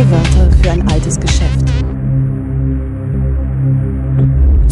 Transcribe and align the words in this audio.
Neue 0.00 0.12
Wörter 0.12 0.50
für 0.62 0.70
ein 0.70 0.88
altes 0.88 1.20
Geschäft. 1.20 1.60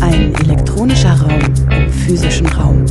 Ein 0.00 0.34
elektronischer 0.36 1.20
Raum 1.20 1.38
im 1.70 1.92
physischen 1.92 2.46
Raum. 2.46 2.86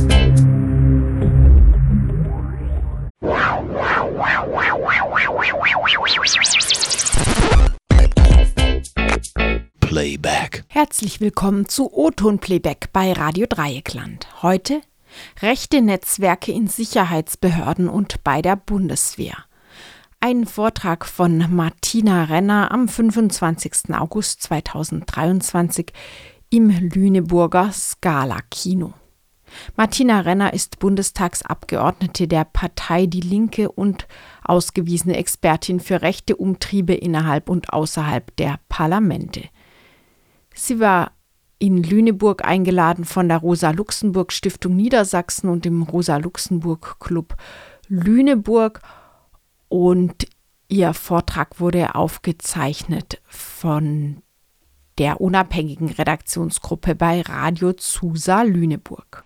Playback. 9.80 10.64
Herzlich 10.68 11.20
willkommen 11.20 11.66
zu 11.66 11.92
O-Ton 11.92 12.38
Playback 12.38 12.90
bei 12.92 13.12
Radio 13.14 13.46
Dreieckland. 13.48 14.28
Heute 14.42 14.80
rechte 15.42 15.82
Netzwerke 15.82 16.52
in 16.52 16.68
Sicherheitsbehörden 16.68 17.88
und 17.88 18.22
bei 18.22 18.42
der 18.42 18.54
Bundeswehr. 18.54 19.47
Ein 20.20 20.46
Vortrag 20.46 21.06
von 21.06 21.54
Martina 21.54 22.24
Renner 22.24 22.72
am 22.72 22.88
25. 22.88 23.94
August 23.94 24.42
2023 24.42 25.92
im 26.50 26.70
Lüneburger 26.70 27.70
Scala 27.70 28.40
Kino. 28.50 28.94
Martina 29.76 30.18
Renner 30.18 30.52
ist 30.52 30.80
Bundestagsabgeordnete 30.80 32.26
der 32.26 32.44
Partei 32.44 33.06
Die 33.06 33.20
Linke 33.20 33.70
und 33.70 34.08
ausgewiesene 34.42 35.16
Expertin 35.16 35.78
für 35.78 36.02
rechte 36.02 36.34
Umtriebe 36.34 36.94
innerhalb 36.94 37.48
und 37.48 37.72
außerhalb 37.72 38.34
der 38.34 38.58
Parlamente. 38.68 39.44
Sie 40.52 40.80
war 40.80 41.12
in 41.60 41.84
Lüneburg 41.84 42.44
eingeladen 42.44 43.04
von 43.04 43.28
der 43.28 43.38
Rosa-Luxemburg 43.38 44.32
Stiftung 44.32 44.74
Niedersachsen 44.74 45.48
und 45.48 45.64
dem 45.64 45.84
Rosa-Luxemburg 45.84 46.96
Club 46.98 47.36
Lüneburg 47.86 48.80
und 49.68 50.26
ihr 50.68 50.94
Vortrag 50.94 51.60
wurde 51.60 51.94
aufgezeichnet 51.94 53.20
von 53.26 54.22
der 54.98 55.20
unabhängigen 55.20 55.90
Redaktionsgruppe 55.90 56.94
bei 56.94 57.22
Radio 57.22 57.72
Zusa 57.72 58.42
Lüneburg. 58.42 59.24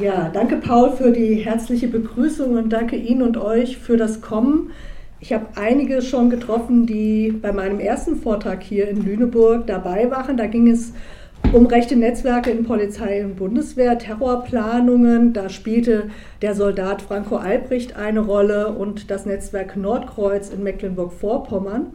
Ja, 0.00 0.28
danke 0.28 0.56
Paul 0.56 0.90
für 0.90 1.10
die 1.10 1.36
herzliche 1.36 1.88
Begrüßung 1.88 2.54
und 2.54 2.70
danke 2.70 2.96
Ihnen 2.96 3.22
und 3.22 3.38
euch 3.38 3.78
für 3.78 3.96
das 3.96 4.20
Kommen. 4.20 4.72
Ich 5.20 5.32
habe 5.32 5.46
einige 5.54 6.02
schon 6.02 6.28
getroffen, 6.28 6.86
die 6.86 7.32
bei 7.32 7.50
meinem 7.50 7.80
ersten 7.80 8.16
Vortrag 8.16 8.62
hier 8.62 8.88
in 8.88 9.02
Lüneburg 9.02 9.66
dabei 9.66 10.10
waren. 10.10 10.36
Da 10.36 10.46
ging 10.46 10.68
es 10.68 10.92
um 11.52 11.66
rechte 11.66 11.96
Netzwerke 11.96 12.50
in 12.50 12.64
Polizei 12.64 13.24
und 13.24 13.36
Bundeswehr, 13.36 13.98
Terrorplanungen. 13.98 15.32
Da 15.32 15.48
spielte 15.48 16.10
der 16.42 16.54
Soldat 16.54 17.02
Franco 17.02 17.36
Albrecht 17.36 17.96
eine 17.96 18.20
Rolle 18.20 18.72
und 18.72 19.10
das 19.10 19.26
Netzwerk 19.26 19.76
Nordkreuz 19.76 20.50
in 20.50 20.62
Mecklenburg-Vorpommern. 20.62 21.92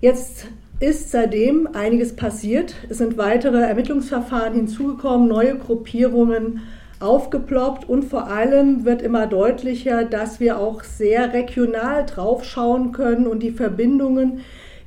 Jetzt 0.00 0.48
ist 0.78 1.10
seitdem 1.10 1.68
einiges 1.72 2.16
passiert. 2.16 2.74
Es 2.88 2.98
sind 2.98 3.18
weitere 3.18 3.60
Ermittlungsverfahren 3.60 4.54
hinzugekommen, 4.54 5.28
neue 5.28 5.56
Gruppierungen 5.56 6.60
aufgeploppt 7.00 7.88
und 7.88 8.04
vor 8.04 8.28
allem 8.28 8.84
wird 8.84 9.00
immer 9.00 9.26
deutlicher, 9.26 10.04
dass 10.04 10.38
wir 10.38 10.58
auch 10.58 10.84
sehr 10.84 11.32
regional 11.32 12.04
draufschauen 12.04 12.92
können 12.92 13.26
und 13.26 13.42
die 13.42 13.52
Verbindungen 13.52 14.40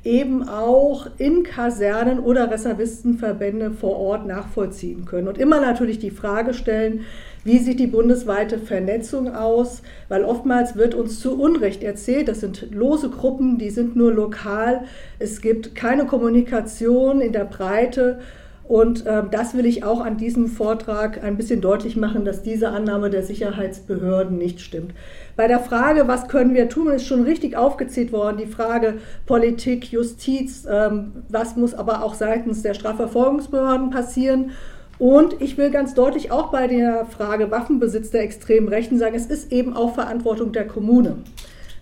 eben 0.04 0.46
auch 0.48 1.06
in 1.16 1.42
Kasernen 1.42 2.20
oder 2.20 2.50
Reservistenverbände 2.50 3.70
vor 3.70 3.96
Ort 3.98 4.26
nachvollziehen 4.26 5.06
können. 5.06 5.28
Und 5.28 5.38
immer 5.38 5.60
natürlich 5.60 5.98
die 5.98 6.10
Frage 6.10 6.52
stellen, 6.52 7.00
wie 7.42 7.58
sieht 7.58 7.78
die 7.78 7.86
bundesweite 7.86 8.58
Vernetzung 8.58 9.34
aus? 9.34 9.82
Weil 10.08 10.24
oftmals 10.24 10.76
wird 10.76 10.94
uns 10.94 11.20
zu 11.20 11.38
Unrecht 11.40 11.82
erzählt, 11.82 12.28
das 12.28 12.40
sind 12.40 12.70
lose 12.70 13.10
Gruppen, 13.10 13.58
die 13.58 13.70
sind 13.70 13.96
nur 13.96 14.12
lokal. 14.12 14.84
Es 15.18 15.40
gibt 15.40 15.74
keine 15.74 16.06
Kommunikation 16.06 17.20
in 17.20 17.32
der 17.32 17.44
Breite. 17.44 18.20
Und 18.66 19.04
äh, 19.04 19.22
das 19.30 19.54
will 19.54 19.66
ich 19.66 19.84
auch 19.84 20.00
an 20.00 20.16
diesem 20.16 20.48
Vortrag 20.48 21.22
ein 21.22 21.36
bisschen 21.36 21.60
deutlich 21.60 21.96
machen, 21.96 22.24
dass 22.24 22.42
diese 22.42 22.70
Annahme 22.70 23.10
der 23.10 23.22
Sicherheitsbehörden 23.22 24.38
nicht 24.38 24.62
stimmt. 24.62 24.94
Bei 25.36 25.48
der 25.48 25.58
Frage, 25.58 26.06
was 26.06 26.28
können 26.28 26.54
wir 26.54 26.68
tun, 26.68 26.92
ist 26.92 27.06
schon 27.06 27.24
richtig 27.24 27.56
aufgezählt 27.56 28.12
worden. 28.12 28.36
Die 28.38 28.46
Frage 28.46 28.98
Politik, 29.26 29.90
Justiz, 29.90 30.66
ähm, 30.70 31.24
was 31.28 31.56
muss 31.56 31.74
aber 31.74 32.04
auch 32.04 32.14
seitens 32.14 32.62
der 32.62 32.74
Strafverfolgungsbehörden 32.74 33.90
passieren. 33.90 34.52
Und 34.98 35.40
ich 35.40 35.58
will 35.58 35.70
ganz 35.70 35.94
deutlich 35.94 36.30
auch 36.30 36.52
bei 36.52 36.68
der 36.68 37.06
Frage 37.06 37.50
Waffenbesitz 37.50 38.10
der 38.10 38.22
extremen 38.22 38.68
Rechten 38.68 38.98
sagen, 38.98 39.16
es 39.16 39.26
ist 39.26 39.50
eben 39.50 39.74
auch 39.74 39.94
Verantwortung 39.94 40.52
der 40.52 40.66
Kommune 40.66 41.16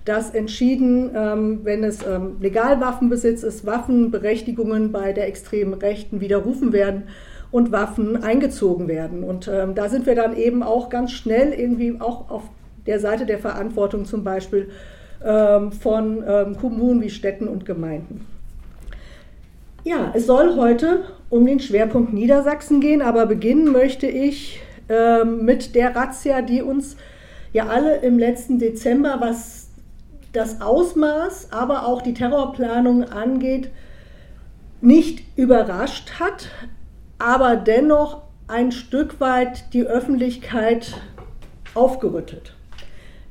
dass 0.04 0.30
entschieden, 0.30 1.12
ähm, 1.14 1.60
wenn 1.62 1.84
es 1.84 2.04
ähm, 2.04 2.38
Legalwaffenbesitz 2.40 3.44
ist, 3.44 3.64
Waffenberechtigungen 3.64 4.90
bei 4.90 5.12
der 5.12 5.28
extremen 5.28 5.74
Rechten 5.74 6.20
widerrufen 6.20 6.72
werden 6.72 7.04
und 7.52 7.70
Waffen 7.70 8.20
eingezogen 8.20 8.88
werden. 8.88 9.22
Und 9.22 9.46
da 9.46 9.88
sind 9.90 10.06
wir 10.06 10.14
dann 10.14 10.36
eben 10.36 10.62
auch 10.62 10.88
ganz 10.88 11.12
schnell 11.12 11.52
irgendwie 11.52 12.00
auch 12.00 12.30
auf 12.30 12.44
der 12.86 13.00
Seite 13.00 13.26
der 13.26 13.38
Verantwortung 13.38 14.04
zum 14.04 14.24
Beispiel 14.24 14.70
ähm, 15.24 15.72
von 15.72 16.24
ähm, 16.26 16.56
Kommunen 16.56 17.00
wie 17.02 17.10
Städten 17.10 17.48
und 17.48 17.64
Gemeinden. 17.64 18.26
Ja, 19.84 20.12
es 20.14 20.26
soll 20.26 20.56
heute 20.56 21.04
um 21.28 21.44
den 21.46 21.60
Schwerpunkt 21.60 22.12
Niedersachsen 22.12 22.80
gehen, 22.80 23.02
aber 23.02 23.26
beginnen 23.26 23.72
möchte 23.72 24.06
ich 24.06 24.60
ähm, 24.88 25.44
mit 25.44 25.74
der 25.74 25.96
Razzia, 25.96 26.42
die 26.42 26.62
uns 26.62 26.96
ja 27.52 27.66
alle 27.66 27.96
im 27.96 28.18
letzten 28.18 28.58
Dezember, 28.58 29.16
was 29.20 29.68
das 30.32 30.60
Ausmaß, 30.60 31.48
aber 31.52 31.86
auch 31.86 32.02
die 32.02 32.14
Terrorplanung 32.14 33.04
angeht, 33.04 33.70
nicht 34.80 35.22
überrascht 35.36 36.18
hat, 36.18 36.48
aber 37.18 37.56
dennoch 37.56 38.22
ein 38.48 38.72
Stück 38.72 39.20
weit 39.20 39.72
die 39.72 39.84
Öffentlichkeit 39.84 40.94
aufgerüttelt. 41.74 42.54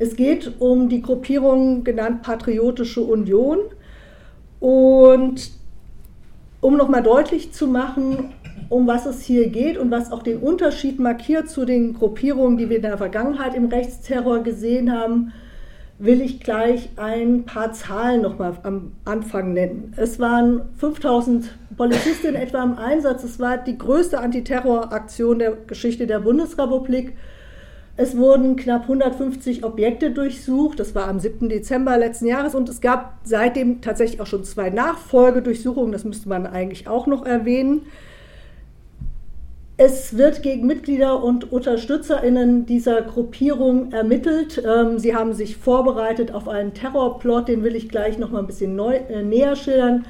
Es 0.01 0.15
geht 0.15 0.53
um 0.57 0.89
die 0.89 1.03
Gruppierung 1.03 1.83
genannt 1.83 2.23
Patriotische 2.23 3.01
Union 3.01 3.59
und 4.59 5.51
um 6.59 6.75
nochmal 6.75 7.03
deutlich 7.03 7.53
zu 7.53 7.67
machen, 7.67 8.33
um 8.69 8.87
was 8.87 9.05
es 9.05 9.21
hier 9.21 9.49
geht 9.49 9.77
und 9.77 9.91
was 9.91 10.11
auch 10.11 10.23
den 10.23 10.39
Unterschied 10.39 10.99
markiert 10.99 11.51
zu 11.51 11.65
den 11.65 11.93
Gruppierungen, 11.93 12.57
die 12.57 12.67
wir 12.67 12.77
in 12.77 12.81
der 12.81 12.97
Vergangenheit 12.97 13.53
im 13.53 13.67
Rechtsterror 13.67 14.39
gesehen 14.39 14.91
haben, 14.91 15.33
will 15.99 16.21
ich 16.21 16.39
gleich 16.39 16.89
ein 16.95 17.43
paar 17.43 17.71
Zahlen 17.71 18.23
noch 18.23 18.39
mal 18.39 18.57
am 18.63 18.93
Anfang 19.05 19.53
nennen. 19.53 19.93
Es 19.97 20.19
waren 20.19 20.61
5000 20.77 21.55
Polizisten 21.77 22.33
etwa 22.33 22.63
im 22.63 22.75
Einsatz. 22.75 23.23
Es 23.23 23.39
war 23.39 23.59
die 23.59 23.77
größte 23.77 24.19
Antiterroraktion 24.19 25.37
der 25.37 25.51
Geschichte 25.67 26.07
der 26.07 26.21
Bundesrepublik. 26.21 27.13
Es 28.01 28.17
wurden 28.17 28.55
knapp 28.55 28.81
150 28.81 29.63
Objekte 29.63 30.09
durchsucht. 30.09 30.79
Das 30.79 30.95
war 30.95 31.07
am 31.07 31.19
7. 31.19 31.49
Dezember 31.49 31.99
letzten 31.99 32.25
Jahres 32.25 32.55
und 32.55 32.67
es 32.67 32.81
gab 32.81 33.19
seitdem 33.23 33.81
tatsächlich 33.81 34.19
auch 34.19 34.25
schon 34.25 34.43
zwei 34.43 34.71
Nachfolgedurchsuchungen. 34.71 35.91
Das 35.91 36.03
müsste 36.03 36.27
man 36.27 36.47
eigentlich 36.47 36.87
auch 36.87 37.05
noch 37.05 37.23
erwähnen. 37.27 37.83
Es 39.77 40.17
wird 40.17 40.41
gegen 40.41 40.65
Mitglieder 40.65 41.23
und 41.23 41.51
UnterstützerInnen 41.51 42.65
dieser 42.65 43.03
Gruppierung 43.03 43.91
ermittelt. 43.91 44.63
Ähm, 44.65 44.97
sie 44.97 45.15
haben 45.15 45.33
sich 45.33 45.57
vorbereitet 45.57 46.33
auf 46.33 46.47
einen 46.47 46.73
Terrorplot, 46.73 47.49
den 47.49 47.63
will 47.63 47.75
ich 47.75 47.87
gleich 47.87 48.17
noch 48.17 48.31
mal 48.31 48.39
ein 48.39 48.47
bisschen 48.47 48.75
neu, 48.75 48.95
äh, 48.95 49.21
näher 49.21 49.55
schildern, 49.55 50.05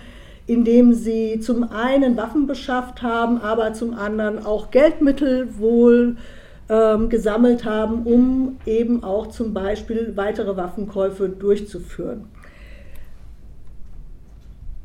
indem 0.47 0.93
sie 0.93 1.41
zum 1.41 1.69
einen 1.69 2.15
Waffen 2.15 2.47
beschafft 2.47 3.01
haben, 3.01 3.41
aber 3.41 3.73
zum 3.73 3.93
anderen 3.93 4.45
auch 4.45 4.71
Geldmittel 4.71 5.59
wohl 5.59 6.15
ähm, 6.71 7.09
gesammelt 7.09 7.65
haben, 7.65 8.03
um 8.03 8.57
eben 8.65 9.03
auch 9.03 9.27
zum 9.27 9.53
Beispiel 9.53 10.13
weitere 10.15 10.55
Waffenkäufe 10.55 11.27
durchzuführen. 11.27 12.29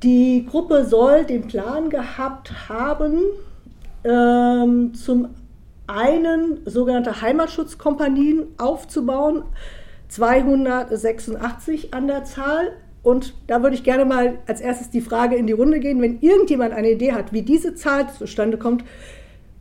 Die 0.02 0.44
Gruppe 0.50 0.84
soll 0.84 1.24
den 1.24 1.46
Plan 1.46 1.88
gehabt 1.88 2.68
haben, 2.68 3.20
ähm, 4.02 4.94
zum 4.94 5.28
einen 5.86 6.58
sogenannte 6.64 7.22
Heimatschutzkompanien 7.22 8.48
aufzubauen, 8.58 9.44
286 10.08 11.94
an 11.94 12.08
der 12.08 12.24
Zahl. 12.24 12.72
Und 13.04 13.34
da 13.46 13.62
würde 13.62 13.76
ich 13.76 13.84
gerne 13.84 14.04
mal 14.04 14.38
als 14.48 14.60
erstes 14.60 14.90
die 14.90 15.00
Frage 15.00 15.36
in 15.36 15.46
die 15.46 15.52
Runde 15.52 15.78
gehen, 15.78 16.02
wenn 16.02 16.18
irgendjemand 16.20 16.74
eine 16.74 16.90
Idee 16.90 17.12
hat, 17.12 17.32
wie 17.32 17.42
diese 17.42 17.76
Zahl 17.76 18.12
zustande 18.12 18.58
kommt, 18.58 18.82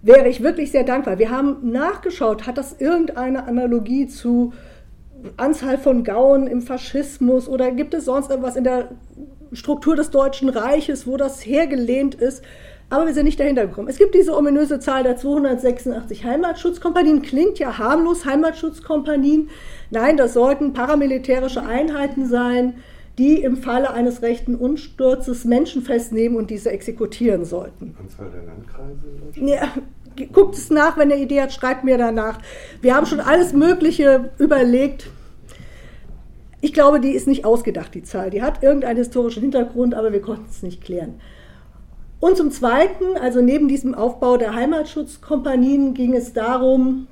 wäre 0.06 0.30
ich 0.30 0.44
wirklich 0.44 0.72
sehr 0.72 0.84
dankbar. 0.84 1.18
Wir 1.18 1.32
haben 1.32 1.72
nachgeschaut, 1.72 2.46
hat 2.46 2.60
das 2.60 2.80
irgendeine 2.80 3.48
Analogie 3.48 4.08
zu 4.08 4.54
Anzahl 5.36 5.80
von 5.80 6.04
Gauen 6.04 6.46
im 6.46 6.62
Faschismus 6.62 7.50
oder 7.50 7.72
gibt 7.72 7.96
es 7.96 8.06
sonst 8.06 8.30
irgendwas 8.30 8.56
in 8.56 8.64
der 8.64 8.90
Struktur 9.52 9.96
des 9.96 10.12
Deutschen 10.12 10.50
Reiches, 10.50 11.08
wo 11.08 11.18
das 11.18 11.44
hergelehnt 11.44 12.14
ist? 12.14 12.44
Aber 12.92 13.08
wir 13.08 13.16
sind 13.16 13.26
nicht 13.26 13.40
dahinter 13.40 13.66
gekommen. 13.66 13.88
Es 13.88 13.98
gibt 13.98 14.14
diese 14.14 14.38
ominöse 14.38 14.80
Zahl 14.80 15.02
der 15.02 15.18
286 15.18 16.24
Heimatschutzkompanien. 16.24 17.24
Klingt 17.24 17.58
ja 17.58 17.80
harmlos, 17.80 18.26
Heimatschutzkompanien. 18.26 19.50
Nein, 19.90 20.18
das 20.18 20.36
sollten 20.36 20.74
paramilitärische 20.74 21.66
Einheiten 21.66 22.28
sein, 22.28 22.76
die 23.18 23.42
im 23.42 23.58
Falle 23.58 23.92
eines 23.92 24.22
rechten 24.22 24.56
Unsturzes 24.56 25.46
Menschen 25.46 25.82
festnehmen 25.82 26.38
und 26.38 26.50
diese 26.50 26.72
exekutieren 26.72 27.46
sollten. 27.46 27.96
Anzahl 28.00 28.30
der 28.30 28.44
Landkreise? 28.44 29.02
Ja, 29.36 30.26
guckt 30.34 30.56
es 30.56 30.70
nach, 30.70 30.98
wenn 30.98 31.10
ihr 31.10 31.18
Idee 31.18 31.42
hat, 31.42 31.54
schreibt 31.54 31.84
mir 31.84 31.98
danach. 31.98 32.40
Wir 32.82 32.96
haben 32.96 33.06
schon 33.06 33.20
alles 33.20 33.54
Mögliche 33.54 34.32
überlegt. 34.38 35.08
Ich 36.62 36.74
glaube, 36.74 37.00
die 37.00 37.12
ist 37.12 37.28
nicht 37.28 37.46
ausgedacht, 37.46 37.94
die 37.94 38.04
Zahl. 38.04 38.30
Die 38.32 38.42
hat 38.42 38.64
irgendeinen 38.64 38.98
historischen 38.98 39.42
Hintergrund, 39.42 39.94
aber 39.94 40.12
wir 40.12 40.22
konnten 40.22 40.48
es 40.50 40.64
nicht 40.64 40.84
klären. 40.84 41.22
Und 42.20 42.38
zum 42.38 42.50
Zweiten, 42.50 43.18
also 43.22 43.42
neben 43.42 43.68
diesem 43.68 43.94
Aufbau 43.94 44.38
der 44.38 44.56
Heimatschutzkompanien, 44.56 45.94
ging 45.94 46.16
es 46.16 46.34
darum, 46.34 47.08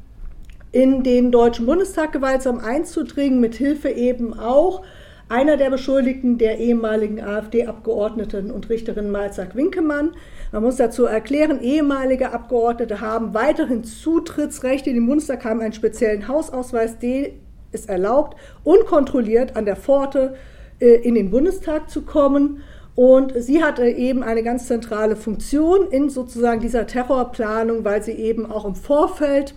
in 0.72 1.04
den 1.04 1.32
Deutschen 1.32 1.68
Bundestag 1.68 2.14
gewaltsam 2.14 2.58
einzudringen, 2.58 3.40
mit 3.40 3.54
Hilfe 3.54 3.90
eben 3.90 4.34
auch 4.34 4.82
einer 5.30 5.58
der 5.58 5.70
Beschuldigten, 5.70 6.38
der 6.38 6.60
ehemaligen 6.60 7.22
AfD-Abgeordneten 7.22 8.52
und 8.52 8.70
Richterin 8.70 9.10
Malzack 9.10 9.56
Winkemann. 9.56 10.12
Man 10.52 10.64
muss 10.64 10.76
dazu 10.76 11.06
erklären, 11.06 11.62
ehemalige 11.62 12.32
Abgeordnete 12.32 13.02
haben 13.02 13.34
weiterhin 13.34 13.84
Zutrittsrechte 13.84 14.90
in 14.90 14.96
den 14.96 15.08
Bundestag, 15.08 15.46
haben 15.46 15.62
einen 15.62 15.74
speziellen 15.74 16.28
Hausausweis, 16.28 17.00
der 17.00 17.32
es 17.72 17.86
erlaubt, 17.88 18.38
unkontrolliert 18.64 19.56
an 19.56 19.66
der 19.66 19.76
Pforte 19.76 20.36
äh, 20.80 20.96
in 21.02 21.16
den 21.16 21.32
Bundestag 21.32 21.90
zu 21.90 22.04
kommen. 22.04 22.62
Und 22.96 23.34
sie 23.36 23.64
hatte 23.64 23.88
eben 23.88 24.22
eine 24.22 24.44
ganz 24.44 24.68
zentrale 24.68 25.16
Funktion 25.16 25.88
in 25.90 26.10
sozusagen 26.10 26.62
dieser 26.62 26.86
Terrorplanung, 26.86 27.84
weil 27.84 28.04
sie 28.04 28.12
eben 28.12 28.46
auch 28.46 28.66
im 28.66 28.76
Vorfeld 28.76 29.56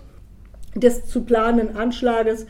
des 0.73 1.05
zu 1.05 1.23
planenden 1.23 1.75
Anschlages 1.75 2.47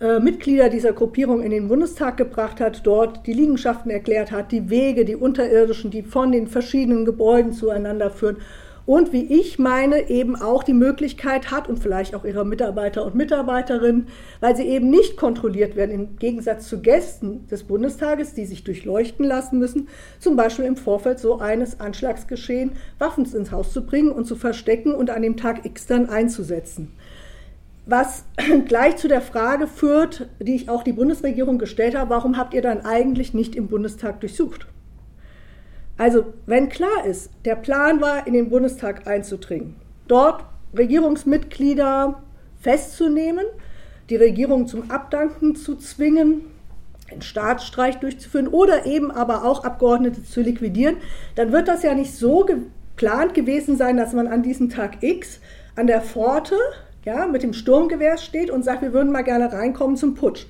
äh, 0.00 0.20
Mitglieder 0.20 0.68
dieser 0.68 0.92
Gruppierung 0.92 1.42
in 1.42 1.50
den 1.50 1.68
Bundestag 1.68 2.16
gebracht 2.16 2.60
hat, 2.60 2.86
dort 2.86 3.26
die 3.26 3.32
Liegenschaften 3.32 3.90
erklärt 3.90 4.30
hat, 4.30 4.52
die 4.52 4.68
Wege, 4.68 5.04
die 5.04 5.16
unterirdischen, 5.16 5.90
die 5.90 6.02
von 6.02 6.32
den 6.32 6.48
verschiedenen 6.48 7.04
Gebäuden 7.04 7.52
zueinander 7.52 8.10
führen 8.10 8.36
und 8.86 9.12
wie 9.12 9.24
ich 9.24 9.58
meine, 9.58 10.08
eben 10.08 10.36
auch 10.36 10.62
die 10.62 10.72
Möglichkeit 10.72 11.50
hat 11.50 11.68
und 11.68 11.80
vielleicht 11.80 12.14
auch 12.14 12.24
ihre 12.24 12.46
Mitarbeiter 12.46 13.04
und 13.04 13.16
Mitarbeiterinnen, 13.16 14.06
weil 14.40 14.54
sie 14.54 14.62
eben 14.62 14.90
nicht 14.90 15.16
kontrolliert 15.16 15.74
werden, 15.74 15.90
im 15.90 16.16
Gegensatz 16.18 16.68
zu 16.68 16.80
Gästen 16.80 17.48
des 17.48 17.64
Bundestages, 17.64 18.34
die 18.34 18.46
sich 18.46 18.62
durchleuchten 18.62 19.26
lassen 19.26 19.58
müssen, 19.58 19.88
zum 20.20 20.36
Beispiel 20.36 20.66
im 20.66 20.76
Vorfeld 20.76 21.18
so 21.18 21.40
eines 21.40 21.80
Anschlagsgeschehen 21.80 22.72
Waffen 22.98 23.24
ins 23.24 23.50
Haus 23.50 23.72
zu 23.72 23.84
bringen 23.84 24.12
und 24.12 24.26
zu 24.26 24.36
verstecken 24.36 24.94
und 24.94 25.10
an 25.10 25.22
dem 25.22 25.36
Tag 25.36 25.66
X 25.66 25.86
dann 25.86 26.08
einzusetzen 26.08 26.92
was 27.86 28.24
gleich 28.66 28.96
zu 28.96 29.08
der 29.08 29.22
Frage 29.22 29.66
führt, 29.66 30.28
die 30.40 30.56
ich 30.56 30.68
auch 30.68 30.82
die 30.82 30.92
Bundesregierung 30.92 31.58
gestellt 31.58 31.96
habe, 31.96 32.10
warum 32.10 32.36
habt 32.36 32.52
ihr 32.52 32.62
dann 32.62 32.84
eigentlich 32.84 33.32
nicht 33.32 33.54
im 33.54 33.68
Bundestag 33.68 34.20
durchsucht? 34.20 34.66
Also 35.96 36.34
wenn 36.44 36.68
klar 36.68 37.06
ist, 37.06 37.30
der 37.44 37.56
Plan 37.56 38.02
war, 38.02 38.26
in 38.26 38.34
den 38.34 38.50
Bundestag 38.50 39.06
einzudringen, 39.06 39.76
dort 40.08 40.44
Regierungsmitglieder 40.76 42.22
festzunehmen, 42.60 43.46
die 44.10 44.16
Regierung 44.16 44.66
zum 44.66 44.90
Abdanken 44.90 45.56
zu 45.56 45.76
zwingen, 45.76 46.42
einen 47.10 47.22
Staatsstreich 47.22 47.96
durchzuführen 47.96 48.48
oder 48.48 48.84
eben 48.84 49.10
aber 49.10 49.44
auch 49.44 49.64
Abgeordnete 49.64 50.24
zu 50.24 50.42
liquidieren, 50.42 50.96
dann 51.36 51.52
wird 51.52 51.68
das 51.68 51.82
ja 51.82 51.94
nicht 51.94 52.14
so 52.14 52.44
geplant 52.44 53.32
gewesen 53.32 53.76
sein, 53.76 53.96
dass 53.96 54.12
man 54.12 54.26
an 54.26 54.42
diesem 54.42 54.68
Tag 54.68 55.02
X 55.02 55.40
an 55.76 55.86
der 55.86 56.02
Pforte 56.02 56.56
ja, 57.06 57.28
mit 57.28 57.44
dem 57.44 57.52
Sturmgewehr 57.52 58.18
steht 58.18 58.50
und 58.50 58.64
sagt, 58.64 58.82
wir 58.82 58.92
würden 58.92 59.12
mal 59.12 59.22
gerne 59.22 59.52
reinkommen 59.52 59.96
zum 59.96 60.14
Putsch, 60.14 60.46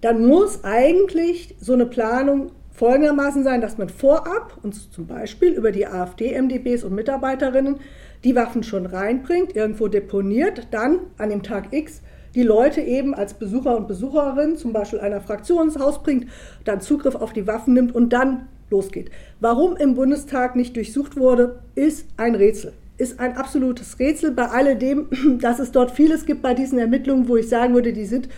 dann 0.00 0.26
muss 0.26 0.64
eigentlich 0.64 1.54
so 1.60 1.72
eine 1.72 1.86
Planung 1.86 2.50
folgendermaßen 2.72 3.44
sein, 3.44 3.60
dass 3.60 3.78
man 3.78 3.88
vorab 3.88 4.58
uns 4.62 4.90
zum 4.90 5.06
Beispiel 5.06 5.52
über 5.52 5.70
die 5.70 5.86
AfD-MDBs 5.86 6.82
und 6.82 6.94
Mitarbeiterinnen 6.94 7.76
die 8.24 8.34
Waffen 8.34 8.64
schon 8.64 8.86
reinbringt, 8.86 9.54
irgendwo 9.54 9.86
deponiert, 9.86 10.66
dann 10.72 10.98
an 11.16 11.30
dem 11.30 11.44
Tag 11.44 11.72
X 11.72 12.02
die 12.34 12.42
Leute 12.42 12.80
eben 12.80 13.14
als 13.14 13.34
Besucher 13.34 13.76
und 13.76 13.86
Besucherin 13.86 14.56
zum 14.56 14.72
Beispiel 14.72 14.98
einer 14.98 15.20
Fraktion 15.20 15.68
ins 15.68 15.78
Haus 15.78 16.02
bringt, 16.02 16.26
dann 16.64 16.80
Zugriff 16.80 17.14
auf 17.14 17.32
die 17.32 17.46
Waffen 17.46 17.74
nimmt 17.74 17.94
und 17.94 18.12
dann 18.12 18.48
losgeht. 18.68 19.10
Warum 19.38 19.76
im 19.76 19.94
Bundestag 19.94 20.56
nicht 20.56 20.74
durchsucht 20.74 21.16
wurde, 21.16 21.60
ist 21.76 22.06
ein 22.16 22.34
Rätsel 22.34 22.72
ist 23.02 23.20
ein 23.20 23.36
absolutes 23.36 23.98
Rätsel 23.98 24.30
bei 24.30 24.46
alledem, 24.46 25.08
dass 25.40 25.58
es 25.58 25.72
dort 25.72 25.90
vieles 25.90 26.24
gibt 26.24 26.40
bei 26.40 26.54
diesen 26.54 26.78
Ermittlungen, 26.78 27.28
wo 27.28 27.36
ich 27.36 27.48
sagen 27.48 27.74
würde, 27.74 27.92
die 27.92 28.06
sind 28.06 28.28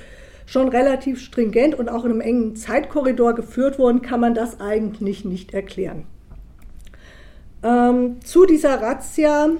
schon 0.46 0.68
relativ 0.68 1.20
stringent 1.20 1.74
und 1.74 1.88
auch 1.88 2.04
in 2.04 2.12
einem 2.12 2.20
engen 2.20 2.56
Zeitkorridor 2.56 3.34
geführt 3.34 3.78
worden, 3.78 4.02
kann 4.02 4.20
man 4.20 4.34
das 4.34 4.60
eigentlich 4.60 5.24
nicht 5.24 5.54
erklären. 5.54 6.06
Ähm, 7.62 8.16
zu 8.24 8.44
dieser 8.44 8.80
Razzia 8.80 9.50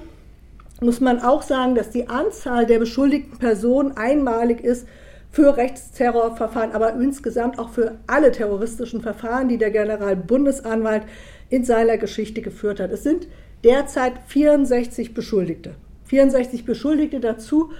muss 0.81 0.99
man 0.99 1.19
auch 1.21 1.41
sagen, 1.41 1.75
dass 1.75 1.89
die 1.89 2.09
Anzahl 2.09 2.65
der 2.65 2.79
beschuldigten 2.79 3.37
Personen 3.37 3.95
einmalig 3.97 4.61
ist 4.61 4.87
für 5.31 5.57
Rechtsterrorverfahren, 5.57 6.71
aber 6.71 6.93
insgesamt 6.93 7.59
auch 7.59 7.69
für 7.69 7.97
alle 8.07 8.31
terroristischen 8.31 9.01
Verfahren, 9.01 9.49
die 9.49 9.57
der 9.57 9.71
Generalbundesanwalt 9.71 11.03
in 11.49 11.63
seiner 11.63 11.97
Geschichte 11.97 12.41
geführt 12.41 12.79
hat. 12.79 12.91
Es 12.91 13.03
sind 13.03 13.27
derzeit 13.65 14.13
64 14.27 15.13
Beschuldigte. 15.13 15.73
64 16.05 16.65
Beschuldigte 16.65 17.19
dazu 17.19 17.71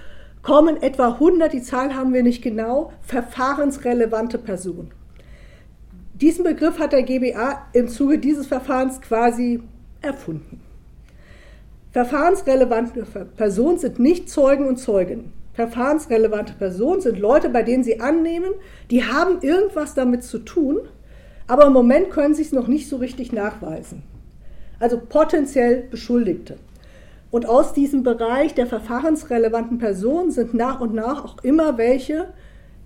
kommen 0.42 0.82
etwa 0.82 1.12
100, 1.12 1.52
die 1.52 1.62
Zahl 1.62 1.94
haben 1.94 2.12
wir 2.12 2.24
nicht 2.24 2.42
genau, 2.42 2.92
verfahrensrelevante 3.02 4.38
Personen. 4.38 4.90
Diesen 6.14 6.44
Begriff 6.44 6.78
hat 6.78 6.92
der 6.92 7.04
GBA 7.04 7.66
im 7.72 7.88
Zuge 7.88 8.18
dieses 8.18 8.46
Verfahrens 8.46 9.00
quasi 9.00 9.62
erfunden. 10.02 10.60
Verfahrensrelevante 11.92 13.06
Personen 13.36 13.78
sind 13.78 13.98
nicht 13.98 14.28
Zeugen 14.28 14.66
und 14.66 14.78
Zeuginnen. 14.78 15.32
Verfahrensrelevante 15.54 16.54
Personen 16.54 17.00
sind 17.00 17.18
Leute, 17.18 17.48
bei 17.48 17.62
denen 17.62 17.84
sie 17.84 18.00
annehmen, 18.00 18.50
die 18.90 19.04
haben 19.04 19.40
irgendwas 19.40 19.94
damit 19.94 20.24
zu 20.24 20.40
tun, 20.40 20.80
aber 21.46 21.66
im 21.66 21.72
Moment 21.72 22.10
können 22.10 22.34
sie 22.34 22.42
es 22.42 22.52
noch 22.52 22.66
nicht 22.66 22.88
so 22.88 22.96
richtig 22.96 23.32
nachweisen 23.32 24.02
also 24.78 24.98
potenziell 24.98 25.84
Beschuldigte. 25.90 26.56
Und 27.30 27.46
aus 27.46 27.72
diesem 27.72 28.02
Bereich 28.02 28.54
der 28.54 28.66
verfahrensrelevanten 28.66 29.78
Personen 29.78 30.30
sind 30.30 30.54
nach 30.54 30.80
und 30.80 30.94
nach 30.94 31.24
auch 31.24 31.42
immer 31.42 31.76
welche 31.76 32.28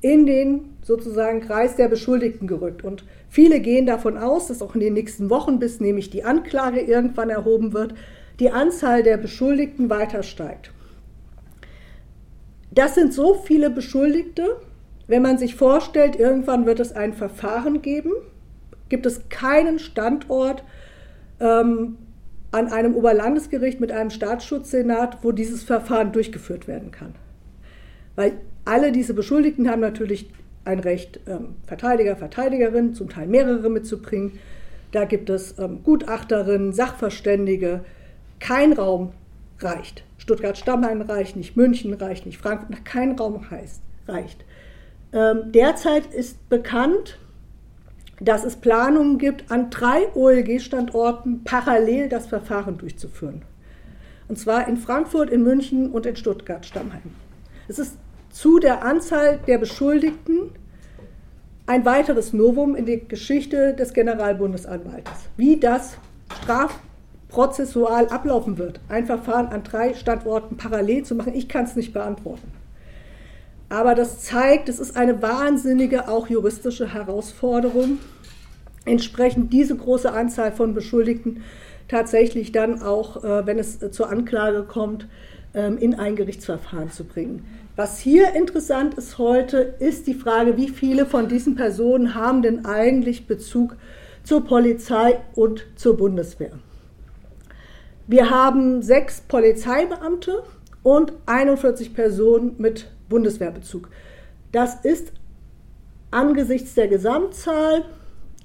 in 0.01 0.27
den 0.27 0.77
sozusagen 0.83 1.41
Kreis 1.41 1.77
der 1.77 1.89
Beschuldigten 1.89 2.47
gerückt. 2.47 2.83
Und 2.83 3.05
viele 3.29 3.61
gehen 3.61 3.87
davon 3.87 4.17
aus, 4.17 4.47
dass 4.49 4.63
auch 4.63 4.75
in 4.75 4.81
den 4.81 4.95
nächsten 4.95 5.29
Wochen, 5.31 5.59
bis 5.59 5.79
nämlich 5.79 6.11
die 6.11 6.25
Anklage 6.25 6.81
irgendwann 6.81 7.31
erhoben 7.31 7.73
wird, 7.73 7.95
die 8.39 8.51
Anzahl 8.51 9.03
der 9.03 9.19
Beschuldigten 9.19 9.91
weiter 9.91 10.23
steigt. 10.23 10.73
Das 12.73 12.95
sind 12.95 13.13
so 13.13 13.35
viele 13.35 13.69
Beschuldigte, 13.69 14.57
wenn 15.07 15.23
man 15.23 15.39
sich 15.39 15.57
vorstellt, 15.57 16.17
irgendwann 16.17 16.67
wird 16.67 16.81
es 16.81 16.93
ein 16.93 17.13
Verfahren 17.13 17.83
geben, 17.83 18.13
gibt 18.89 19.07
es 19.07 19.29
keinen 19.29 19.79
Standort, 19.79 20.63
ähm, 21.41 21.97
an 22.53 22.73
einem 22.73 22.95
Oberlandesgericht 22.95 23.81
mit 23.81 23.93
einem 23.93 24.11
Staatsschutzsenat, 24.11 25.19
wo 25.23 25.33
dieses 25.33 25.63
Verfahren 25.63 26.13
durchgeführt 26.13 26.67
werden 26.67 26.91
kann. 26.91 27.15
Weil 28.17 28.33
alle 28.65 28.93
diese 28.93 29.15
Beschuldigten 29.15 29.69
haben 29.71 29.81
natürlich 29.81 30.31
ein 30.65 30.81
Recht, 30.81 31.21
ähm, 31.27 31.55
Verteidiger, 31.67 32.17
Verteidigerin, 32.17 32.95
zum 32.95 33.09
Teil 33.09 33.27
mehrere 33.27 33.71
mitzubringen. 33.71 34.39
Da 34.93 35.05
gibt 35.05 35.31
es 35.31 35.59
ähm, 35.59 35.83
Gutachterinnen, 35.83 36.73
Sachverständige. 36.73 37.85
Kein 38.41 38.73
Raum 38.73 39.13
reicht. 39.61 40.05
Stuttgart-Stammheim 40.19 41.03
reicht 41.03 41.37
nicht, 41.37 41.57
München 41.57 41.95
reicht 41.95 42.27
nicht, 42.27 42.39
Frankfurt, 42.39 42.85
kein 42.85 43.13
Raum 43.13 43.51
heißt, 43.51 43.81
reicht. 44.07 44.45
Ähm, 45.13 45.53
derzeit 45.53 46.07
ist 46.13 46.49
bekannt, 46.49 47.19
dass 48.21 48.45
es 48.45 48.57
Planungen 48.57 49.19
gibt, 49.19 49.51
an 49.51 49.71
drei 49.71 50.09
OLG-Standorten 50.15 51.43
parallel 51.45 52.09
das 52.09 52.27
Verfahren 52.27 52.79
durchzuführen. 52.79 53.43
Und 54.29 54.39
zwar 54.39 54.69
in 54.69 54.77
Frankfurt, 54.77 55.31
in 55.31 55.43
München 55.43 55.91
und 55.91 56.07
in 56.07 56.17
Stuttgart-Stammheim. 56.17 57.15
Es 57.67 57.79
ist 57.79 57.97
zu 58.31 58.59
der 58.59 58.85
Anzahl 58.85 59.41
der 59.47 59.59
Beschuldigten 59.59 60.51
ein 61.67 61.85
weiteres 61.85 62.33
Novum 62.33 62.77
in 62.77 62.87
der 62.87 62.99
Geschichte 62.99 63.75
des 63.75 63.93
Generalbundesanwaltes. 63.93 65.13
Wie 65.37 65.59
das 65.59 65.97
strafprozessual 66.43 68.09
ablaufen 68.09 68.59
wird, 68.59 68.81
ein 68.89 69.07
Verfahren 69.07 69.49
an 69.49 69.63
drei 69.63 69.95
Standorten 69.95 70.57
parallel 70.57 71.05
zu 71.05 71.15
machen, 71.15 71.35
ich 71.35 71.49
kann 71.49 71.65
es 71.65 71.77
nicht 71.77 71.93
beantworten. 71.93 72.60
Aber 73.71 73.95
das 73.95 74.19
zeigt, 74.19 74.69
es 74.69 74.81
ist 74.81 74.97
eine 74.97 75.23
wahnsinnige, 75.23 76.09
auch 76.09 76.29
juristische 76.29 76.93
Herausforderung. 76.93 77.99
entsprechend 78.87 79.53
diese 79.53 79.77
große 79.77 80.11
Anzahl 80.11 80.53
von 80.53 80.73
Beschuldigten 80.73 81.43
tatsächlich 81.87 82.51
dann 82.51 82.83
auch, 82.83 83.23
äh, 83.23 83.47
wenn 83.47 83.59
es 83.59 83.79
zur 83.91 84.09
Anklage 84.09 84.63
kommt, 84.63 85.07
ähm, 85.53 85.77
in 85.77 85.95
ein 85.95 86.17
Gerichtsverfahren 86.17 86.91
zu 86.91 87.05
bringen. 87.05 87.45
Was 87.77 87.99
hier 87.99 88.35
interessant 88.35 88.95
ist 88.95 89.19
heute, 89.19 89.75
ist 89.79 90.07
die 90.07 90.15
Frage, 90.15 90.57
wie 90.57 90.69
viele 90.69 91.05
von 91.05 91.29
diesen 91.29 91.57
Personen 91.57 92.15
haben 92.15 92.41
denn 92.41 92.65
eigentlich 92.65 93.27
Bezug 93.27 93.77
zur 94.25 94.45
Polizei 94.45 95.19
und 95.35 95.67
zur 95.77 95.97
Bundeswehr. 95.97 96.53
Wir 98.07 98.31
haben 98.31 98.83
sechs 98.83 99.21
Polizeibeamte 99.21 100.43
und 100.83 101.13
41 101.27 101.95
Personen 101.95 102.55
mit 102.59 102.89
Bundeswehrbezug. 103.11 103.91
Das 104.53 104.77
ist 104.83 105.13
angesichts 106.11 106.75
der 106.75 106.89
Gesamtzahl 106.89 107.85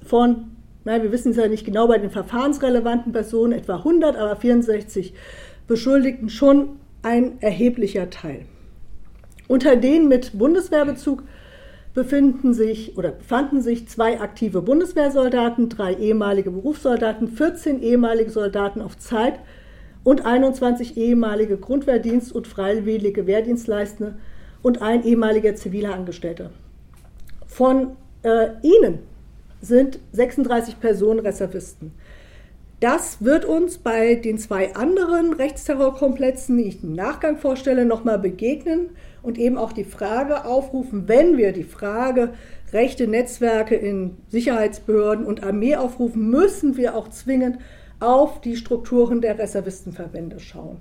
von, 0.05 0.51
nein, 0.83 1.03
wir 1.03 1.13
wissen 1.13 1.31
es 1.31 1.37
ja 1.37 1.47
nicht 1.47 1.65
genau 1.65 1.87
bei 1.87 1.97
den 1.97 2.11
verfahrensrelevanten 2.11 3.13
Personen, 3.13 3.53
etwa 3.53 3.77
100, 3.77 4.17
aber 4.17 4.35
64 4.35 5.13
Beschuldigten 5.67 6.29
schon 6.29 6.79
ein 7.01 7.41
erheblicher 7.41 8.09
Teil. 8.09 8.45
Unter 9.47 9.77
denen 9.77 10.07
mit 10.07 10.37
Bundeswehrbezug 10.37 11.23
befinden 11.93 12.53
sich 12.53 12.97
oder 12.97 13.11
befanden 13.11 13.61
sich 13.61 13.87
zwei 13.87 14.19
aktive 14.19 14.61
Bundeswehrsoldaten, 14.61 15.69
drei 15.69 15.93
ehemalige 15.93 16.51
Berufssoldaten, 16.51 17.29
14 17.29 17.81
ehemalige 17.81 18.29
Soldaten 18.29 18.81
auf 18.81 18.97
Zeit 18.97 19.39
und 20.03 20.25
21 20.25 20.97
ehemalige 20.97 21.55
Grundwehrdienst- 21.55 22.33
und 22.33 22.47
freiwillige 22.47 23.27
Wehrdienstleistende 23.27 24.17
und 24.65 24.81
ein 24.81 25.03
ehemaliger 25.05 25.53
ziviler 25.53 25.93
Angestellter. 25.93 26.49
Von 27.45 27.97
äh, 28.23 28.47
ihnen 28.63 28.97
sind 29.61 29.99
36 30.11 30.79
Personen 30.79 31.19
Reservisten. 31.19 31.91
Das 32.79 33.23
wird 33.23 33.45
uns 33.45 33.77
bei 33.77 34.15
den 34.15 34.39
zwei 34.39 34.73
anderen 34.73 35.33
Rechtsterrorkomplexen, 35.33 36.57
die 36.57 36.63
ich 36.63 36.83
im 36.83 36.93
Nachgang 36.93 37.37
vorstelle, 37.37 37.85
nochmal 37.85 38.17
begegnen 38.17 38.89
und 39.21 39.37
eben 39.37 39.59
auch 39.59 39.71
die 39.71 39.83
Frage 39.83 40.45
aufrufen, 40.45 41.07
wenn 41.07 41.37
wir 41.37 41.51
die 41.51 41.63
Frage 41.63 42.33
rechte 42.73 43.07
Netzwerke 43.07 43.75
in 43.75 44.17
Sicherheitsbehörden 44.29 45.27
und 45.27 45.43
Armee 45.43 45.75
aufrufen, 45.75 46.31
müssen 46.31 46.75
wir 46.75 46.95
auch 46.95 47.09
zwingend 47.09 47.59
auf 47.99 48.41
die 48.41 48.55
Strukturen 48.55 49.21
der 49.21 49.37
Reservistenverbände 49.37 50.39
schauen, 50.39 50.79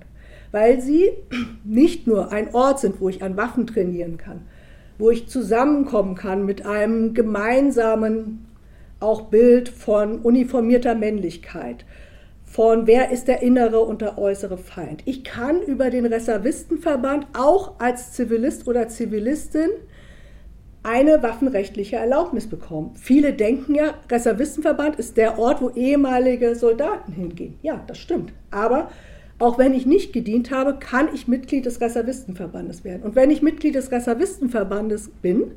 weil 0.55 0.79
sie 0.79 1.11
nicht 1.65 2.07
nur 2.07 2.31
ein 2.31 2.55
Ort 2.55 2.79
sind, 2.79 3.01
wo 3.01 3.09
ich 3.09 3.21
an 3.21 3.35
Waffen 3.35 3.67
trainieren 3.67 4.17
kann, 4.17 4.47
wo 4.97 5.11
ich 5.11 5.27
zusammenkommen 5.27 6.15
kann 6.15 6.45
mit 6.45 6.65
einem 6.65 7.13
gemeinsamen 7.13 8.47
auch 9.01 9.23
Bild 9.23 9.67
von 9.67 10.19
uniformierter 10.19 10.95
Männlichkeit, 10.95 11.83
von 12.45 12.87
wer 12.87 13.11
ist 13.11 13.27
der 13.27 13.41
innere 13.41 13.81
und 13.81 14.01
der 14.01 14.17
äußere 14.17 14.57
Feind. 14.57 15.01
Ich 15.03 15.25
kann 15.25 15.61
über 15.61 15.89
den 15.89 16.05
Reservistenverband 16.05 17.27
auch 17.37 17.77
als 17.81 18.13
Zivilist 18.13 18.65
oder 18.65 18.87
Zivilistin 18.87 19.71
eine 20.83 21.21
waffenrechtliche 21.21 21.97
Erlaubnis 21.97 22.47
bekommen. 22.47 22.91
Viele 22.95 23.33
denken 23.33 23.75
ja, 23.75 23.95
Reservistenverband 24.09 24.95
ist 24.99 25.17
der 25.17 25.37
Ort, 25.37 25.61
wo 25.61 25.71
ehemalige 25.71 26.55
Soldaten 26.55 27.11
hingehen. 27.11 27.59
Ja, 27.61 27.83
das 27.87 27.97
stimmt. 27.97 28.31
Aber 28.51 28.89
auch 29.37 29.57
wenn 29.57 29.73
ich 29.73 29.85
nicht 29.85 30.13
gedient 30.13 30.51
habe, 30.51 30.75
kann 30.75 31.09
ich 31.13 31.27
Mitglied 31.27 31.65
des 31.65 31.81
Reservistenverbandes 31.81 32.83
werden. 32.83 33.03
Und 33.03 33.15
wenn 33.15 33.31
ich 33.31 33.41
Mitglied 33.41 33.75
des 33.75 33.91
Reservistenverbandes 33.91 35.09
bin, 35.21 35.51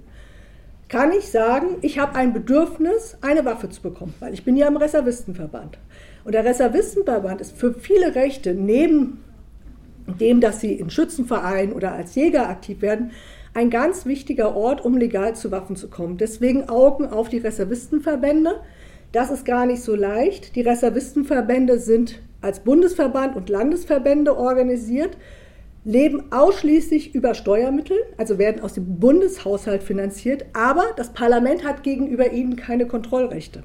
kann 0.89 1.13
ich 1.13 1.29
sagen, 1.29 1.77
ich 1.83 1.99
habe 1.99 2.15
ein 2.15 2.33
Bedürfnis, 2.33 3.17
eine 3.21 3.45
Waffe 3.45 3.69
zu 3.69 3.83
bekommen, 3.83 4.15
weil 4.21 4.33
ich 4.33 4.45
bin 4.45 4.57
ja 4.57 4.67
im 4.67 4.77
Reservistenverband. 4.77 5.79
Und 6.25 6.33
der 6.33 6.45
Reservistenverband 6.45 7.41
ist 7.41 7.57
für 7.57 7.75
viele 7.75 8.15
Rechte, 8.15 8.55
neben 8.55 9.23
dem, 10.07 10.41
dass 10.41 10.61
sie 10.61 10.73
in 10.73 10.91
Schützenvereinen 10.91 11.75
oder 11.75 11.93
als 11.93 12.15
Jäger 12.15 12.49
aktiv 12.49 12.81
werden, 12.81 13.13
ein 13.55 13.71
ganz 13.71 14.07
wichtiger 14.07 14.57
Ort, 14.57 14.85
um 14.85 14.97
legal 14.97 15.37
zu 15.37 15.51
Waffen 15.51 15.77
zu 15.77 15.89
kommen. 15.89 16.17
Deswegen 16.17 16.69
Augen 16.69 17.07
auf 17.07 17.29
die 17.29 17.39
Reservistenverbände. 17.39 18.61
Das 19.13 19.31
ist 19.31 19.45
gar 19.45 19.67
nicht 19.67 19.83
so 19.83 19.95
leicht. 19.95 20.55
Die 20.57 20.63
Reservistenverbände 20.63 21.79
sind 21.79 22.21
als 22.41 22.61
Bundesverband 22.61 23.37
und 23.37 23.49
Landesverbände 23.49 24.37
organisiert 24.37 25.17
leben 25.85 26.31
ausschließlich 26.33 27.15
über 27.15 27.35
Steuermittel, 27.35 27.97
also 28.17 28.39
werden 28.39 28.63
aus 28.63 28.75
dem 28.75 28.99
Bundeshaushalt 28.99 29.83
finanziert, 29.83 30.45
aber 30.53 30.85
das 30.97 31.13
Parlament 31.13 31.65
hat 31.65 31.83
gegenüber 31.83 32.31
ihnen 32.31 32.57
keine 32.57 32.87
Kontrollrechte, 32.87 33.63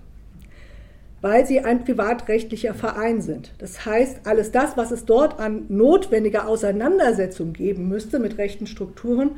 weil 1.22 1.46
sie 1.46 1.60
ein 1.60 1.84
privatrechtlicher 1.84 2.74
Verein 2.74 3.22
sind. 3.22 3.52
Das 3.58 3.86
heißt, 3.86 4.22
alles 4.26 4.52
das, 4.52 4.78
was 4.78 4.92
es 4.92 5.06
dort 5.06 5.40
an 5.40 5.66
notwendiger 5.68 6.48
Auseinandersetzung 6.48 7.54
geben 7.54 7.90
müsste 7.90 8.20
mit 8.20 8.38
rechten 8.38 8.68
Strukturen, 8.68 9.32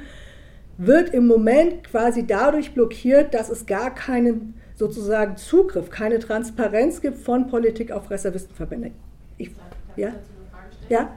wird 0.77 1.13
im 1.13 1.25
Moment 1.25 1.85
quasi 1.85 2.27
dadurch 2.27 2.73
blockiert, 2.73 3.33
dass 3.33 3.49
es 3.49 3.65
gar 3.65 3.95
keinen 3.95 4.55
sozusagen 4.75 5.37
Zugriff, 5.37 5.89
keine 5.89 6.19
Transparenz 6.19 7.01
gibt 7.01 7.17
von 7.17 7.47
Politik 7.47 7.91
auf 7.91 8.11
Reservistenverbände. 8.11 8.91
Ich, 9.37 9.51
ja? 9.95 10.13
Ja? 10.89 11.09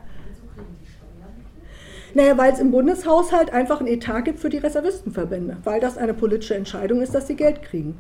Naja, 2.15 2.39
weil 2.39 2.53
es 2.53 2.59
im 2.59 2.71
Bundeshaushalt 2.71 3.53
einfach 3.53 3.81
einen 3.81 3.89
Etat 3.89 4.23
gibt 4.23 4.41
für 4.41 4.49
die 4.49 4.59
Reservistenverbände, 4.59 5.59
weil 5.65 5.81
das 5.81 5.99
eine 5.99 6.15
politische 6.15 6.55
Entscheidung 6.55 7.03
ist, 7.03 7.15
dass 7.15 7.27
sie 7.27 7.37
Geld 7.37 7.63
kriegen. 7.63 7.97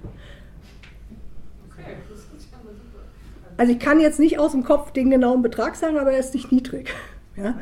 Also 3.57 3.73
ich 3.73 3.79
kann 3.79 4.01
jetzt 4.01 4.21
nicht 4.21 4.39
aus 4.39 4.53
dem 4.53 4.65
Kopf 4.65 4.93
den 4.93 5.11
genauen 5.11 5.43
Betrag 5.43 5.77
sagen, 5.77 5.99
aber 5.99 6.13
er 6.13 6.21
ist 6.21 6.33
nicht 6.33 6.53
niedrig. 6.53 6.95
Ja? 7.37 7.59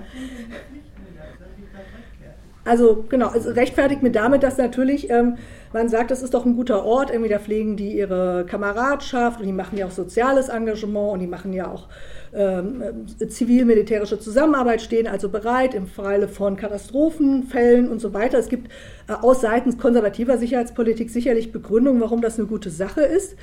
Also 2.64 3.04
genau, 3.08 3.32
es 3.32 3.46
rechtfertigt 3.46 4.02
mir 4.02 4.10
damit, 4.10 4.42
dass 4.42 4.58
natürlich 4.58 5.08
ähm, 5.08 5.38
man 5.76 5.90
sagt, 5.90 6.10
das 6.10 6.22
ist 6.22 6.32
doch 6.32 6.46
ein 6.46 6.56
guter 6.56 6.84
Ort, 6.84 7.10
irgendwie 7.10 7.28
da 7.28 7.38
pflegen 7.38 7.76
die 7.76 7.98
ihre 7.98 8.46
Kameradschaft 8.48 9.40
und 9.40 9.46
die 9.46 9.52
machen 9.52 9.76
ja 9.76 9.86
auch 9.86 9.90
soziales 9.90 10.48
Engagement 10.48 11.12
und 11.12 11.20
die 11.20 11.26
machen 11.26 11.52
ja 11.52 11.70
auch 11.70 11.88
ähm, 12.34 12.82
äh, 13.20 13.28
zivil-militärische 13.28 14.18
Zusammenarbeit, 14.18 14.80
stehen 14.80 15.06
also 15.06 15.28
bereit 15.28 15.74
im 15.74 15.86
Falle 15.86 16.28
von 16.28 16.56
Katastrophenfällen 16.56 17.90
und 17.90 18.00
so 18.00 18.14
weiter. 18.14 18.38
Es 18.38 18.48
gibt 18.48 18.70
äh, 19.08 19.12
aus 19.12 19.42
Seiten 19.42 19.76
konservativer 19.76 20.38
Sicherheitspolitik 20.38 21.10
sicherlich 21.10 21.52
Begründungen, 21.52 22.00
warum 22.00 22.22
das 22.22 22.38
eine 22.38 22.48
gute 22.48 22.70
Sache 22.70 23.02
ist. 23.02 23.36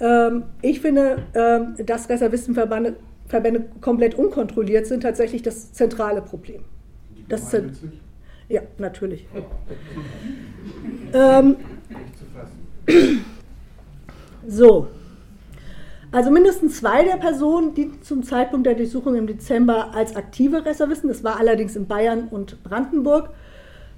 Ähm, 0.00 0.44
ich 0.62 0.80
finde, 0.80 1.18
ähm, 1.34 1.74
dass 1.84 2.08
Reservistenverbände 2.08 2.96
Verbände 3.26 3.64
komplett 3.80 4.14
unkontrolliert 4.14 4.86
sind, 4.86 5.02
tatsächlich 5.02 5.42
das 5.42 5.72
zentrale 5.72 6.20
Problem. 6.20 6.62
Das, 7.28 7.56
ja, 8.48 8.60
natürlich. 8.76 9.26
ähm, 11.14 11.56
so. 14.46 14.88
Also 16.12 16.30
mindestens 16.30 16.78
zwei 16.78 17.02
der 17.02 17.16
Personen, 17.16 17.74
die 17.74 18.00
zum 18.00 18.22
Zeitpunkt 18.22 18.66
der 18.66 18.74
Durchsuchung 18.74 19.16
im 19.16 19.26
Dezember 19.26 19.94
als 19.94 20.14
aktive 20.14 20.64
Reservisten, 20.64 21.08
das 21.08 21.24
war 21.24 21.40
allerdings 21.40 21.74
in 21.74 21.88
Bayern 21.88 22.28
und 22.30 22.62
Brandenburg, 22.62 23.30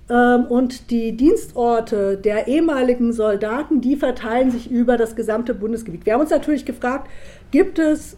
ähm, 0.08 0.46
und 0.46 0.90
die 0.90 1.16
Dienstorte 1.16 2.16
der 2.16 2.48
ehemaligen 2.48 3.12
Soldaten, 3.12 3.80
die 3.80 3.96
verteilen 3.96 4.50
sich 4.50 4.70
über 4.70 4.96
das 4.96 5.16
gesamte 5.16 5.52
Bundesgebiet. 5.52 6.06
Wir 6.06 6.14
haben 6.14 6.20
uns 6.20 6.30
natürlich 6.30 6.64
gefragt, 6.64 7.10
gibt 7.50 7.78
es 7.78 8.16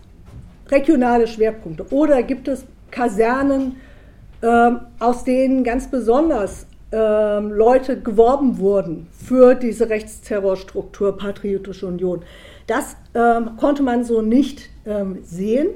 regionale 0.69 1.27
Schwerpunkte 1.27 1.87
oder 1.91 2.23
gibt 2.23 2.47
es 2.47 2.67
Kasernen, 2.93 3.77
ähm, 4.43 4.81
aus 5.01 5.25
denen 5.25 5.65
ganz 5.65 5.91
besonders 5.91 6.68
ähm, 6.91 7.53
Leute 7.53 8.01
geworben 8.01 8.59
wurden 8.59 9.09
für 9.13 9.55
diese 9.55 9.91
Rechtsterrorstruktur 9.91 11.17
Patriotische 11.17 11.87
Union. 11.87 12.23
Das 12.67 12.97
ähm, 13.15 13.57
konnte 13.59 13.83
man 13.83 14.05
so 14.05 14.23
nicht 14.23 14.71
ähm, 14.87 15.19
sehen. 15.23 15.69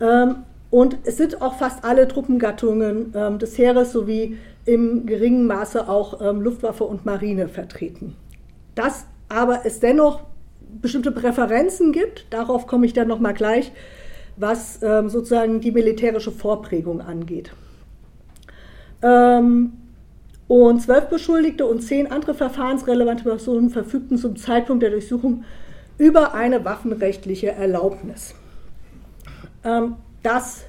Ähm, 0.00 0.44
und 0.70 0.98
es 1.04 1.16
sind 1.16 1.42
auch 1.42 1.54
fast 1.54 1.84
alle 1.84 2.06
Truppengattungen 2.06 3.12
ähm, 3.14 3.38
des 3.40 3.58
Heeres 3.58 3.92
sowie 3.92 4.38
im 4.64 5.04
geringen 5.06 5.48
Maße 5.48 5.88
auch 5.88 6.20
Luftwaffe 6.34 6.84
und 6.84 7.04
Marine 7.04 7.48
vertreten. 7.48 8.14
Dass 8.76 9.06
aber 9.28 9.66
es 9.66 9.80
dennoch 9.80 10.20
bestimmte 10.80 11.10
Präferenzen 11.10 11.90
gibt, 11.90 12.26
darauf 12.30 12.68
komme 12.68 12.86
ich 12.86 12.92
dann 12.92 13.08
nochmal 13.08 13.34
gleich, 13.34 13.72
was 14.36 14.78
sozusagen 14.78 15.60
die 15.60 15.72
militärische 15.72 16.30
Vorprägung 16.30 17.00
angeht. 17.00 17.50
Ähm, 19.02 19.72
und 20.60 20.82
zwölf 20.82 21.06
Beschuldigte 21.06 21.64
und 21.64 21.80
zehn 21.80 22.12
andere 22.12 22.34
verfahrensrelevante 22.34 23.24
Personen 23.24 23.70
verfügten 23.70 24.18
zum 24.18 24.36
Zeitpunkt 24.36 24.82
der 24.82 24.90
Durchsuchung 24.90 25.44
über 25.96 26.34
eine 26.34 26.62
waffenrechtliche 26.62 27.52
Erlaubnis. 27.52 28.34
Ähm, 29.64 29.96
das 30.22 30.64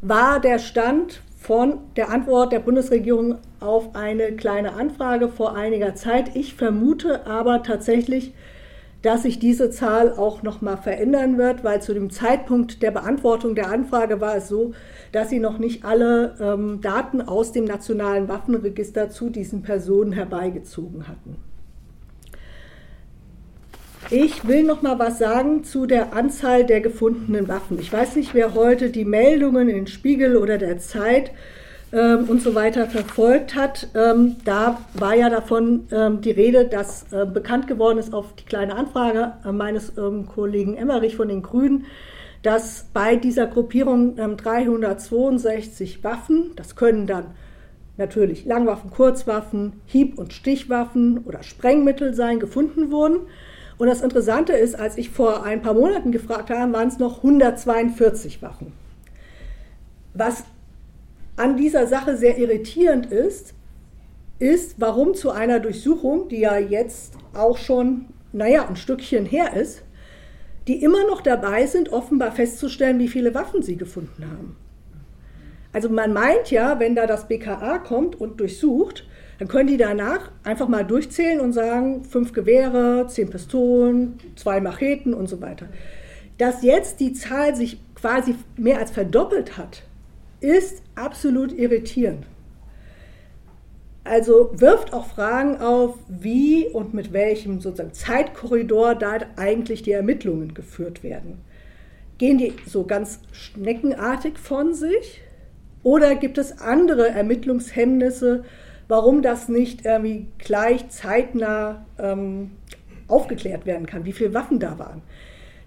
war 0.00 0.40
der 0.40 0.58
Stand 0.58 1.22
von 1.38 1.78
der 1.94 2.10
Antwort 2.10 2.50
der 2.50 2.58
Bundesregierung 2.58 3.38
auf 3.60 3.94
eine 3.94 4.32
kleine 4.32 4.72
Anfrage 4.72 5.28
vor 5.28 5.54
einiger 5.54 5.94
Zeit. 5.94 6.34
Ich 6.34 6.54
vermute 6.54 7.24
aber 7.24 7.62
tatsächlich, 7.62 8.34
dass 9.02 9.22
sich 9.22 9.38
diese 9.38 9.70
Zahl 9.70 10.12
auch 10.12 10.42
nochmal 10.42 10.76
verändern 10.76 11.36
wird, 11.36 11.64
weil 11.64 11.82
zu 11.82 11.92
dem 11.92 12.10
Zeitpunkt 12.10 12.82
der 12.82 12.92
Beantwortung 12.92 13.54
der 13.54 13.70
Anfrage 13.70 14.20
war 14.20 14.36
es 14.36 14.48
so, 14.48 14.72
dass 15.10 15.28
sie 15.28 15.40
noch 15.40 15.58
nicht 15.58 15.84
alle 15.84 16.36
ähm, 16.40 16.80
Daten 16.80 17.20
aus 17.20 17.52
dem 17.52 17.64
nationalen 17.64 18.28
Waffenregister 18.28 19.10
zu 19.10 19.28
diesen 19.28 19.62
Personen 19.62 20.12
herbeigezogen 20.12 21.08
hatten. 21.08 21.36
Ich 24.10 24.46
will 24.46 24.62
noch 24.62 24.82
mal 24.82 24.98
was 24.98 25.18
sagen 25.18 25.64
zu 25.64 25.86
der 25.86 26.12
Anzahl 26.12 26.66
der 26.66 26.80
gefundenen 26.80 27.48
Waffen. 27.48 27.78
Ich 27.80 27.92
weiß 27.92 28.16
nicht, 28.16 28.34
wer 28.34 28.54
heute 28.54 28.90
die 28.90 29.04
Meldungen 29.04 29.68
in 29.68 29.86
Spiegel 29.86 30.36
oder 30.36 30.58
der 30.58 30.78
Zeit 30.78 31.30
ähm, 31.92 32.24
und 32.28 32.42
so 32.42 32.54
weiter 32.54 32.86
verfolgt 32.86 33.54
hat. 33.54 33.88
Ähm, 33.94 34.36
da 34.44 34.78
war 34.94 35.14
ja 35.14 35.28
davon 35.28 35.86
ähm, 35.92 36.20
die 36.20 36.30
Rede, 36.30 36.66
dass 36.66 37.12
äh, 37.12 37.26
bekannt 37.26 37.66
geworden 37.66 37.98
ist 37.98 38.14
auf 38.14 38.34
die 38.34 38.44
kleine 38.44 38.76
Anfrage 38.76 39.34
äh, 39.44 39.52
meines 39.52 39.96
ähm, 39.98 40.26
Kollegen 40.26 40.76
Emmerich 40.76 41.16
von 41.16 41.28
den 41.28 41.42
Grünen, 41.42 41.84
dass 42.42 42.86
bei 42.92 43.16
dieser 43.16 43.46
Gruppierung 43.46 44.16
362 44.16 45.96
ähm, 45.96 46.04
Waffen, 46.04 46.50
das 46.56 46.74
können 46.74 47.06
dann 47.06 47.26
natürlich 47.98 48.44
Langwaffen, 48.44 48.90
Kurzwaffen, 48.90 49.74
Hieb- 49.86 50.18
und 50.18 50.32
Stichwaffen 50.32 51.18
oder 51.18 51.42
Sprengmittel 51.42 52.14
sein, 52.14 52.40
gefunden 52.40 52.90
wurden. 52.90 53.20
Und 53.78 53.86
das 53.86 54.00
Interessante 54.00 54.54
ist, 54.54 54.74
als 54.74 54.96
ich 54.96 55.10
vor 55.10 55.44
ein 55.44 55.62
paar 55.62 55.74
Monaten 55.74 56.10
gefragt 56.10 56.50
habe, 56.50 56.72
waren 56.72 56.88
es 56.88 56.98
noch 56.98 57.18
142 57.18 58.42
Waffen. 58.42 58.72
Was 60.14 60.44
an 61.36 61.56
dieser 61.56 61.86
Sache 61.86 62.16
sehr 62.16 62.38
irritierend 62.38 63.06
ist, 63.06 63.54
ist, 64.38 64.76
warum 64.78 65.14
zu 65.14 65.30
einer 65.30 65.60
Durchsuchung, 65.60 66.28
die 66.28 66.40
ja 66.40 66.58
jetzt 66.58 67.14
auch 67.32 67.56
schon, 67.56 68.06
naja, 68.32 68.66
ein 68.68 68.76
Stückchen 68.76 69.24
her 69.24 69.54
ist, 69.54 69.82
die 70.66 70.82
immer 70.82 71.06
noch 71.06 71.20
dabei 71.20 71.66
sind, 71.66 71.92
offenbar 71.92 72.32
festzustellen, 72.32 72.98
wie 72.98 73.08
viele 73.08 73.34
Waffen 73.34 73.62
sie 73.62 73.76
gefunden 73.76 74.24
haben. 74.24 74.56
Also 75.72 75.88
man 75.88 76.12
meint 76.12 76.50
ja, 76.50 76.78
wenn 76.78 76.94
da 76.94 77.06
das 77.06 77.28
BKA 77.28 77.78
kommt 77.78 78.20
und 78.20 78.40
durchsucht, 78.40 79.06
dann 79.38 79.48
können 79.48 79.68
die 79.68 79.76
danach 79.76 80.30
einfach 80.44 80.68
mal 80.68 80.84
durchzählen 80.84 81.40
und 81.40 81.52
sagen, 81.52 82.04
fünf 82.04 82.32
Gewehre, 82.32 83.06
zehn 83.08 83.30
Pistolen, 83.30 84.18
zwei 84.36 84.60
Macheten 84.60 85.14
und 85.14 85.28
so 85.28 85.40
weiter. 85.40 85.66
Dass 86.38 86.62
jetzt 86.62 87.00
die 87.00 87.12
Zahl 87.12 87.56
sich 87.56 87.80
quasi 87.94 88.34
mehr 88.56 88.78
als 88.78 88.90
verdoppelt 88.90 89.56
hat, 89.56 89.82
ist 90.40 90.81
absolut 90.94 91.52
irritierend. 91.52 92.26
Also 94.04 94.50
wirft 94.54 94.92
auch 94.92 95.06
Fragen 95.06 95.58
auf, 95.58 95.96
wie 96.08 96.66
und 96.66 96.92
mit 96.92 97.12
welchem 97.12 97.60
sozusagen 97.60 97.92
Zeitkorridor 97.92 98.96
da 98.96 99.18
eigentlich 99.36 99.82
die 99.82 99.92
Ermittlungen 99.92 100.54
geführt 100.54 101.02
werden. 101.04 101.38
Gehen 102.18 102.38
die 102.38 102.52
so 102.66 102.84
ganz 102.84 103.20
schneckenartig 103.32 104.38
von 104.38 104.74
sich? 104.74 105.22
Oder 105.84 106.14
gibt 106.14 106.38
es 106.38 106.60
andere 106.60 107.08
Ermittlungshemmnisse, 107.08 108.44
warum 108.88 109.22
das 109.22 109.48
nicht 109.48 109.84
irgendwie 109.84 110.26
gleich 110.38 110.88
zeitnah 110.88 111.86
ähm, 111.98 112.52
aufgeklärt 113.08 113.66
werden 113.66 113.86
kann, 113.86 114.04
wie 114.04 114.12
viele 114.12 114.34
Waffen 114.34 114.58
da 114.58 114.78
waren. 114.78 115.02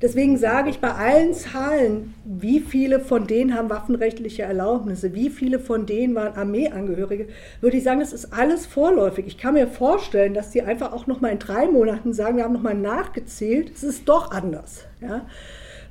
Deswegen 0.01 0.37
sage 0.37 0.69
ich 0.69 0.79
bei 0.79 0.91
allen 0.91 1.33
Zahlen, 1.33 2.13
wie 2.25 2.59
viele 2.59 2.99
von 2.99 3.27
denen 3.27 3.53
haben 3.53 3.69
waffenrechtliche 3.69 4.43
Erlaubnisse, 4.43 5.13
wie 5.13 5.29
viele 5.29 5.59
von 5.59 5.85
denen 5.85 6.15
waren 6.15 6.35
Armeeangehörige, 6.35 7.27
würde 7.61 7.77
ich 7.77 7.83
sagen, 7.83 8.01
es 8.01 8.13
ist 8.13 8.33
alles 8.33 8.65
vorläufig. 8.65 9.25
Ich 9.27 9.37
kann 9.37 9.53
mir 9.53 9.67
vorstellen, 9.67 10.33
dass 10.33 10.51
die 10.51 10.61
einfach 10.61 10.91
auch 10.91 11.07
noch 11.07 11.21
mal 11.21 11.29
in 11.29 11.39
drei 11.39 11.67
Monaten 11.67 12.13
sagen, 12.13 12.37
wir 12.37 12.43
haben 12.43 12.53
noch 12.53 12.61
mal 12.61 12.75
nachgezählt, 12.75 13.71
es 13.73 13.83
ist 13.83 14.09
doch 14.09 14.31
anders. 14.31 14.85
Ja? 15.01 15.25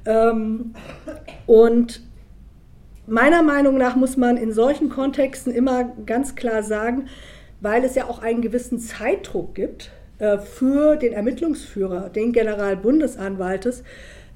Ähm, 0.07 0.75
und 1.47 2.03
Meiner 3.07 3.43
Meinung 3.43 3.77
nach 3.77 3.97
muss 3.97 4.17
man 4.17 4.39
in 4.39 4.53
solchen 4.53 4.89
Kontexten 4.89 5.53
immer 5.53 5.85
ganz 6.07 6.37
klar 6.37 6.63
sagen, 6.63 7.09
weil 7.61 7.85
es 7.85 7.95
ja 7.95 8.07
auch 8.07 8.21
einen 8.21 8.41
gewissen 8.41 8.79
Zeitdruck 8.79 9.55
gibt 9.55 9.91
für 10.39 10.97
den 10.97 11.13
Ermittlungsführer, 11.13 12.11
den 12.11 12.33
Generalbundesanwaltes, 12.33 13.83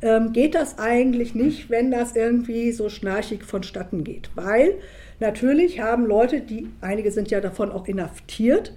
ähm, 0.01 0.33
geht 0.33 0.55
das 0.55 0.79
eigentlich 0.79 1.35
nicht, 1.35 1.71
wenn 1.71 1.91
das 1.91 2.15
irgendwie 2.15 2.73
so 2.73 2.89
schnarchig 2.89 3.45
vonstatten 3.45 4.05
geht. 4.05 4.31
Weil 4.35 4.75
natürlich 5.21 5.81
haben 5.81 6.07
Leute, 6.07 6.41
die, 6.41 6.69
einige 6.81 7.11
sind 7.11 7.31
ja 7.31 7.41
davon 7.41 7.73
auch 7.73 7.87
inhaftiert, 7.87 8.73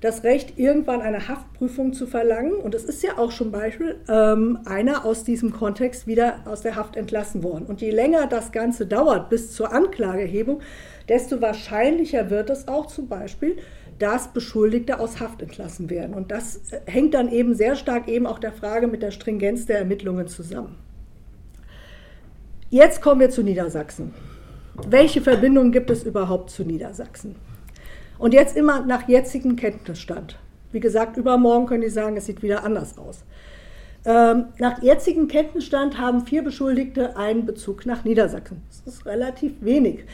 das 0.00 0.24
Recht, 0.24 0.58
irgendwann 0.58 1.00
eine 1.00 1.26
Haftprüfung 1.26 1.92
zu 1.94 2.06
verlangen. 2.06 2.54
Und 2.54 2.74
es 2.74 2.84
ist 2.84 3.02
ja 3.02 3.16
auch 3.16 3.32
schon 3.32 3.50
Beispiel 3.50 3.96
ähm, 4.08 4.58
einer 4.66 5.04
aus 5.04 5.24
diesem 5.24 5.52
Kontext 5.52 6.06
wieder 6.06 6.40
aus 6.44 6.60
der 6.60 6.76
Haft 6.76 6.96
entlassen 6.96 7.42
worden. 7.42 7.66
Und 7.66 7.80
je 7.80 7.90
länger 7.90 8.26
das 8.26 8.52
Ganze 8.52 8.86
dauert 8.86 9.30
bis 9.30 9.52
zur 9.52 9.72
Anklagehebung, 9.72 10.60
desto 11.08 11.40
wahrscheinlicher 11.40 12.30
wird 12.30 12.50
es 12.50 12.68
auch 12.68 12.86
zum 12.86 13.08
Beispiel, 13.08 13.56
dass 13.98 14.28
Beschuldigte 14.28 15.00
aus 15.00 15.20
Haft 15.20 15.42
entlassen 15.42 15.90
werden. 15.90 16.14
Und 16.14 16.30
das 16.30 16.60
äh, 16.70 16.80
hängt 16.86 17.14
dann 17.14 17.30
eben 17.30 17.54
sehr 17.54 17.76
stark 17.76 18.08
eben 18.08 18.26
auch 18.26 18.38
der 18.38 18.52
Frage 18.52 18.86
mit 18.86 19.02
der 19.02 19.10
Stringenz 19.10 19.66
der 19.66 19.78
Ermittlungen 19.78 20.28
zusammen. 20.28 20.76
Jetzt 22.70 23.00
kommen 23.00 23.20
wir 23.20 23.30
zu 23.30 23.42
Niedersachsen. 23.42 24.12
Welche 24.88 25.20
Verbindungen 25.20 25.72
gibt 25.72 25.90
es 25.90 26.02
überhaupt 26.04 26.50
zu 26.50 26.64
Niedersachsen? 26.64 27.36
Und 28.18 28.34
jetzt 28.34 28.56
immer 28.56 28.84
nach 28.84 29.08
jetzigem 29.08 29.56
Kenntnisstand. 29.56 30.38
Wie 30.72 30.80
gesagt, 30.80 31.16
übermorgen 31.16 31.66
können 31.66 31.82
die 31.82 31.88
sagen, 31.88 32.16
es 32.16 32.26
sieht 32.26 32.42
wieder 32.42 32.64
anders 32.64 32.98
aus. 32.98 33.24
Ähm, 34.04 34.46
nach 34.58 34.82
jetzigem 34.82 35.28
Kenntnisstand 35.28 35.98
haben 35.98 36.26
vier 36.26 36.42
Beschuldigte 36.42 37.16
einen 37.16 37.46
Bezug 37.46 37.86
nach 37.86 38.04
Niedersachsen. 38.04 38.62
Das 38.68 38.94
ist 38.94 39.06
relativ 39.06 39.52
wenig. 39.60 40.04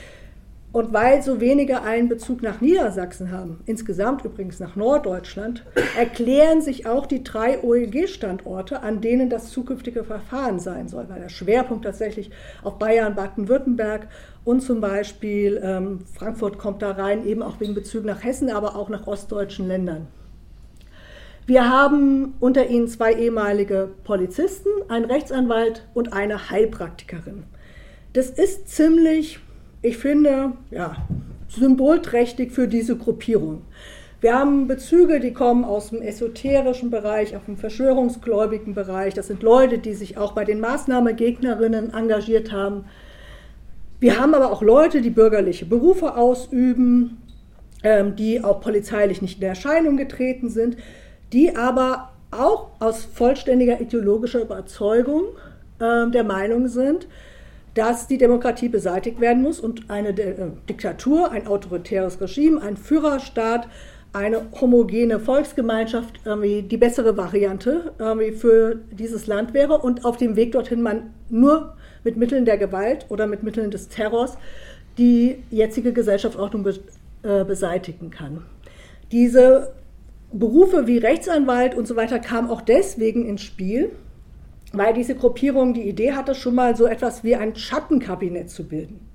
Und 0.73 0.95
weil 0.95 1.21
so 1.21 1.39
wenige 1.39 1.83
einen 1.83 2.09
Bezug 2.09 2.43
nach 2.43 2.63
Niedersachsen 2.63 3.31
haben, 3.31 3.61
insgesamt 3.67 4.25
übrigens 4.25 4.59
nach 4.59 4.75
Norddeutschland, 4.75 5.65
erklären 5.99 6.63
sich 6.63 6.87
auch 6.87 7.05
die 7.05 7.23
drei 7.23 7.63
OEG-Standorte, 7.63 8.81
an 8.81 9.03
denen 9.03 9.29
das 9.29 9.51
zukünftige 9.51 10.03
Verfahren 10.03 10.59
sein 10.61 10.89
soll, 10.89 11.11
weil 11.11 11.21
der 11.21 11.29
Schwerpunkt 11.29 11.85
tatsächlich 11.85 12.31
auf 12.63 12.79
Bayern, 12.79 13.15
Baden-Württemberg 13.15 14.09
und 14.45 14.63
zum 14.63 14.81
Beispiel 14.81 15.61
ähm, 15.63 16.01
Frankfurt 16.15 16.57
kommt 16.59 16.81
da 16.81 16.93
rein, 16.93 17.27
eben 17.27 17.43
auch 17.43 17.61
wegen 17.61 17.75
Bezug 17.75 18.07
nach 18.07 18.25
Hessen, 18.25 18.49
aber 18.49 18.75
auch 18.75 18.89
nach 18.89 19.07
ostdeutschen 19.07 19.69
Ländern. 19.69 20.07
Wir 21.45 21.69
haben 21.69 22.35
unter 22.41 22.69
ihnen 22.69 22.89
zwei 22.89 23.13
ehemalige 23.13 23.91
Polizisten, 24.05 24.71
einen 24.89 25.05
Rechtsanwalt 25.05 25.87
und 25.93 26.15
eine 26.15 26.49
Heilpraktikerin. 26.51 27.43
Das 28.15 28.31
ist 28.31 28.69
ziemlich 28.69 29.41
ich 29.83 29.99
finde, 29.99 30.53
ja, 30.71 30.97
symbolträchtig 31.49 32.53
für 32.53 32.69
diese 32.69 32.97
Gruppierung. 32.97 33.63
Wir 34.21 34.39
haben 34.39 34.69
Bezüge, 34.69 35.19
die 35.19 35.33
kommen 35.33 35.65
aus 35.65 35.91
dem 35.91 36.01
esoterischen 36.01 36.91
Bereich, 36.91 37.37
aus 37.37 37.43
dem 37.47 37.57
verschwörungsgläubigen 37.57 38.73
Bereich. 38.73 39.15
Das 39.15 39.27
sind 39.27 39.43
Leute, 39.43 39.79
die 39.79 39.95
sich 39.95 40.17
auch 40.17 40.33
bei 40.33 40.45
den 40.45 40.61
Maßnahmegegnerinnen 40.61 41.93
engagiert 41.93 42.53
haben. 42.53 42.85
Wir 43.99 44.21
haben 44.21 44.35
aber 44.35 44.53
auch 44.53 44.63
Leute, 44.63 45.01
die 45.01 45.11
bürgerliche 45.11 45.67
Berufe 45.67 46.17
ausüben, 46.17 47.21
ähm, 47.83 48.15
die 48.15 48.43
auch 48.43 48.61
polizeilich 48.61 49.23
nicht 49.23 49.41
in 49.41 49.49
Erscheinung 49.49 49.97
getreten 49.97 50.49
sind, 50.49 50.77
die 51.33 51.57
aber 51.57 52.13
auch 52.31 52.69
aus 52.79 53.05
vollständiger 53.05 53.81
ideologischer 53.81 54.43
Überzeugung 54.43 55.25
ähm, 55.81 56.13
der 56.13 56.25
Meinung 56.25 56.69
sind, 56.69 57.09
dass 57.75 58.07
die 58.07 58.19
Demokratie 58.19 58.69
beseitigt 58.69 59.21
werden 59.21 59.43
muss 59.43 59.61
und 59.61 59.91
eine 59.91 60.11
äh, 60.11 60.35
Diktatur, 60.69 61.31
ein 61.31 61.47
autoritäres 61.47 62.21
Regime, 62.21 62.61
ein 62.61 62.77
Führerstaat, 62.77 63.69
eine 64.13 64.43
homogene 64.61 65.19
Volksgemeinschaft 65.19 66.21
die 66.27 66.77
bessere 66.77 67.17
Variante 67.17 67.95
für 68.37 68.79
dieses 68.91 69.27
Land 69.27 69.55
wäre 69.55 69.79
und 69.79 70.05
auf 70.05 70.19
dem 70.19 70.37
Weg 70.37 70.53
dorthin 70.53 70.83
man 70.83 71.15
nur 71.31 71.79
mit 72.05 72.19
Mitteln 72.19 72.45
der 72.45 72.59
Gewalt 72.59 73.07
oder 73.09 73.27
mit 73.27 73.43
Mitteln 73.43 73.71
des 73.71 73.89
Terrors 73.89 74.37
die 74.99 75.43
jetzige 75.51 75.93
Gesellschaftsordnung 75.93 76.67
äh, 77.23 77.45
beseitigen 77.45 78.11
kann. 78.11 78.45
Diese 79.11 79.73
Berufe 80.33 80.87
wie 80.87 80.99
Rechtsanwalt 80.99 81.75
und 81.75 81.87
so 81.87 81.97
weiter 81.97 82.19
kamen 82.19 82.51
auch 82.51 82.63
deswegen 82.63 83.27
ins 83.27 83.43
Spiel, 83.43 83.91
weil 84.73 84.95
diese 84.95 85.15
Gruppierung 85.15 85.75
die 85.75 85.89
Idee 85.89 86.13
hatte, 86.13 86.35
schon 86.35 86.55
mal 86.55 86.77
so 86.77 86.87
etwas 86.87 87.25
wie 87.25 87.37
ein 87.37 87.57
Schattenkabinett 87.57 88.51
zu 88.51 88.67
bilden. 88.67 89.09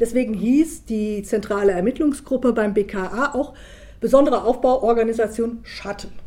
Deswegen 0.00 0.34
hieß 0.34 0.84
die 0.84 1.22
zentrale 1.22 1.72
Ermittlungsgruppe 1.72 2.52
beim 2.52 2.74
BKA 2.74 3.34
auch 3.34 3.54
besondere 4.00 4.44
Aufbauorganisation 4.44 5.60
Schatten. 5.62 6.25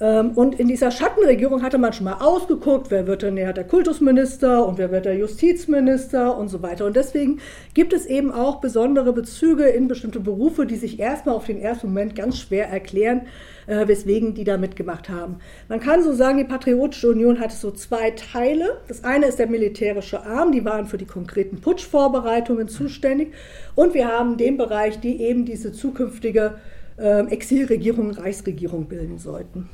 Ähm, 0.00 0.30
und 0.32 0.58
in 0.58 0.68
dieser 0.68 0.90
Schattenregierung 0.90 1.62
hatte 1.62 1.78
man 1.78 1.92
schon 1.92 2.04
mal 2.04 2.18
ausgeguckt, 2.20 2.90
wer 2.90 3.06
wird 3.06 3.22
denn 3.22 3.36
der 3.36 3.52
Kultusminister 3.64 4.66
und 4.66 4.78
wer 4.78 4.90
wird 4.90 5.04
der 5.04 5.16
Justizminister 5.16 6.36
und 6.36 6.48
so 6.48 6.62
weiter. 6.62 6.86
Und 6.86 6.96
deswegen 6.96 7.40
gibt 7.74 7.92
es 7.92 8.06
eben 8.06 8.32
auch 8.32 8.60
besondere 8.60 9.12
Bezüge 9.12 9.64
in 9.64 9.88
bestimmte 9.88 10.20
Berufe, 10.20 10.64
die 10.64 10.76
sich 10.76 10.98
erstmal 10.98 11.34
auf 11.34 11.46
den 11.46 11.60
ersten 11.60 11.88
Moment 11.88 12.14
ganz 12.16 12.38
schwer 12.38 12.68
erklären, 12.68 13.22
äh, 13.66 13.86
weswegen 13.86 14.34
die 14.34 14.44
da 14.44 14.56
mitgemacht 14.56 15.10
haben. 15.10 15.36
Man 15.68 15.80
kann 15.80 16.02
so 16.02 16.12
sagen, 16.12 16.38
die 16.38 16.44
Patriotische 16.44 17.10
Union 17.10 17.38
hatte 17.38 17.54
so 17.54 17.70
zwei 17.70 18.12
Teile. 18.12 18.78
Das 18.88 19.04
eine 19.04 19.26
ist 19.26 19.38
der 19.38 19.48
militärische 19.48 20.24
Arm, 20.24 20.52
die 20.52 20.64
waren 20.64 20.86
für 20.86 20.98
die 20.98 21.04
konkreten 21.04 21.60
Putschvorbereitungen 21.60 22.68
zuständig. 22.68 23.34
Und 23.74 23.92
wir 23.92 24.08
haben 24.08 24.38
den 24.38 24.56
Bereich, 24.56 24.98
die 25.00 25.20
eben 25.22 25.44
diese 25.44 25.72
zukünftige 25.72 26.54
äh, 26.96 27.26
Exilregierung, 27.26 28.12
Reichsregierung 28.12 28.86
bilden 28.86 29.18
sollten. 29.18 29.68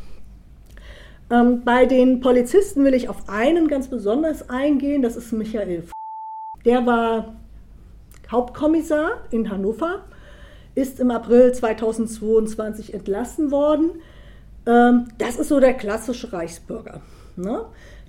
Ähm, 1.31 1.62
bei 1.65 1.87
den 1.87 2.21
Polizisten 2.21 2.85
will 2.85 2.95
ich 2.95 3.09
auf 3.09 3.29
einen 3.29 3.69
ganz 3.69 3.89
besonders 3.89 4.49
eingehen, 4.49 5.03
das 5.03 5.17
ist 5.17 5.33
Michael. 5.33 5.85
Der 6.65 6.87
war 6.87 7.37
Hauptkommissar 8.31 9.25
in 9.31 9.51
Hannover, 9.51 10.05
ist 10.75 11.01
im 11.01 11.11
April 11.11 11.53
2022 11.53 12.95
entlassen 12.95 13.51
worden. 13.51 13.91
Ähm, 14.67 15.09
das 15.19 15.37
ist 15.39 15.49
so 15.49 15.59
der 15.59 15.75
klassische 15.75 16.33
Reichsbürger. 16.33 17.01
Ne? 17.37 17.65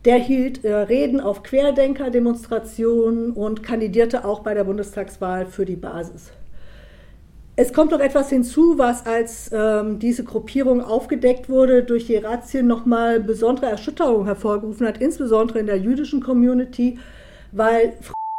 Der 0.05 0.17
hielt 0.17 0.63
äh, 0.63 0.73
Reden 0.73 1.19
auf 1.19 1.43
Querdenker-Demonstrationen 1.43 3.31
und 3.31 3.63
kandidierte 3.63 4.25
auch 4.25 4.41
bei 4.41 4.53
der 4.53 4.63
Bundestagswahl 4.63 5.47
für 5.47 5.65
die 5.65 5.75
Basis. 5.75 6.31
Es 7.59 7.73
kommt 7.73 7.89
noch 7.89 7.99
etwas 7.99 8.29
hinzu, 8.29 8.77
was 8.77 9.07
als 9.07 9.49
ähm, 9.51 9.97
diese 9.97 10.23
Gruppierung 10.23 10.79
aufgedeckt 10.79 11.49
wurde, 11.49 11.83
durch 11.83 12.05
die 12.05 12.15
Razzien 12.15 12.67
nochmal 12.67 13.19
besondere 13.19 13.65
Erschütterungen 13.65 14.27
hervorgerufen 14.27 14.85
hat, 14.85 14.99
insbesondere 14.99 15.57
in 15.57 15.65
der 15.65 15.79
jüdischen 15.79 16.21
Community, 16.21 16.99
weil 17.51 17.93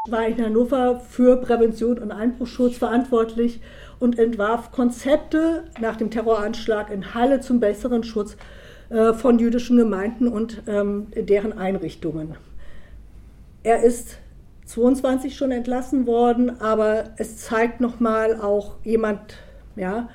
war 0.08 0.24
in 0.24 0.42
Hannover 0.42 1.00
für 1.00 1.36
Prävention 1.38 1.98
und 1.98 2.12
Einbruchschutz 2.12 2.78
verantwortlich 2.78 3.60
und 3.98 4.20
entwarf 4.20 4.70
Konzepte 4.70 5.64
nach 5.80 5.96
dem 5.96 6.10
Terroranschlag 6.12 6.88
in 6.90 7.12
Halle 7.12 7.40
zum 7.40 7.58
besseren 7.58 8.04
Schutz 8.04 8.36
äh, 8.88 9.12
von 9.14 9.40
jüdischen 9.40 9.76
Gemeinden 9.76 10.28
und 10.28 10.62
ähm, 10.68 11.08
deren 11.16 11.52
Einrichtungen. 11.58 12.36
Er 13.64 13.82
ist 13.82 14.18
22 14.68 15.34
schon 15.34 15.50
entlassen 15.50 16.06
worden, 16.06 16.60
aber 16.60 17.04
es 17.16 17.38
zeigt 17.38 17.80
nochmal 17.80 18.38
auch 18.40 18.76
jemand, 18.84 19.38
ja, 19.76 20.08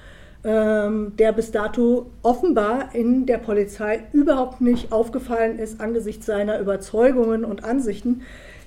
ähm, 0.43 1.13
der 1.17 1.31
bis 1.31 1.51
dato 1.51 2.11
offenbar 2.21 2.93
in 2.93 3.25
der 3.25 3.39
Polizei 3.39 4.03
überhaupt 4.13 4.61
nicht 4.61 4.91
aufgefallen 4.91 5.57
ist 5.57 5.81
angesichts 5.81 6.25
seiner 6.25 6.59
Überzeugungen 6.59 7.45
und 7.45 7.63
Ansichten. 7.63 8.21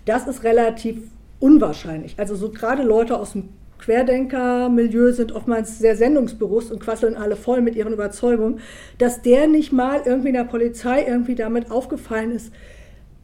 Das 0.06 0.26
ist 0.26 0.42
relativ 0.42 0.98
unwahrscheinlich. 1.38 2.14
Also 2.18 2.34
so 2.34 2.50
gerade 2.50 2.82
Leute 2.82 3.18
aus 3.18 3.32
dem 3.32 3.50
Querdenker-Milieu 3.78 5.12
sind 5.12 5.32
oftmals 5.32 5.78
sehr 5.78 5.96
sendungsbewusst 5.96 6.72
und 6.72 6.80
quasseln 6.80 7.14
alle 7.14 7.36
voll 7.36 7.60
mit 7.60 7.76
ihren 7.76 7.92
Überzeugungen, 7.92 8.60
dass 8.98 9.22
der 9.22 9.46
nicht 9.46 9.72
mal 9.72 10.00
irgendwie 10.04 10.28
in 10.28 10.34
der 10.34 10.44
Polizei 10.44 11.04
irgendwie 11.06 11.34
damit 11.34 11.70
aufgefallen 11.70 12.32
ist, 12.32 12.52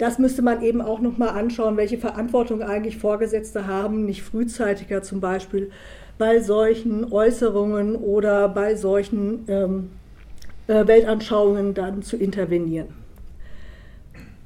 das 0.03 0.19
müsste 0.19 0.43
man 0.43 0.63
eben 0.63 0.81
auch 0.81 0.99
noch 0.99 1.17
mal 1.17 1.29
anschauen, 1.29 1.77
welche 1.77 1.97
Verantwortung 1.97 2.61
eigentlich 2.61 2.99
Vorgesetzte 2.99 3.69
haben, 3.69 4.05
nicht 4.05 4.25
frühzeitiger 4.25 5.01
zum 5.01 5.21
Beispiel 5.21 5.71
bei 6.19 6.41
solchen 6.41 7.13
Äußerungen 7.13 7.95
oder 7.95 8.49
bei 8.49 8.75
solchen 8.75 9.45
ähm, 9.47 9.91
äh, 10.67 10.89
Weltanschauungen 10.89 11.75
dann 11.75 12.03
zu 12.03 12.17
intervenieren. 12.17 12.89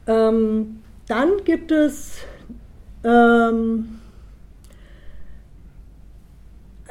Ähm, 0.07 0.83
dann 1.09 1.31
gibt 1.47 1.73
es 1.73 2.19
ähm, 3.03 3.99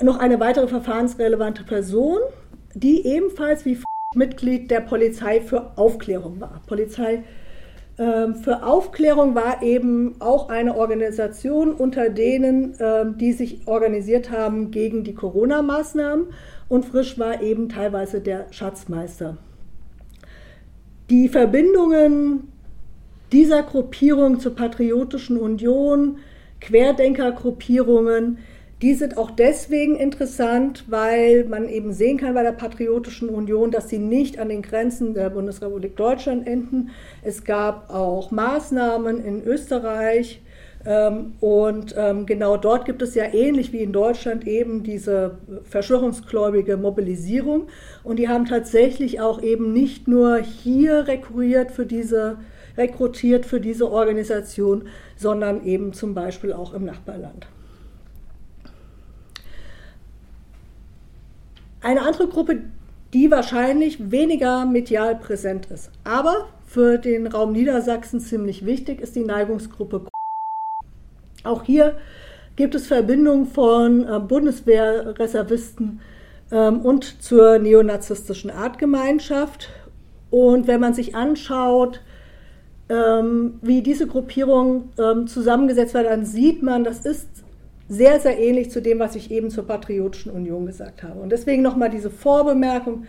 noch 0.02 0.18
eine 0.18 0.40
weitere 0.40 0.68
verfahrensrelevante 0.68 1.64
Person, 1.66 2.18
die 2.74 3.06
ebenfalls 3.06 3.64
wie 3.64 3.78
Mitglied 4.16 4.72
der 4.72 4.82
Polizei 4.82 5.40
für 5.42 5.78
Aufklärung 5.78 6.42
war. 6.42 6.64
Polizei 6.66 7.24
für 7.98 8.64
Aufklärung 8.64 9.36
war 9.36 9.64
eben 9.64 10.16
auch 10.20 10.50
eine 10.50 10.76
Organisation 10.76 11.74
unter 11.74 12.10
denen, 12.10 12.76
ähm, 12.80 13.18
die 13.18 13.32
sich 13.32 13.68
organisiert 13.68 14.32
haben 14.32 14.72
gegen 14.72 15.04
die 15.06 15.14
Corona-Maßnahmen 15.14 16.28
und 16.68 16.86
Frisch 16.86 17.18
war 17.18 17.42
eben 17.42 17.70
teilweise 17.70 18.20
der 18.20 18.48
Schatzmeister. 18.52 19.38
Die 21.10 21.30
Verbindungen 21.30 22.52
dieser 23.32 23.64
Gruppierung 23.64 24.40
zur 24.40 24.56
Patriotischen 24.56 25.38
Union, 25.38 26.18
Querdenkergruppierungen, 26.60 28.40
die 28.86 28.94
sind 28.94 29.18
auch 29.18 29.32
deswegen 29.32 29.96
interessant, 29.96 30.84
weil 30.86 31.46
man 31.46 31.68
eben 31.68 31.92
sehen 31.92 32.20
kann 32.20 32.36
bei 32.36 32.44
der 32.44 32.52
Patriotischen 32.52 33.30
Union, 33.30 33.72
dass 33.72 33.90
sie 33.90 33.98
nicht 33.98 34.38
an 34.38 34.50
den 34.50 34.62
Grenzen 34.62 35.16
der 35.16 35.32
Bundesrepublik 35.32 35.96
Deutschland 35.96 36.46
enden. 36.46 36.92
Es 37.24 37.44
gab 37.44 37.90
auch 37.90 38.30
Maßnahmen 38.30 39.26
in 39.26 39.44
Österreich. 39.44 40.40
Ähm, 40.86 41.34
und 41.40 41.96
ähm, 41.98 42.28
genau 42.28 42.58
dort 42.58 42.86
gibt 42.86 43.02
es 43.02 43.16
ja 43.16 43.24
ähnlich 43.34 43.74
wie 43.74 43.80
in 43.80 43.92
Deutschland 43.92 44.46
eben 44.46 44.84
diese 44.84 45.40
verschwörungsgläubige 45.64 46.78
Mobilisierung. 46.78 47.70
Und 48.04 48.20
die 48.20 48.30
haben 48.30 48.46
tatsächlich 48.46 49.20
auch 49.20 49.42
eben 49.42 49.74
nicht 49.74 50.08
nur 50.08 50.38
hier 50.38 51.08
rekrutiert 51.08 51.72
für 51.72 51.88
diese, 51.88 52.38
rekrutiert 52.78 53.48
für 53.48 53.60
diese 53.60 53.92
Organisation, 53.92 54.84
sondern 55.16 55.66
eben 55.66 55.92
zum 55.94 56.14
Beispiel 56.14 56.54
auch 56.54 56.76
im 56.76 56.86
Nachbarland. 56.86 57.48
Eine 61.86 62.02
andere 62.02 62.28
Gruppe, 62.28 62.64
die 63.14 63.30
wahrscheinlich 63.30 64.10
weniger 64.10 64.66
medial 64.66 65.16
präsent 65.18 65.68
ist, 65.68 65.92
aber 66.04 66.48
für 66.66 66.98
den 66.98 67.28
Raum 67.28 67.52
Niedersachsen 67.52 68.20
ziemlich 68.20 68.66
wichtig, 68.66 69.02
ist 69.02 69.16
die 69.16 69.24
Neigungsgruppe. 69.24 70.08
Auch 71.44 71.62
hier 71.62 71.96
gibt 72.56 72.74
es 72.74 72.88
Verbindungen 72.88 73.46
von 73.46 74.04
äh, 74.04 74.20
Bundeswehrreservisten 74.20 76.02
ähm, 76.52 76.82
und 76.82 77.22
zur 77.22 77.60
neonazistischen 77.60 78.50
Artgemeinschaft. 78.50 79.70
Und 80.32 80.66
wenn 80.66 80.80
man 80.80 80.96
sich 80.96 81.14
anschaut, 81.14 82.02
ähm, 82.90 83.60
wie 83.62 83.84
diese 83.84 84.08
Gruppierung 84.08 84.90
ähm, 84.98 85.28
zusammengesetzt 85.28 85.94
wird, 85.94 86.08
dann 86.08 86.26
sieht 86.26 86.64
man, 86.64 86.84
das 86.84 87.06
ist 87.06 87.45
sehr, 87.88 88.20
sehr 88.20 88.40
ähnlich 88.40 88.72
zu 88.72 88.82
dem, 88.82 89.00
was 89.00 89.16
ich 89.16 89.32
eben 89.32 89.50
zur 89.50 89.68
Patriotischen 89.68 90.32
Union 90.32 90.66
gesagt 90.66 91.04
habe. 91.04 91.20
Und 91.20 91.32
deswegen 91.32 91.62
nochmal 91.62 91.90
diese 91.90 92.10
Vorbemerkung. 92.10 93.06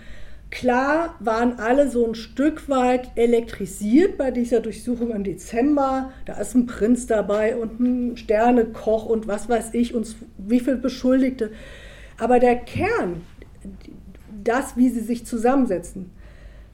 Klar 0.50 1.16
waren 1.18 1.58
alle 1.58 1.90
so 1.90 2.06
ein 2.06 2.14
Stück 2.14 2.68
weit 2.68 3.10
elektrisiert 3.16 4.16
bei 4.16 4.30
dieser 4.30 4.60
Durchsuchung 4.60 5.10
im 5.10 5.24
Dezember. 5.24 6.12
Da 6.24 6.34
ist 6.34 6.54
ein 6.54 6.66
Prinz 6.66 7.06
dabei 7.06 7.56
und 7.56 7.80
ein 7.80 8.16
Sternekoch 8.16 9.06
und 9.06 9.26
was 9.26 9.48
weiß 9.48 9.70
ich 9.72 9.94
und 9.94 10.14
wie 10.38 10.60
viele 10.60 10.76
Beschuldigte. 10.76 11.50
Aber 12.18 12.38
der 12.38 12.56
Kern, 12.56 13.22
das, 14.44 14.76
wie 14.76 14.88
sie 14.90 15.00
sich 15.00 15.26
zusammensetzen, 15.26 16.10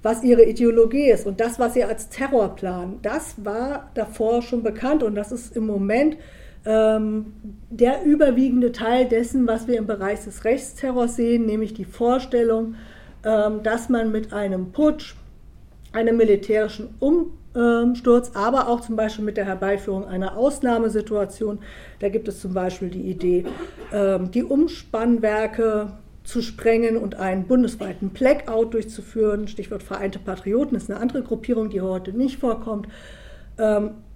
was 0.02 0.22
ihre 0.22 0.44
Ideologie 0.44 1.10
ist 1.10 1.26
und 1.26 1.40
das, 1.40 1.58
was 1.58 1.74
sie 1.74 1.84
als 1.84 2.08
Terror 2.08 2.54
planen, 2.56 2.98
das 3.02 3.36
war 3.44 3.90
davor 3.94 4.42
schon 4.42 4.62
bekannt 4.62 5.02
und 5.02 5.14
das 5.14 5.32
ist 5.32 5.56
im 5.56 5.66
Moment 5.66 6.16
der 6.64 8.04
überwiegende 8.04 8.72
Teil 8.72 9.08
dessen, 9.08 9.46
was 9.46 9.66
wir 9.66 9.78
im 9.78 9.86
Bereich 9.86 10.22
des 10.24 10.44
Rechtsterrors 10.44 11.16
sehen, 11.16 11.46
nämlich 11.46 11.74
die 11.74 11.84
Vorstellung, 11.84 12.76
ähm, 13.24 13.62
dass 13.62 13.88
man 13.88 14.12
mit 14.12 14.32
einem 14.32 14.72
Putsch, 14.72 15.14
einem 15.92 16.16
militärischen 16.16 16.94
Umsturz, 17.00 18.32
aber 18.34 18.68
auch 18.68 18.80
zum 18.80 18.96
Beispiel 18.96 19.24
mit 19.24 19.36
der 19.36 19.44
Herbeiführung 19.44 20.06
einer 20.06 20.36
Ausnahmesituation, 20.36 21.58
da 21.98 22.08
gibt 22.08 22.28
es 22.28 22.40
zum 22.40 22.54
Beispiel 22.54 22.88
die 22.88 23.10
Idee, 23.10 23.44
ähm, 23.92 24.30
die 24.30 24.44
Umspannwerke 24.44 25.92
zu 26.24 26.40
sprengen 26.40 26.96
und 26.96 27.16
einen 27.16 27.44
bundesweiten 27.44 28.10
Blackout 28.10 28.74
durchzuführen. 28.74 29.48
Stichwort 29.48 29.82
Vereinte 29.82 30.20
Patrioten 30.20 30.76
ist 30.76 30.88
eine 30.88 31.00
andere 31.00 31.22
Gruppierung, 31.22 31.68
die 31.68 31.80
heute 31.80 32.12
nicht 32.12 32.38
vorkommt 32.38 32.86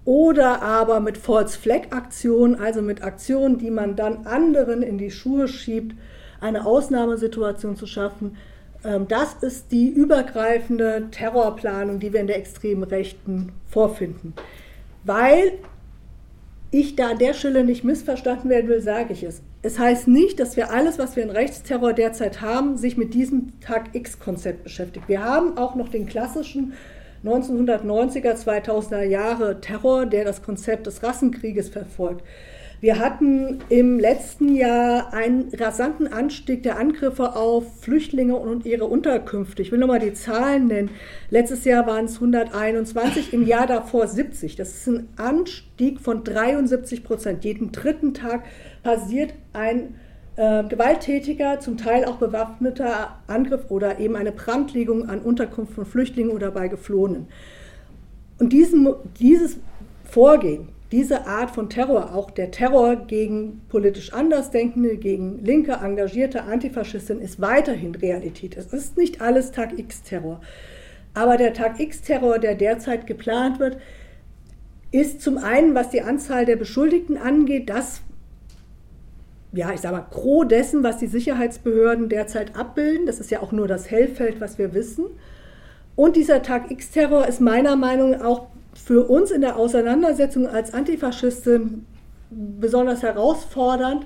oder 0.07 0.61
aber 0.61 1.01
mit 1.01 1.17
False 1.17 1.59
Flag 1.59 1.87
Aktionen, 1.89 2.55
also 2.55 2.81
mit 2.81 3.03
Aktionen, 3.03 3.57
die 3.57 3.69
man 3.69 3.97
dann 3.97 4.25
anderen 4.25 4.81
in 4.81 4.97
die 4.97 5.11
Schuhe 5.11 5.49
schiebt, 5.49 5.97
eine 6.39 6.65
Ausnahmesituation 6.65 7.75
zu 7.75 7.87
schaffen. 7.87 8.37
Ähm, 8.85 9.09
das 9.09 9.33
ist 9.41 9.73
die 9.73 9.89
übergreifende 9.89 11.09
Terrorplanung, 11.11 11.99
die 11.99 12.13
wir 12.13 12.21
in 12.21 12.27
der 12.27 12.37
extremen 12.37 12.83
Rechten 12.83 13.51
vorfinden. 13.65 14.33
Weil 15.03 15.51
ich 16.71 16.95
da 16.95 17.09
an 17.09 17.17
der 17.17 17.33
Stelle 17.33 17.65
nicht 17.65 17.83
missverstanden 17.83 18.49
werden 18.49 18.69
will, 18.69 18.81
sage 18.81 19.11
ich 19.11 19.23
es. 19.23 19.41
Es 19.61 19.77
heißt 19.77 20.07
nicht, 20.07 20.39
dass 20.39 20.55
wir 20.55 20.71
alles, 20.71 20.97
was 20.97 21.17
wir 21.17 21.23
in 21.23 21.31
Rechtsterror 21.31 21.91
derzeit 21.91 22.39
haben, 22.39 22.77
sich 22.77 22.95
mit 22.95 23.13
diesem 23.13 23.59
Tag 23.59 23.93
X-Konzept 23.93 24.63
beschäftigt. 24.63 25.09
Wir 25.09 25.25
haben 25.25 25.57
auch 25.57 25.75
noch 25.75 25.89
den 25.89 26.05
klassischen 26.05 26.75
1990er, 27.27 28.35
2000er 28.35 29.03
Jahre 29.03 29.61
Terror, 29.61 30.05
der 30.05 30.25
das 30.25 30.41
Konzept 30.41 30.87
des 30.87 31.03
Rassenkrieges 31.03 31.69
verfolgt. 31.69 32.23
Wir 32.79 32.99
hatten 32.99 33.59
im 33.69 33.99
letzten 33.99 34.55
Jahr 34.55 35.11
einen 35.11 35.51
rasanten 35.55 36.13
Anstieg 36.13 36.61
der 36.61 36.77
Angriffe 36.77 37.35
auf 37.35 37.81
Flüchtlinge 37.81 38.35
und 38.35 38.67
ihre 38.67 38.85
Unterkünfte. 38.85 39.63
Ich 39.63 39.71
will 39.71 39.79
nochmal 39.79 39.97
die 39.97 40.13
Zahlen 40.13 40.67
nennen. 40.67 40.91
Letztes 41.31 41.65
Jahr 41.65 41.87
waren 41.87 42.05
es 42.05 42.15
121, 42.15 43.33
im 43.33 43.47
Jahr 43.47 43.65
davor 43.65 44.07
70. 44.07 44.57
Das 44.57 44.69
ist 44.69 44.87
ein 44.87 45.07
Anstieg 45.15 45.99
von 45.99 46.23
73 46.23 47.03
Prozent. 47.03 47.43
Jeden 47.43 47.71
dritten 47.71 48.13
Tag 48.13 48.43
passiert 48.83 49.33
ein 49.53 49.95
äh, 50.37 50.63
gewalttätiger, 50.63 51.59
zum 51.59 51.77
Teil 51.77 52.05
auch 52.05 52.15
bewaffneter 52.15 53.19
Angriff 53.27 53.69
oder 53.69 53.99
eben 53.99 54.15
eine 54.15 54.31
Brandlegung 54.31 55.09
an 55.09 55.19
Unterkunft 55.19 55.73
von 55.73 55.85
Flüchtlingen 55.85 56.31
oder 56.31 56.51
bei 56.51 56.69
Geflohenen. 56.69 57.27
Und 58.39 58.53
diesen, 58.53 58.87
dieses 59.19 59.57
Vorgehen 60.05 60.69
diese 60.91 61.27
Art 61.27 61.51
von 61.51 61.69
Terror, 61.69 62.15
auch 62.15 62.31
der 62.31 62.51
Terror 62.51 62.95
gegen 62.95 63.61
politisch 63.67 64.13
Andersdenkende, 64.13 64.95
gegen 64.95 65.43
linke, 65.43 65.73
engagierte 65.83 66.43
Antifaschisten, 66.43 67.19
ist 67.19 67.41
weiterhin 67.41 67.93
Realität. 67.93 68.55
Es 68.55 68.71
ist 68.71 68.97
nicht 68.97 69.21
alles 69.21 69.51
Tag 69.51 69.77
X-Terror. 69.77 70.39
Aber 71.13 71.35
der 71.35 71.53
Tag 71.53 71.79
X-Terror, 71.79 72.39
der 72.39 72.55
derzeit 72.55 73.05
geplant 73.05 73.59
wird, 73.59 73.77
ist 74.91 75.21
zum 75.21 75.37
einen, 75.37 75.75
was 75.75 75.89
die 75.89 76.01
Anzahl 76.01 76.45
der 76.45 76.55
Beschuldigten 76.55 77.17
angeht, 77.17 77.69
das, 77.69 78.01
ja, 79.53 79.71
ich 79.73 79.81
sage 79.81 79.95
mal, 79.95 80.05
gros 80.11 80.47
dessen, 80.47 80.83
was 80.83 80.97
die 80.97 81.07
Sicherheitsbehörden 81.07 82.09
derzeit 82.09 82.55
abbilden. 82.55 83.05
Das 83.05 83.19
ist 83.19 83.31
ja 83.31 83.41
auch 83.41 83.51
nur 83.51 83.67
das 83.67 83.89
Hellfeld, 83.89 84.41
was 84.41 84.57
wir 84.57 84.73
wissen. 84.73 85.05
Und 85.95 86.15
dieser 86.15 86.41
Tag 86.41 86.69
X-Terror 86.69 87.27
ist 87.27 87.41
meiner 87.41 87.75
Meinung 87.75 88.11
nach 88.11 88.23
auch 88.23 88.47
für 88.75 89.09
uns 89.09 89.31
in 89.31 89.41
der 89.41 89.57
Auseinandersetzung 89.57 90.47
als 90.47 90.73
Antifaschistin 90.73 91.85
besonders 92.29 93.01
herausfordernd, 93.01 94.05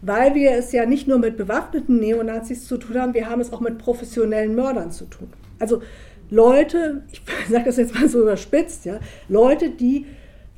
weil 0.00 0.34
wir 0.34 0.52
es 0.52 0.72
ja 0.72 0.86
nicht 0.86 1.06
nur 1.06 1.18
mit 1.18 1.36
bewaffneten 1.36 1.98
Neonazis 1.98 2.66
zu 2.66 2.78
tun 2.78 2.98
haben, 2.98 3.14
wir 3.14 3.28
haben 3.28 3.40
es 3.40 3.52
auch 3.52 3.60
mit 3.60 3.78
professionellen 3.78 4.54
Mördern 4.54 4.90
zu 4.90 5.04
tun. 5.04 5.28
Also 5.58 5.82
Leute, 6.30 7.02
ich 7.12 7.22
sage 7.50 7.64
das 7.66 7.76
jetzt 7.76 7.94
mal 7.94 8.08
so 8.08 8.22
überspitzt, 8.22 8.84
ja, 8.84 8.98
Leute, 9.28 9.70
die 9.70 10.06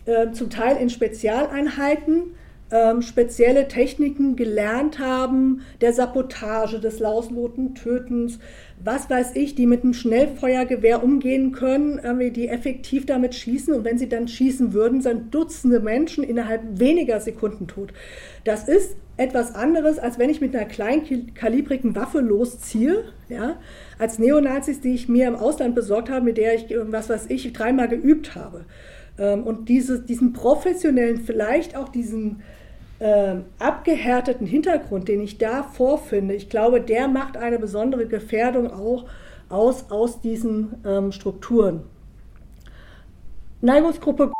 äh, 0.06 0.30
zum 0.32 0.50
Teil 0.50 0.76
in 0.76 0.88
Spezialeinheiten 0.88 2.34
ähm, 2.70 3.02
spezielle 3.02 3.68
Techniken 3.68 4.36
gelernt 4.36 4.98
haben, 4.98 5.62
der 5.80 5.92
Sabotage, 5.92 6.80
des 6.80 6.98
lausloten 6.98 7.74
Tötens, 7.74 8.38
was 8.82 9.10
weiß 9.10 9.32
ich, 9.34 9.54
die 9.54 9.66
mit 9.66 9.82
einem 9.82 9.92
Schnellfeuergewehr 9.92 11.02
umgehen 11.02 11.52
können, 11.52 12.00
die 12.32 12.48
effektiv 12.48 13.04
damit 13.04 13.34
schießen 13.34 13.74
und 13.74 13.84
wenn 13.84 13.98
sie 13.98 14.08
dann 14.08 14.26
schießen 14.26 14.72
würden, 14.72 15.02
sind 15.02 15.34
Dutzende 15.34 15.80
Menschen 15.80 16.24
innerhalb 16.24 16.62
weniger 16.78 17.20
Sekunden 17.20 17.66
tot. 17.66 17.92
Das 18.44 18.68
ist 18.68 18.96
etwas 19.18 19.54
anderes, 19.54 19.98
als 19.98 20.18
wenn 20.18 20.30
ich 20.30 20.40
mit 20.40 20.56
einer 20.56 20.64
kleinkalibrigen 20.64 21.94
Waffe 21.94 22.20
losziehe, 22.20 23.04
ja, 23.28 23.56
als 23.98 24.18
Neonazis, 24.18 24.80
die 24.80 24.94
ich 24.94 25.10
mir 25.10 25.28
im 25.28 25.36
Ausland 25.36 25.74
besorgt 25.74 26.08
habe, 26.08 26.24
mit 26.24 26.38
der 26.38 26.54
ich, 26.54 26.74
was 26.74 27.10
weiß 27.10 27.26
ich, 27.28 27.52
dreimal 27.52 27.88
geübt 27.88 28.34
habe. 28.34 28.64
Ähm, 29.18 29.42
und 29.42 29.68
diese, 29.68 30.00
diesen 30.00 30.32
professionellen, 30.32 31.20
vielleicht 31.20 31.76
auch 31.76 31.90
diesen 31.90 32.40
äh, 33.00 33.36
abgehärteten 33.58 34.46
Hintergrund, 34.46 35.08
den 35.08 35.20
ich 35.20 35.38
da 35.38 35.62
vorfinde, 35.62 36.34
ich 36.34 36.48
glaube, 36.48 36.80
der 36.80 37.08
macht 37.08 37.36
eine 37.36 37.58
besondere 37.58 38.06
Gefährdung 38.06 38.70
auch 38.70 39.06
aus, 39.48 39.90
aus 39.90 40.20
diesen 40.20 40.74
ähm, 40.86 41.10
Strukturen. 41.10 41.82
Neigungsgruppe 43.62 44.32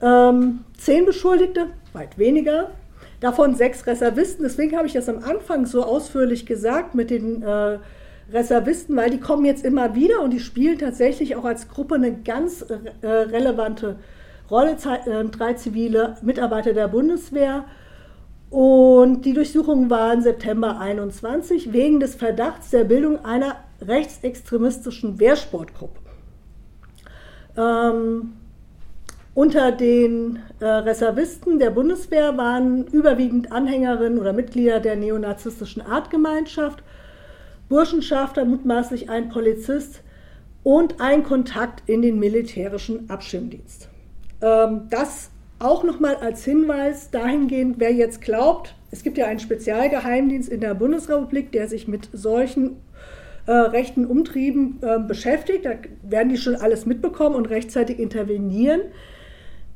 ähm, 0.00 0.64
zehn 0.76 1.06
Beschuldigte, 1.06 1.68
weit 1.92 2.18
weniger, 2.18 2.70
davon 3.20 3.54
sechs 3.54 3.86
Reservisten. 3.86 4.42
Deswegen 4.42 4.76
habe 4.76 4.86
ich 4.86 4.92
das 4.92 5.08
am 5.08 5.22
Anfang 5.22 5.66
so 5.66 5.84
ausführlich 5.84 6.44
gesagt 6.44 6.94
mit 6.94 7.10
den 7.10 7.42
äh, 7.42 7.78
Reservisten, 8.32 8.96
weil 8.96 9.10
die 9.10 9.20
kommen 9.20 9.44
jetzt 9.44 9.64
immer 9.64 9.94
wieder 9.94 10.22
und 10.22 10.30
die 10.30 10.40
spielen 10.40 10.78
tatsächlich 10.78 11.36
auch 11.36 11.44
als 11.44 11.68
Gruppe 11.68 11.94
eine 11.96 12.12
ganz 12.12 12.62
äh, 12.62 13.06
relevante 13.06 13.96
Rolle. 14.50 14.76
Äh, 15.06 15.24
drei 15.26 15.54
zivile 15.54 16.16
Mitarbeiter 16.22 16.72
der 16.72 16.88
Bundeswehr 16.88 17.64
und 18.52 19.22
die 19.22 19.32
Durchsuchung 19.32 19.88
war 19.88 20.12
im 20.12 20.20
September 20.20 20.78
21 20.78 21.72
wegen 21.72 22.00
des 22.00 22.14
Verdachts 22.16 22.68
der 22.68 22.84
Bildung 22.84 23.24
einer 23.24 23.56
rechtsextremistischen 23.80 25.18
Wehrsportgruppe. 25.18 25.98
Ähm, 27.56 28.34
unter 29.32 29.72
den 29.72 30.40
äh, 30.60 30.66
Reservisten 30.66 31.58
der 31.58 31.70
Bundeswehr 31.70 32.36
waren 32.36 32.86
überwiegend 32.88 33.50
Anhängerinnen 33.50 34.18
oder 34.18 34.34
Mitglieder 34.34 34.80
der 34.80 34.96
neonazistischen 34.96 35.80
Artgemeinschaft, 35.80 36.82
Burschenschafter, 37.70 38.44
mutmaßlich 38.44 39.08
ein 39.08 39.30
Polizist 39.30 40.02
und 40.62 41.00
ein 41.00 41.22
Kontakt 41.22 41.88
in 41.88 42.02
den 42.02 42.18
militärischen 42.18 43.08
Abschirmdienst. 43.08 43.88
Ähm, 44.42 44.88
das 44.90 45.30
auch 45.62 45.84
nochmal 45.84 46.16
als 46.16 46.44
Hinweis 46.44 47.10
dahingehend, 47.10 47.76
wer 47.78 47.92
jetzt 47.92 48.20
glaubt, 48.20 48.74
es 48.90 49.02
gibt 49.02 49.16
ja 49.16 49.26
einen 49.26 49.40
Spezialgeheimdienst 49.40 50.48
in 50.48 50.60
der 50.60 50.74
Bundesrepublik, 50.74 51.50
der 51.50 51.66
sich 51.66 51.88
mit 51.88 52.10
solchen 52.12 52.76
äh, 53.46 53.52
rechten 53.52 54.04
Umtrieben 54.04 54.78
äh, 54.82 54.98
beschäftigt. 54.98 55.64
Da 55.64 55.70
werden 56.02 56.28
die 56.28 56.36
schon 56.36 56.56
alles 56.56 56.84
mitbekommen 56.84 57.34
und 57.34 57.46
rechtzeitig 57.46 57.98
intervenieren. 57.98 58.82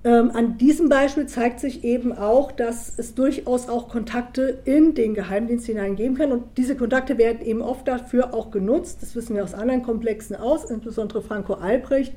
Ähm, 0.05 0.31
an 0.35 0.59
diesem 0.59 0.89
Beispiel 0.89 1.27
zeigt 1.27 1.59
sich 1.61 1.83
eben 1.83 2.13
auch, 2.13 2.53
dass 2.53 2.93
es 2.97 3.15
durchaus 3.15 3.69
auch 3.69 3.89
Kontakte 3.89 4.59
in 4.65 4.95
den 4.95 5.15
Geheimdienst 5.15 5.67
hineingeben 5.67 6.17
kann. 6.17 6.31
Und 6.31 6.45
diese 6.59 6.77
Kontakte 6.77 7.19
werden 7.19 7.45
eben 7.45 7.63
oft 7.63 7.89
dafür 7.89 8.35
auch 8.35 8.51
genutzt. 8.51 8.99
Das 9.01 9.17
wissen 9.17 9.35
wir 9.35 9.43
aus 9.43 9.55
anderen 9.55 9.83
Komplexen 9.83 10.37
aus, 10.37 10.71
insbesondere 10.71 11.23
Franco 11.23 11.55
Albrecht 11.55 12.13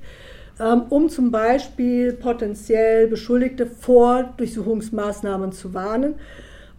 um 0.59 1.09
zum 1.09 1.31
Beispiel 1.31 2.13
potenziell 2.13 3.07
Beschuldigte 3.07 3.65
vor 3.65 4.33
Durchsuchungsmaßnahmen 4.37 5.53
zu 5.53 5.73
warnen 5.73 6.15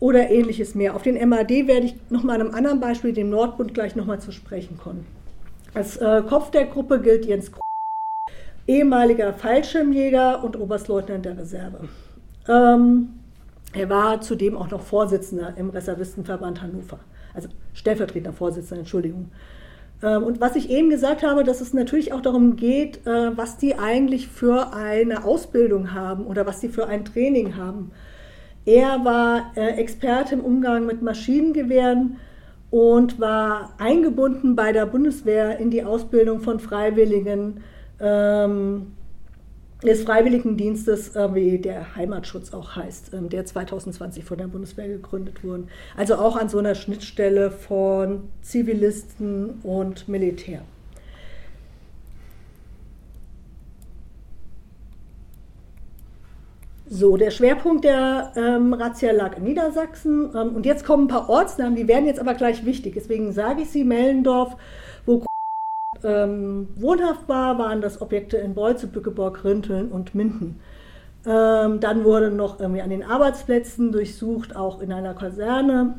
oder 0.00 0.30
ähnliches 0.30 0.74
mehr. 0.74 0.94
Auf 0.94 1.02
den 1.02 1.28
MAD 1.28 1.66
werde 1.66 1.86
ich 1.86 1.94
nochmal 2.10 2.40
an 2.40 2.48
einem 2.48 2.54
anderen 2.54 2.80
Beispiel, 2.80 3.12
dem 3.12 3.30
Nordbund, 3.30 3.74
gleich 3.74 3.96
nochmal 3.96 4.20
zu 4.20 4.32
sprechen 4.32 4.78
kommen. 4.78 5.06
Als 5.72 5.96
äh, 5.98 6.22
Kopf 6.28 6.50
der 6.50 6.66
Gruppe 6.66 7.00
gilt 7.00 7.26
Jens 7.26 7.52
Krug, 7.52 7.62
ehemaliger 8.66 9.32
Fallschirmjäger 9.32 10.42
und 10.42 10.58
Oberstleutnant 10.58 11.24
der 11.24 11.38
Reserve. 11.38 11.88
Ähm, 12.48 13.10
er 13.72 13.88
war 13.88 14.20
zudem 14.20 14.56
auch 14.56 14.70
noch 14.70 14.82
Vorsitzender 14.82 15.54
im 15.56 15.70
Reservistenverband 15.70 16.60
Hannover, 16.60 16.98
also 17.34 17.48
stellvertretender 17.72 18.32
Vorsitzender, 18.32 18.80
Entschuldigung. 18.80 19.30
Ähm, 20.02 20.22
und 20.22 20.40
was 20.40 20.56
ich 20.56 20.70
eben 20.70 20.90
gesagt 20.90 21.22
habe, 21.22 21.44
dass 21.44 21.60
es 21.60 21.72
natürlich 21.74 22.12
auch 22.12 22.20
darum 22.20 22.56
geht, 22.56 23.06
äh, 23.06 23.36
was 23.36 23.56
die 23.56 23.76
eigentlich 23.76 24.28
für 24.28 24.72
eine 24.72 25.24
Ausbildung 25.24 25.92
haben 25.92 26.26
oder 26.26 26.46
was 26.46 26.60
die 26.60 26.68
für 26.68 26.86
ein 26.86 27.04
Training 27.04 27.56
haben. 27.56 27.92
Er 28.64 29.04
war 29.04 29.52
äh, 29.56 29.78
Experte 29.78 30.34
im 30.34 30.40
Umgang 30.40 30.86
mit 30.86 31.02
Maschinengewehren 31.02 32.18
und 32.70 33.18
war 33.18 33.74
eingebunden 33.78 34.54
bei 34.54 34.72
der 34.72 34.86
Bundeswehr 34.86 35.58
in 35.58 35.70
die 35.70 35.82
Ausbildung 35.82 36.40
von 36.40 36.60
Freiwilligen 36.60 37.62
ähm, 38.00 38.92
des 39.82 40.02
Freiwilligendienstes, 40.02 41.16
äh, 41.16 41.34
wie 41.34 41.58
der 41.58 41.96
Heimatschutz 41.96 42.52
auch 42.52 42.76
heißt, 42.76 43.14
ähm, 43.14 43.28
der 43.28 43.46
2020 43.46 44.24
von 44.24 44.38
der 44.38 44.46
Bundeswehr 44.46 44.88
gegründet 44.88 45.42
wurde. 45.42 45.64
Also 45.96 46.16
auch 46.16 46.36
an 46.36 46.48
so 46.48 46.58
einer 46.58 46.74
Schnittstelle 46.74 47.50
von 47.50 48.28
Zivilisten 48.42 49.60
und 49.62 50.08
Militär. 50.08 50.62
So, 56.92 57.16
der 57.16 57.30
Schwerpunkt 57.30 57.84
der 57.84 58.32
ähm, 58.34 58.72
Razzia 58.72 59.12
lag 59.12 59.36
in 59.36 59.44
Niedersachsen. 59.44 60.30
Ähm, 60.34 60.56
und 60.56 60.66
jetzt 60.66 60.84
kommen 60.84 61.04
ein 61.04 61.08
paar 61.08 61.30
Ortsnamen, 61.30 61.76
die 61.76 61.86
werden 61.86 62.06
jetzt 62.06 62.18
aber 62.18 62.34
gleich 62.34 62.66
wichtig. 62.66 62.94
Deswegen 62.96 63.32
sage 63.32 63.62
ich 63.62 63.70
sie, 63.70 63.84
Mellendorf, 63.84 64.56
ähm, 66.04 66.68
wohnhaft 66.76 67.28
war, 67.28 67.58
waren 67.58 67.80
das 67.80 68.00
Objekte 68.00 68.36
in 68.36 68.54
Beutze, 68.54 68.86
Bückeborg, 68.86 69.44
Rinteln 69.44 69.88
und 69.88 70.14
Minden. 70.14 70.60
Ähm, 71.26 71.80
dann 71.80 72.04
wurde 72.04 72.30
noch 72.30 72.60
irgendwie 72.60 72.80
an 72.80 72.90
den 72.90 73.02
Arbeitsplätzen 73.02 73.92
durchsucht, 73.92 74.56
auch 74.56 74.80
in 74.80 74.92
einer 74.92 75.14
Kaserne. 75.14 75.96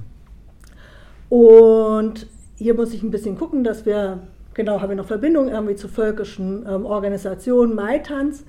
Und 1.29 2.27
hier 2.55 2.73
muss 2.73 2.93
ich 2.93 3.03
ein 3.03 3.11
bisschen 3.11 3.37
gucken, 3.37 3.63
dass 3.63 3.85
wir, 3.85 4.19
genau, 4.53 4.81
haben 4.81 4.89
wir 4.89 4.95
noch 4.95 5.07
Verbindungen 5.07 5.49
irgendwie 5.49 5.75
zu 5.75 5.87
völkischen 5.87 6.65
ähm, 6.67 6.85
Organisationen, 6.85 7.75
Maitans. 7.75 8.43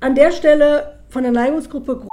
An 0.00 0.14
der 0.14 0.30
Stelle 0.30 0.98
von 1.08 1.22
der 1.22 1.32
Neigungsgruppe 1.32 2.06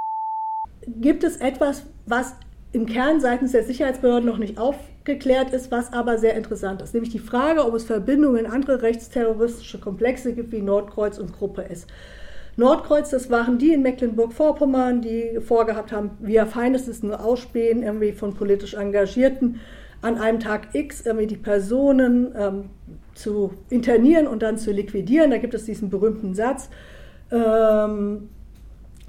gibt 0.86 1.24
es 1.24 1.36
etwas, 1.36 1.84
was 2.06 2.34
im 2.72 2.86
Kern 2.86 3.20
seitens 3.20 3.52
der 3.52 3.62
Sicherheitsbehörden 3.62 4.28
noch 4.28 4.38
nicht 4.38 4.58
aufgeklärt 5.04 5.52
ist, 5.52 5.70
was 5.70 5.92
aber 5.92 6.16
sehr 6.16 6.34
interessant 6.34 6.80
ist, 6.80 6.94
nämlich 6.94 7.12
die 7.12 7.18
Frage, 7.18 7.66
ob 7.66 7.74
es 7.74 7.84
Verbindungen 7.84 8.46
in 8.46 8.50
andere 8.50 8.80
rechtsterroristische 8.80 9.78
Komplexe 9.78 10.32
gibt 10.32 10.50
wie 10.50 10.62
Nordkreuz 10.62 11.18
und 11.18 11.36
Gruppe 11.36 11.68
S. 11.68 11.86
Nordkreuz, 12.56 13.10
das 13.10 13.28
waren 13.30 13.58
die 13.58 13.74
in 13.74 13.82
Mecklenburg-Vorpommern, 13.82 15.02
die 15.02 15.40
vorgehabt 15.46 15.92
haben, 15.92 16.12
via 16.20 16.46
Feindes 16.46 17.02
nur 17.02 17.22
Ausspähen 17.22 17.82
irgendwie 17.82 18.12
von 18.12 18.32
politisch 18.32 18.74
Engagierten 18.74 19.60
an 20.00 20.16
einem 20.16 20.40
Tag 20.40 20.74
X 20.74 21.04
irgendwie 21.04 21.26
die 21.26 21.36
Personen 21.36 22.34
ähm, 22.34 22.70
zu 23.14 23.52
internieren 23.68 24.26
und 24.26 24.42
dann 24.42 24.56
zu 24.56 24.72
liquidieren. 24.72 25.30
Da 25.30 25.36
gibt 25.36 25.52
es 25.52 25.66
diesen 25.66 25.90
berühmten 25.90 26.34
Satz, 26.34 26.70
ähm, 27.30 28.30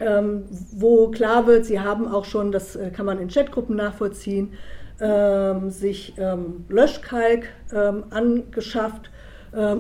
ähm, 0.01 0.43
wo 0.73 1.07
klar 1.09 1.47
wird, 1.47 1.65
sie 1.65 1.79
haben 1.79 2.05
auch 2.05 2.25
schon, 2.25 2.51
das 2.51 2.75
äh, 2.75 2.89
kann 2.89 3.05
man 3.05 3.19
in 3.19 3.29
Chatgruppen 3.29 3.77
nachvollziehen, 3.77 4.51
ähm, 4.99 5.69
sich 5.69 6.13
ähm, 6.17 6.65
Löschkalk 6.69 7.47
ähm, 7.73 8.05
angeschafft 8.09 9.11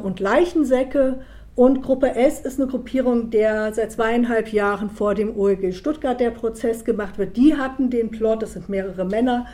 und 0.03 0.21
Leichensäcke. 0.21 1.19
Und 1.55 1.81
Gruppe 1.81 2.15
S 2.15 2.39
ist 2.39 2.61
eine 2.61 2.69
Gruppierung, 2.69 3.29
der 3.29 3.73
seit 3.73 3.91
zweieinhalb 3.91 4.53
Jahren 4.53 4.89
vor 4.89 5.15
dem 5.15 5.35
OEG 5.37 5.73
Stuttgart 5.73 6.17
der 6.17 6.31
Prozess 6.31 6.85
gemacht 6.85 7.17
wird. 7.17 7.35
Die 7.35 7.57
hatten 7.57 7.89
den 7.89 8.09
Plot, 8.09 8.41
das 8.41 8.53
sind 8.53 8.69
mehrere 8.69 9.03
Männer, 9.03 9.47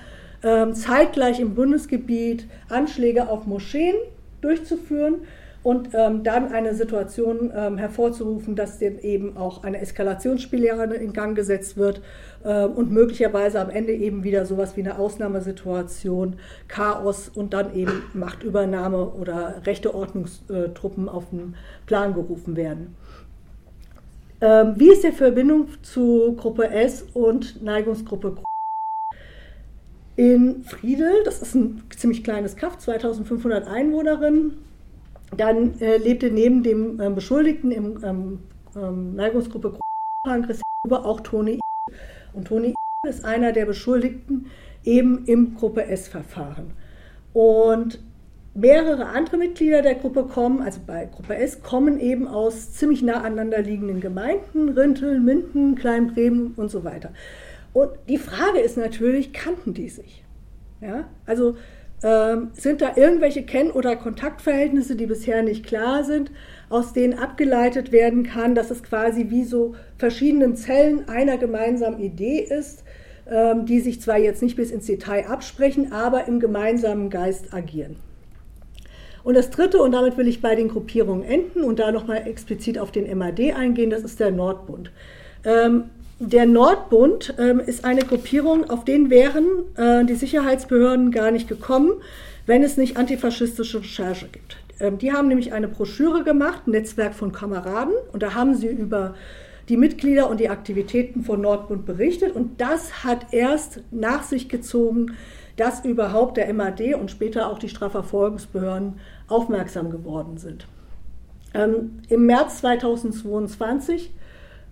zeitgleich 0.74 1.40
im 1.40 1.56
Bundesgebiet 1.56 2.48
Anschläge 2.70 3.30
auf 3.30 3.48
Moscheen 3.48 3.96
durchzuführen 4.42 5.22
und 5.64 5.90
ähm, 5.94 6.24
dann 6.24 6.52
eine 6.52 6.74
Situation 6.74 7.52
ähm, 7.56 7.78
hervorzurufen, 7.78 8.56
dass 8.56 8.80
dann 8.80 8.98
eben 9.00 9.38
auch 9.38 9.64
eine 9.64 9.80
Eskalationsspirale 9.80 10.96
in 10.96 11.14
Gang 11.14 11.36
gesetzt 11.36 11.78
wird 11.78 12.02
und 12.44 12.92
möglicherweise 12.92 13.60
am 13.60 13.70
Ende 13.70 13.94
eben 13.94 14.24
wieder 14.24 14.46
sowas 14.46 14.76
wie 14.76 14.82
eine 14.82 14.98
Ausnahmesituation, 14.98 16.38
Chaos 16.68 17.30
und 17.30 17.54
dann 17.54 17.74
eben 17.76 18.04
Machtübernahme 18.14 19.10
oder 19.10 19.62
rechte 19.66 19.94
Ordnungstruppen 19.94 21.10
auf 21.10 21.30
den 21.30 21.56
Plan 21.86 22.14
gerufen 22.14 22.56
werden. 22.56 22.96
Ähm, 24.42 24.74
wie 24.78 24.92
ist 24.92 25.04
die 25.04 25.12
Verbindung 25.12 25.68
zu 25.84 26.36
Gruppe 26.36 26.70
S 26.70 27.06
und 27.14 27.62
Neigungsgruppe 27.62 28.38
in 30.16 30.64
Friedel, 30.64 31.24
das 31.24 31.42
ist 31.42 31.56
ein 31.56 31.84
ziemlich 31.96 32.24
kleines 32.24 32.56
Kaff, 32.56 32.78
2500 32.78 33.68
Einwohnerinnen, 33.68 34.58
dann 35.36 35.80
äh, 35.80 35.98
lebte 35.98 36.30
neben 36.32 36.64
dem 36.64 37.00
äh, 37.00 37.10
Beschuldigten 37.10 37.72
im 37.72 38.04
ähm, 38.04 38.40
ähm, 38.76 39.16
Neigungsgruppe 39.16 39.80
Huber 40.86 41.06
auch 41.06 41.22
Toni 41.22 41.60
Und 42.34 42.48
Toni 42.48 42.74
ist 43.08 43.26
einer 43.26 43.52
der 43.52 43.66
Beschuldigten 43.66 44.48
eben 44.84 45.26
im 45.26 45.56
Gruppe 45.56 45.86
S-Verfahren. 45.86 46.74
Und 47.34 48.00
mehrere 48.54 49.08
andere 49.08 49.38
Mitglieder 49.38 49.82
der 49.82 49.96
Gruppe 49.96 50.26
kommen, 50.26 50.62
also 50.62 50.82
bei 50.86 51.06
Gruppe 51.06 51.36
S, 51.36 51.62
kommen 51.62 52.00
eben 52.00 52.28
aus 52.28 52.74
ziemlich 52.74 53.02
nah 53.02 53.22
aneinander 53.22 53.62
liegenden 53.62 54.02
Gemeinden, 54.02 54.70
Rinteln, 54.70 55.24
Minden, 55.24 55.76
Kleinbremen 55.76 56.54
und 56.56 56.70
so 56.70 56.84
weiter. 56.84 57.12
Und 57.74 57.92
die 58.10 58.18
Frage 58.18 58.60
ist 58.60 58.78
natürlich, 58.78 59.32
kannten 59.32 59.74
die 59.74 59.90
sich? 59.90 60.24
Ja, 60.82 61.06
also 61.26 61.56
ähm, 62.04 62.50
sind 62.54 62.82
da 62.82 62.96
irgendwelche 62.96 63.44
Kenn- 63.44 63.72
oder 63.72 63.96
Kontaktverhältnisse, 63.96 64.96
die 64.96 65.06
bisher 65.06 65.44
nicht 65.44 65.66
klar 65.66 66.04
sind, 66.04 66.32
aus 66.70 66.94
denen 66.94 67.14
abgeleitet 67.14 67.92
werden 67.92 68.24
kann, 68.24 68.56
dass 68.56 68.72
es 68.72 68.82
quasi 68.82 69.30
wie 69.30 69.44
so 69.44 69.76
verschiedenen 69.98 70.56
Zellen 70.56 71.08
einer 71.10 71.38
gemeinsamen 71.38 72.00
Idee 72.00 72.40
ist, 72.40 72.84
ähm, 73.30 73.66
die 73.66 73.82
sich 73.82 74.02
zwar 74.02 74.18
jetzt 74.18 74.42
nicht 74.42 74.56
bis 74.56 74.72
ins 74.72 74.88
Detail 74.88 75.28
absprechen, 75.28 75.92
aber 75.92 76.28
im 76.28 76.40
gemeinsamen 76.40 77.10
Geist 77.10 77.54
agieren. 77.54 77.98
Und 79.24 79.36
das 79.36 79.52
dritte, 79.52 79.78
und 79.78 79.92
damit 79.92 80.18
will 80.18 80.28
ich 80.28 80.42
bei 80.42 80.56
den 80.56 80.70
Gruppierungen 80.70 81.24
enden 81.24 81.64
und 81.64 81.78
da 81.78 81.92
nochmal 81.92 82.28
explizit 82.28 82.80
auf 82.80 82.92
den 82.92 83.16
MAD 83.18 83.54
eingehen, 83.54 83.92
das 83.92 84.02
ist 84.02 84.20
der 84.20 84.32
Nordbund. 84.32 84.92
Ähm, 85.44 85.92
der 86.24 86.46
Nordbund 86.46 87.34
ähm, 87.40 87.60
ist 87.60 87.84
eine 87.84 88.02
Gruppierung, 88.02 88.70
auf 88.70 88.86
den 88.86 89.10
wären 89.10 89.48
äh, 89.76 90.06
die 90.06 90.14
Sicherheitsbehörden 90.14 91.10
gar 91.10 91.32
nicht 91.32 91.48
gekommen, 91.48 91.94
wenn 92.46 92.62
es 92.62 92.78
nicht 92.78 92.96
antifaschistische 92.96 93.80
Recherche 93.80 94.28
gibt. 94.28 94.58
Ähm, 94.80 95.00
die 95.00 95.12
haben 95.12 95.28
nämlich 95.28 95.52
eine 95.52 95.68
Broschüre 95.68 96.24
gemacht, 96.24 96.68
ein 96.68 96.72
Netzwerk 96.72 97.16
von 97.16 97.32
Kameraden, 97.32 97.96
und 98.14 98.22
da 98.22 98.36
haben 98.36 98.54
sie 98.54 98.68
über 98.68 99.16
die 99.68 99.78
Mitglieder 99.78 100.30
und 100.30 100.40
die 100.40 100.50
Aktivitäten 100.50 101.24
von 101.24 101.42
Nordbund 101.42 101.88
berichtet. 101.88 102.36
Und 102.36 102.62
das 102.62 103.04
hat 103.04 103.34
erst 103.34 103.82
nach 103.90 104.22
sich 104.22 104.48
gezogen, 104.48 105.16
dass 105.56 105.84
überhaupt 105.84 106.38
der 106.38 106.54
MAD 106.54 106.94
und 106.94 107.10
später 107.10 107.50
auch 107.50 107.58
die 107.58 107.70
Strafverfolgungsbehörden 107.70 109.00
aufmerksam 109.28 109.90
geworden 109.90 110.38
sind. 110.38 110.68
Ähm, 111.56 112.02
Im 112.10 112.28
März 112.28 112.60
2022 112.60 114.12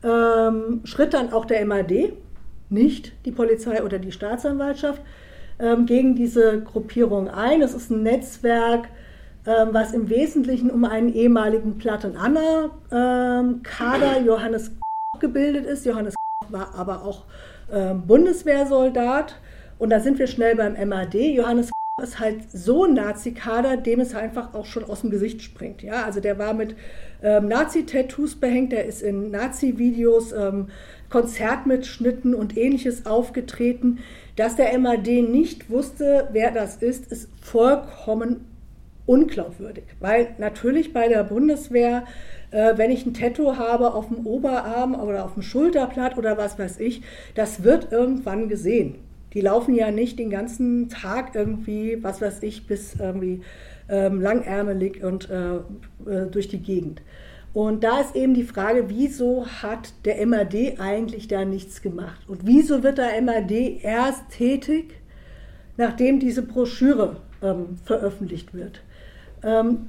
ähm, 0.04 0.82
schritt 0.84 1.14
dann 1.14 1.34
auch 1.34 1.46
der 1.46 1.66
MAD, 1.66 2.14
nicht 2.70 3.14
die 3.26 3.32
Polizei 3.32 3.84
oder 3.84 4.00
die 4.00 4.12
Staatsanwaltschaft, 4.12 5.02
ähm, 5.60 5.86
gegen 5.86 6.16
diese 6.16 6.62
Gruppierung 6.62 7.30
ein. 7.30 7.62
Es 7.62 7.74
ist 7.74 7.90
ein 7.90 8.04
Netzwerk, 8.04 8.90
ähm, 9.46 9.70
was 9.72 9.94
im 9.94 10.10
Wesentlichen 10.10 10.70
um 10.70 10.86
einen 10.86 11.14
ehemaligen 11.14 11.78
Platt- 11.78 12.06
und 12.06 12.16
Anna-Kader 12.16 14.18
ähm, 14.18 14.26
Johannes 14.26 14.72
gebildet 15.20 15.66
ist. 15.66 15.86
Johannes 15.86 16.16
war 16.50 16.74
aber 16.76 17.04
auch 17.04 17.24
ähm, 17.72 18.06
Bundeswehrsoldat. 18.08 19.36
Und 19.78 19.92
da 19.92 20.00
sind 20.00 20.20
wir 20.20 20.28
schnell 20.28 20.56
beim 20.56 20.76
MAD. 20.90 21.16
Johannes 21.16 21.72
ist 22.02 22.20
halt 22.20 22.52
so 22.52 22.86
ein 22.86 22.94
Nazi-Kader, 22.94 23.78
dem 23.78 24.00
es 24.00 24.16
einfach 24.16 24.54
auch 24.54 24.66
schon 24.66 24.84
aus 24.84 25.02
dem 25.02 25.10
Gesicht 25.10 25.42
springt. 25.42 25.84
Ja, 25.84 26.04
also 26.04 26.20
der 26.20 26.38
war 26.38 26.54
mit 26.54 26.76
ähm, 27.22 27.48
Nazi-Tattoos 27.48 28.36
behängt, 28.36 28.72
der 28.72 28.86
ist 28.86 29.02
in 29.02 29.32
Nazi-Videos, 29.32 30.32
ähm, 30.32 30.68
Konzertmitschnitten 31.10 32.36
und 32.36 32.58
ähnliches 32.58 33.06
aufgetreten. 33.06 34.00
Dass 34.36 34.56
der 34.56 34.78
MAD 34.78 35.08
nicht 35.08 35.70
wusste, 35.70 36.30
wer 36.32 36.52
das 36.52 36.78
ist, 36.78 37.12
ist 37.12 37.30
vollkommen 37.42 38.46
unglaubwürdig. 39.06 39.86
Weil 40.00 40.36
natürlich 40.38 40.94
bei 40.94 41.08
der 41.08 41.24
Bundeswehr, 41.24 42.04
äh, 42.52 42.78
wenn 42.78 42.92
ich 42.92 43.06
ein 43.06 43.14
Tattoo 43.14 43.58
habe 43.58 43.94
auf 43.94 44.08
dem 44.08 44.26
Oberarm 44.26 44.94
oder 44.94 45.26
auf 45.26 45.34
dem 45.34 45.42
Schulterblatt 45.42 46.18
oder 46.18 46.38
was 46.38 46.60
weiß 46.60 46.80
ich, 46.80 47.02
das 47.34 47.64
wird 47.64 47.92
irgendwann 47.92 48.50
gesehen. 48.50 48.96
Die 49.34 49.42
laufen 49.42 49.76
ja 49.76 49.92
nicht 49.92 50.20
den 50.20 50.30
ganzen 50.30 50.90
Tag 50.90 51.36
irgendwie, 51.36 52.04
was 52.04 52.22
weiß 52.22 52.44
ich, 52.44 52.68
bis 52.68 52.96
irgendwie 53.00 53.42
ähm, 53.90 54.22
langärmelig 54.22 55.04
und 55.04 55.30
äh, 55.30 55.56
äh, 55.56 56.28
durch 56.30 56.48
die 56.48 56.62
Gegend. 56.62 57.02
Und 57.54 57.84
da 57.84 58.00
ist 58.00 58.16
eben 58.16 58.36
die 58.36 58.44
Frage, 58.44 58.90
wieso 58.90 59.48
hat 59.48 59.94
der 60.06 60.26
MAD 60.26 60.80
eigentlich 60.80 61.28
da 61.28 61.46
nichts 61.46 61.82
gemacht? 61.82 62.22
Und 62.28 62.46
wieso 62.46 62.84
wird 62.84 63.00
der 63.00 63.20
MAD 63.22 63.52
erst 63.82 64.30
tätig, 64.30 64.94
nachdem 65.76 66.20
diese 66.20 66.44
Broschüre 66.44 67.18
ähm, 67.42 67.78
veröffentlicht 67.84 68.54
wird? 68.54 68.82
Ähm, 69.44 69.88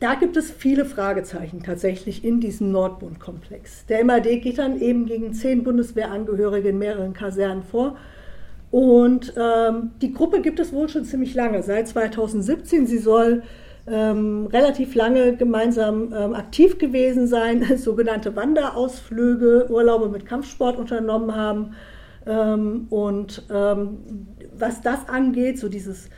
da 0.00 0.16
gibt 0.16 0.36
es 0.36 0.50
viele 0.50 0.84
Fragezeichen 0.84 1.62
tatsächlich 1.62 2.24
in 2.24 2.40
diesem 2.40 2.72
Nordbund-Komplex. 2.72 3.86
Der 3.86 4.04
MAD 4.04 4.42
geht 4.42 4.58
dann 4.58 4.80
eben 4.80 5.06
gegen 5.06 5.32
zehn 5.32 5.62
Bundeswehrangehörige 5.62 6.70
in 6.70 6.78
mehreren 6.78 7.12
Kasernen 7.12 7.62
vor 7.62 7.96
und 8.72 9.34
ähm, 9.36 9.90
die 10.00 10.14
Gruppe 10.14 10.40
gibt 10.40 10.58
es 10.58 10.72
wohl 10.72 10.88
schon 10.88 11.04
ziemlich 11.04 11.34
lange, 11.34 11.62
seit 11.62 11.88
2017. 11.88 12.86
Sie 12.86 12.96
soll 12.96 13.42
ähm, 13.86 14.46
relativ 14.46 14.94
lange 14.94 15.36
gemeinsam 15.36 16.14
ähm, 16.16 16.34
aktiv 16.34 16.78
gewesen 16.78 17.26
sein, 17.26 17.62
sogenannte 17.76 18.34
Wanderausflüge, 18.34 19.66
Urlaube 19.68 20.08
mit 20.08 20.24
Kampfsport 20.24 20.78
unternommen 20.78 21.36
haben. 21.36 21.74
Ähm, 22.26 22.86
und 22.88 23.42
ähm, 23.52 23.98
was 24.56 24.80
das 24.80 25.06
angeht, 25.06 25.58
so 25.58 25.68
dieses 25.68 26.08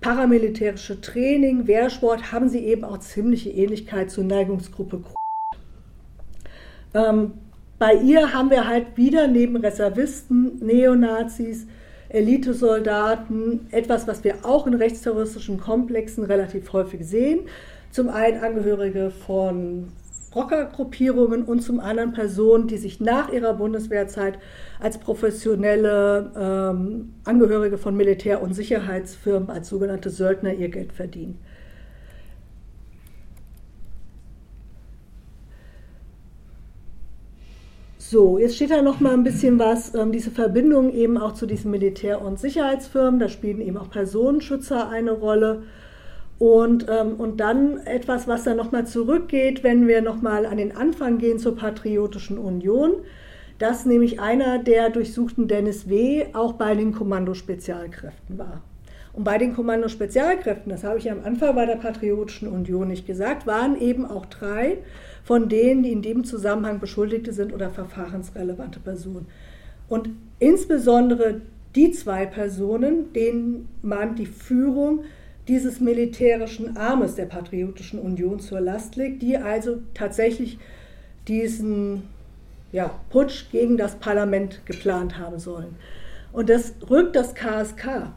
paramilitärische 0.00 1.00
Training, 1.00 1.66
Wehrsport, 1.66 2.30
haben 2.30 2.48
sie 2.48 2.60
eben 2.60 2.84
auch 2.84 2.98
ziemliche 2.98 3.50
Ähnlichkeit 3.50 4.12
zur 4.12 4.22
Neigungsgruppe. 4.22 5.02
Ähm, 6.94 7.32
bei 7.80 7.94
ihr 7.94 8.32
haben 8.32 8.50
wir 8.50 8.68
halt 8.68 8.96
wieder 8.96 9.26
neben 9.26 9.56
Reservisten, 9.56 10.64
Neonazis, 10.64 11.66
Elitesoldaten, 12.14 13.66
etwas, 13.70 14.06
was 14.06 14.22
wir 14.24 14.36
auch 14.44 14.66
in 14.66 14.74
rechtsterroristischen 14.74 15.58
Komplexen 15.58 16.24
relativ 16.24 16.72
häufig 16.72 17.04
sehen. 17.04 17.40
Zum 17.90 18.08
einen 18.08 18.42
Angehörige 18.42 19.10
von 19.10 19.88
Rockergruppierungen 20.34 21.44
und 21.44 21.60
zum 21.60 21.80
anderen 21.80 22.12
Personen, 22.12 22.66
die 22.66 22.76
sich 22.76 23.00
nach 23.00 23.32
ihrer 23.32 23.54
Bundeswehrzeit 23.54 24.38
als 24.80 24.98
professionelle 24.98 26.30
ähm, 26.36 27.14
Angehörige 27.24 27.78
von 27.78 27.96
Militär- 27.96 28.42
und 28.42 28.54
Sicherheitsfirmen, 28.54 29.50
als 29.50 29.68
sogenannte 29.68 30.10
Söldner 30.10 30.52
ihr 30.52 30.68
Geld 30.68 30.92
verdienen. 30.92 31.38
So, 38.10 38.36
jetzt 38.36 38.56
steht 38.56 38.70
da 38.70 38.82
noch 38.82 39.00
mal 39.00 39.14
ein 39.14 39.24
bisschen 39.24 39.58
was, 39.58 39.94
ähm, 39.94 40.12
diese 40.12 40.30
Verbindung 40.30 40.92
eben 40.92 41.16
auch 41.16 41.32
zu 41.32 41.46
diesen 41.46 41.70
Militär- 41.70 42.20
und 42.20 42.38
Sicherheitsfirmen, 42.38 43.18
da 43.18 43.30
spielen 43.30 43.62
eben 43.62 43.78
auch 43.78 43.88
Personenschützer 43.88 44.90
eine 44.90 45.12
Rolle. 45.12 45.62
Und, 46.38 46.84
ähm, 46.90 47.14
und 47.14 47.40
dann 47.40 47.78
etwas, 47.86 48.28
was 48.28 48.44
dann 48.44 48.58
nochmal 48.58 48.86
zurückgeht, 48.86 49.64
wenn 49.64 49.88
wir 49.88 50.02
nochmal 50.02 50.44
an 50.44 50.58
den 50.58 50.76
Anfang 50.76 51.16
gehen 51.16 51.38
zur 51.38 51.56
Patriotischen 51.56 52.36
Union, 52.36 52.92
dass 53.58 53.86
nämlich 53.86 54.20
einer 54.20 54.58
der 54.58 54.90
durchsuchten 54.90 55.48
Dennis 55.48 55.88
W. 55.88 56.26
auch 56.34 56.52
bei 56.52 56.74
den 56.74 56.92
Kommandospezialkräften 56.92 58.36
war. 58.36 58.60
Und 59.14 59.24
bei 59.24 59.38
den 59.38 59.54
Kommandospezialkräften, 59.54 60.70
das 60.70 60.84
habe 60.84 60.98
ich 60.98 61.10
am 61.10 61.24
Anfang 61.24 61.54
bei 61.54 61.64
der 61.64 61.76
Patriotischen 61.76 62.48
Union 62.48 62.88
nicht 62.88 63.06
gesagt, 63.06 63.46
waren 63.46 63.80
eben 63.80 64.04
auch 64.04 64.26
drei 64.26 64.78
von 65.24 65.48
denen, 65.48 65.82
die 65.82 65.92
in 65.92 66.02
dem 66.02 66.24
Zusammenhang 66.24 66.78
Beschuldigte 66.78 67.32
sind 67.32 67.52
oder 67.52 67.70
verfahrensrelevante 67.70 68.78
Personen. 68.78 69.26
Und 69.88 70.10
insbesondere 70.38 71.40
die 71.74 71.90
zwei 71.90 72.26
Personen, 72.26 73.12
denen 73.12 73.68
man 73.82 74.14
die 74.14 74.26
Führung 74.26 75.04
dieses 75.48 75.80
militärischen 75.80 76.76
Armes 76.76 77.16
der 77.16 77.26
Patriotischen 77.26 77.98
Union 77.98 78.38
zur 78.38 78.60
Last 78.60 78.96
legt, 78.96 79.22
die 79.22 79.36
also 79.36 79.78
tatsächlich 79.92 80.58
diesen 81.26 82.04
ja, 82.72 82.90
Putsch 83.10 83.50
gegen 83.50 83.76
das 83.76 83.96
Parlament 83.96 84.60
geplant 84.66 85.18
haben 85.18 85.38
sollen. 85.38 85.76
Und 86.32 86.48
das 86.48 86.74
rückt 86.90 87.14
das 87.14 87.34
KSK, 87.34 88.12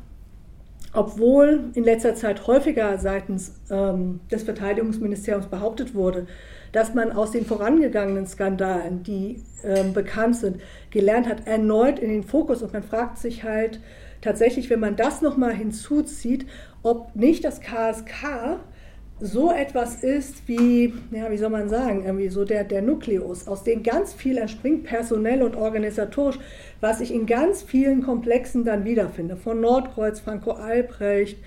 obwohl 0.94 1.66
in 1.74 1.84
letzter 1.84 2.16
Zeit 2.16 2.48
häufiger 2.48 2.98
seitens 2.98 3.54
ähm, 3.70 4.20
des 4.32 4.44
Verteidigungsministeriums 4.44 5.48
behauptet 5.48 5.94
wurde, 5.94 6.28
dass 6.72 6.94
man 6.94 7.12
aus 7.12 7.32
den 7.32 7.46
vorangegangenen 7.46 8.28
Skandalen, 8.28 9.04
die 9.04 9.44
ähm, 9.64 9.94
bekannt 9.94 10.36
sind, 10.36 10.62
gelernt 10.92 11.28
hat, 11.28 11.48
erneut 11.48 12.00
in 12.00 12.10
den 12.10 12.24
Fokus. 12.24 12.62
Und 12.62 12.74
man 12.74 12.84
fragt 12.84 13.18
sich 13.18 13.44
halt 13.44 13.80
tatsächlich, 14.22 14.70
wenn 14.70 14.80
man 14.80 14.96
das 14.96 15.22
nochmal 15.22 15.54
hinzuzieht, 15.54 16.46
ob 16.84 17.16
nicht 17.16 17.44
das 17.44 17.62
KSK 17.62 18.60
so 19.20 19.52
etwas 19.52 20.04
ist 20.04 20.48
wie, 20.48 20.94
ja, 21.12 21.32
wie 21.32 21.38
soll 21.38 21.50
man 21.50 21.70
sagen, 21.70 22.04
irgendwie 22.06 22.30
so 22.30 22.46
der, 22.46 22.64
der 22.64 22.84
Nukleus, 22.84 23.48
aus 23.48 23.64
dem 23.64 23.82
ganz 23.82 24.14
viel 24.14 24.38
entspringt, 24.38 24.84
personell 24.84 25.42
und 25.42 25.56
organisatorisch, 25.56 26.38
was 26.82 27.02
ich 27.02 27.12
in 27.12 27.26
ganz 27.26 27.64
vielen 27.64 28.04
Komplexen 28.04 28.64
dann 28.64 28.86
wiederfinde. 28.86 29.36
Von 29.36 29.60
Nordkreuz, 29.62 30.20
Franco 30.20 30.52
Albrecht, 30.52 31.40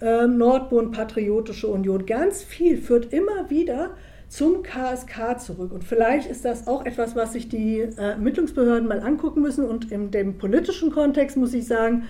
äh, 0.00 0.26
Nordbund, 0.26 0.92
Patriotische 0.92 1.66
Union, 1.66 2.06
ganz 2.06 2.44
viel 2.44 2.78
führt 2.78 3.12
immer 3.12 3.50
wieder 3.50 3.90
zum 4.36 4.62
KSK 4.62 5.40
zurück. 5.40 5.72
Und 5.72 5.82
vielleicht 5.82 6.28
ist 6.28 6.44
das 6.44 6.66
auch 6.66 6.84
etwas, 6.84 7.16
was 7.16 7.32
sich 7.32 7.48
die 7.48 7.80
äh, 7.80 7.94
Ermittlungsbehörden 7.96 8.86
mal 8.86 9.00
angucken 9.00 9.40
müssen. 9.40 9.64
Und 9.64 9.90
in 9.90 10.10
dem 10.10 10.36
politischen 10.36 10.90
Kontext 10.90 11.38
muss 11.38 11.54
ich 11.54 11.66
sagen, 11.66 12.04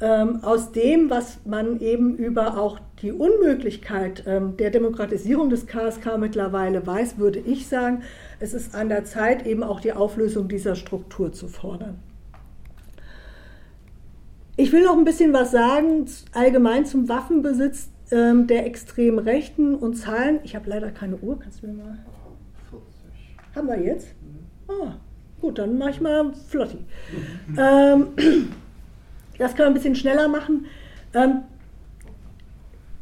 ähm, 0.00 0.42
aus 0.42 0.72
dem, 0.72 1.10
was 1.10 1.38
man 1.44 1.80
eben 1.80 2.16
über 2.16 2.56
auch 2.58 2.78
die 3.02 3.12
Unmöglichkeit 3.12 4.24
ähm, 4.26 4.56
der 4.56 4.70
Demokratisierung 4.70 5.50
des 5.50 5.66
KSK 5.66 6.16
mittlerweile 6.18 6.86
weiß, 6.86 7.18
würde 7.18 7.40
ich 7.40 7.68
sagen, 7.68 8.02
es 8.40 8.54
ist 8.54 8.74
an 8.74 8.88
der 8.88 9.04
Zeit, 9.04 9.46
eben 9.46 9.62
auch 9.62 9.80
die 9.80 9.92
Auflösung 9.92 10.48
dieser 10.48 10.76
Struktur 10.76 11.32
zu 11.32 11.46
fordern. 11.46 11.98
Ich 14.56 14.72
will 14.72 14.82
noch 14.82 14.96
ein 14.96 15.04
bisschen 15.04 15.34
was 15.34 15.50
sagen, 15.50 16.06
allgemein 16.32 16.86
zum 16.86 17.10
Waffenbesitz 17.10 17.90
ähm, 18.10 18.46
der 18.46 18.66
extremen 18.66 19.18
Rechten 19.18 19.74
und 19.74 19.94
Zahlen. 19.94 20.40
Ich 20.44 20.54
habe 20.54 20.68
leider 20.68 20.90
keine 20.90 21.16
Uhr, 21.16 21.38
kannst 21.38 21.62
du 21.62 21.68
mir 21.68 21.74
mal. 21.74 21.98
40. 22.70 23.36
Haben 23.54 23.68
wir 23.68 23.80
jetzt? 23.80 24.08
Mhm. 24.20 24.72
Ah, 24.72 24.96
gut, 25.40 25.58
dann 25.58 25.78
mache 25.78 25.90
ich 25.90 26.00
mal 26.00 26.32
Flotti. 26.48 26.78
Mhm. 27.48 27.58
Ähm, 27.58 28.06
das 29.38 29.54
kann 29.54 29.66
man 29.66 29.72
ein 29.72 29.74
bisschen 29.74 29.96
schneller 29.96 30.28
machen. 30.28 30.66
Ähm, 31.14 31.42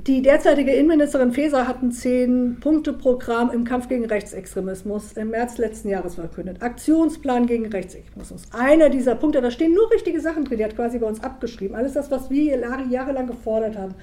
die 0.06 0.20
derzeitige 0.20 0.70
Innenministerin 0.70 1.32
Faeser 1.32 1.66
hat 1.66 1.82
ein 1.82 1.90
Zehn-Punkte-Programm 1.90 3.50
im 3.50 3.64
Kampf 3.64 3.88
gegen 3.88 4.04
Rechtsextremismus 4.04 5.14
im 5.14 5.30
März 5.30 5.56
letzten 5.56 5.88
Jahres 5.88 6.16
verkündet. 6.16 6.60
Aktionsplan 6.60 7.46
gegen 7.46 7.64
Rechtsextremismus. 7.68 8.42
Einer 8.52 8.90
dieser 8.90 9.14
Punkte, 9.14 9.40
da 9.40 9.50
stehen 9.50 9.72
nur 9.72 9.90
richtige 9.90 10.20
Sachen 10.20 10.44
drin, 10.44 10.58
die 10.58 10.64
hat 10.64 10.76
quasi 10.76 10.98
bei 10.98 11.06
uns 11.06 11.22
abgeschrieben. 11.22 11.74
Alles 11.74 11.94
das, 11.94 12.10
was 12.10 12.28
wir 12.28 12.58
jahrelang 12.90 13.26
gefordert 13.26 13.78
haben. 13.78 13.94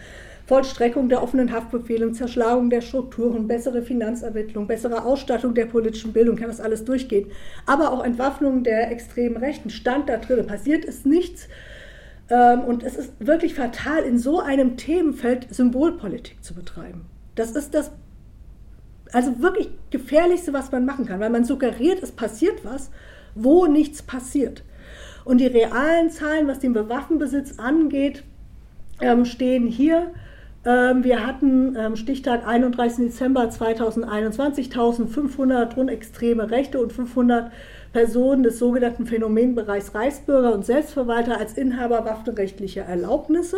Vollstreckung 0.51 1.07
der 1.07 1.23
offenen 1.23 1.53
Haftbefehle, 1.53 2.11
Zerschlagung 2.11 2.69
der 2.69 2.81
Strukturen, 2.81 3.47
bessere 3.47 3.83
Finanzermittlung, 3.83 4.67
bessere 4.67 5.05
Ausstattung 5.05 5.53
der 5.53 5.65
politischen 5.65 6.11
Bildung, 6.11 6.35
kann 6.35 6.49
das 6.49 6.59
alles 6.59 6.83
durchgehen. 6.83 7.31
Aber 7.65 7.93
auch 7.93 8.03
Entwaffnung 8.03 8.65
der 8.65 8.91
extremen 8.91 9.37
Rechten 9.37 9.69
stand 9.69 10.09
da 10.09 10.17
drin. 10.17 10.45
Passiert 10.47 10.83
ist 10.83 11.05
nichts. 11.05 11.47
Ähm, 12.29 12.65
und 12.65 12.83
es 12.83 12.97
ist 12.97 13.13
wirklich 13.19 13.55
fatal, 13.55 14.03
in 14.03 14.17
so 14.17 14.41
einem 14.41 14.75
Themenfeld 14.75 15.47
Symbolpolitik 15.53 16.43
zu 16.43 16.53
betreiben. 16.53 17.05
Das 17.35 17.51
ist 17.51 17.73
das, 17.73 17.91
also 19.13 19.41
wirklich 19.41 19.69
gefährlichste, 19.89 20.51
was 20.51 20.69
man 20.73 20.83
machen 20.83 21.05
kann, 21.05 21.21
weil 21.21 21.29
man 21.29 21.45
suggeriert, 21.45 22.03
es 22.03 22.11
passiert 22.11 22.65
was, 22.65 22.91
wo 23.35 23.67
nichts 23.67 24.01
passiert. 24.01 24.65
Und 25.23 25.37
die 25.37 25.47
realen 25.47 26.09
Zahlen, 26.09 26.49
was 26.49 26.59
den 26.59 26.75
Waffenbesitz 26.75 27.57
angeht, 27.57 28.25
ähm, 28.99 29.23
stehen 29.23 29.65
hier. 29.65 30.11
Ähm, 30.63 31.03
wir 31.03 31.25
hatten 31.25 31.75
ähm, 31.75 31.95
Stichtag 31.95 32.47
31. 32.47 33.07
Dezember 33.07 33.49
2021 33.49 34.67
1500 34.67 35.75
rund 35.75 35.89
extreme 35.89 36.51
Rechte 36.51 36.79
und 36.79 36.93
500 36.93 37.51
Personen 37.93 38.43
des 38.43 38.59
sogenannten 38.59 39.07
Phänomenbereichs 39.07 39.95
Reichsbürger 39.95 40.53
und 40.53 40.65
Selbstverwalter 40.65 41.39
als 41.39 41.53
Inhaber 41.53 42.05
waffenrechtlicher 42.05 42.83
Erlaubnisse. 42.83 43.57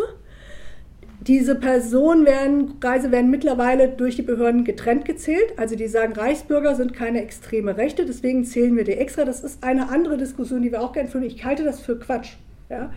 Diese 1.28 1.56
Personen 1.56 2.26
werden, 2.26 2.76
Reise 2.82 3.12
werden 3.12 3.30
mittlerweile 3.30 3.89
durch 3.89 4.16
die 4.16 4.24
Behörden 4.24 4.64
getrennt 4.64 5.06
gezählt. 5.06 5.54
Also 5.58 5.76
die 5.76 5.88
sagen, 5.88 6.14
Reichsbürger 6.14 6.76
sind 6.76 6.93
keine 6.93 7.22
extreme 7.22 7.78
Rechte, 7.78 8.06
deswegen 8.06 8.45
zählen 8.45 8.76
wir 8.76 8.84
die 8.86 8.93
extra. 8.93 9.24
Das 9.26 9.43
ist 9.43 9.64
eine 9.64 9.89
andere 9.89 10.18
Diskussion, 10.18 10.62
die 10.62 10.72
wir 10.72 10.82
auch 10.82 10.93
gerne 10.93 11.10
führen. 11.10 11.24
Ich 11.24 11.43
halte 11.43 11.64
das 11.64 11.82
für 11.82 11.97
Quatsch. 11.99 12.36
Ja? 12.74 12.92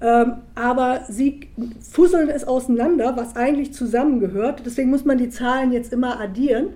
ja. 0.00 0.22
Ähm, 0.22 0.32
aber 0.54 1.02
sie 1.08 1.48
fusseln 1.80 2.28
es 2.28 2.46
auseinander, 2.46 3.16
was 3.16 3.36
eigentlich 3.36 3.72
zusammengehört. 3.72 4.62
Deswegen 4.64 4.90
muss 4.90 5.04
man 5.04 5.18
die 5.18 5.30
Zahlen 5.30 5.72
jetzt 5.72 5.92
immer 5.92 6.20
addieren. 6.20 6.68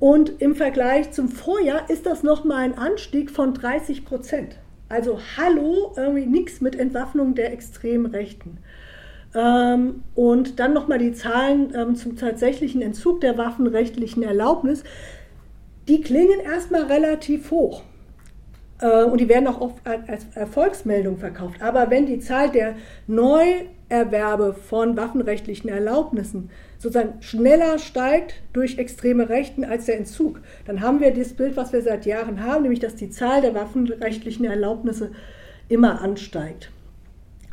Und 0.00 0.40
im 0.42 0.54
Vergleich 0.54 1.12
zum 1.12 1.28
Vorjahr 1.28 1.88
ist 1.88 2.06
das 2.06 2.22
nochmal 2.22 2.64
ein 2.64 2.76
Anstieg 2.76 3.30
von 3.30 3.54
30 3.54 4.04
Prozent. 4.04 4.56
Also 4.88 5.18
hallo, 5.36 5.92
irgendwie 5.96 6.26
nichts 6.26 6.60
mit 6.60 6.76
Entwaffnung 6.76 7.34
der 7.34 7.52
extremen 7.52 8.06
Rechten. 8.06 8.58
Ähm, 9.34 10.02
und 10.14 10.58
dann 10.60 10.72
nochmal 10.72 10.98
die 10.98 11.12
Zahlen 11.12 11.72
ähm, 11.74 11.96
zum 11.96 12.16
tatsächlichen 12.16 12.82
Entzug 12.82 13.20
der 13.20 13.36
waffenrechtlichen 13.36 14.22
Erlaubnis. 14.22 14.84
Die 15.88 16.00
klingen 16.00 16.40
erstmal 16.40 16.84
relativ 16.84 17.50
hoch. 17.50 17.82
Äh, 18.80 19.04
und 19.04 19.20
die 19.20 19.28
werden 19.28 19.46
auch 19.46 19.60
oft 19.60 19.76
als 19.86 20.26
Erfolgsmeldung 20.34 21.18
verkauft. 21.18 21.62
Aber 21.62 21.90
wenn 21.90 22.06
die 22.06 22.18
Zahl 22.18 22.50
der 22.50 22.74
Neuerwerbe 23.06 24.54
von 24.54 24.96
waffenrechtlichen 24.96 25.68
Erlaubnissen 25.68 26.50
sozusagen 26.78 27.22
schneller 27.22 27.78
steigt 27.78 28.42
durch 28.52 28.78
extreme 28.78 29.28
Rechten 29.28 29.64
als 29.64 29.86
der 29.86 29.96
Entzug, 29.96 30.40
dann 30.66 30.80
haben 30.80 31.00
wir 31.00 31.12
das 31.12 31.32
Bild, 31.32 31.56
was 31.56 31.72
wir 31.72 31.82
seit 31.82 32.06
Jahren 32.06 32.42
haben, 32.44 32.62
nämlich 32.62 32.80
dass 32.80 32.94
die 32.94 33.10
Zahl 33.10 33.40
der 33.40 33.54
waffenrechtlichen 33.54 34.44
Erlaubnisse 34.44 35.10
immer 35.68 36.00
ansteigt. 36.00 36.70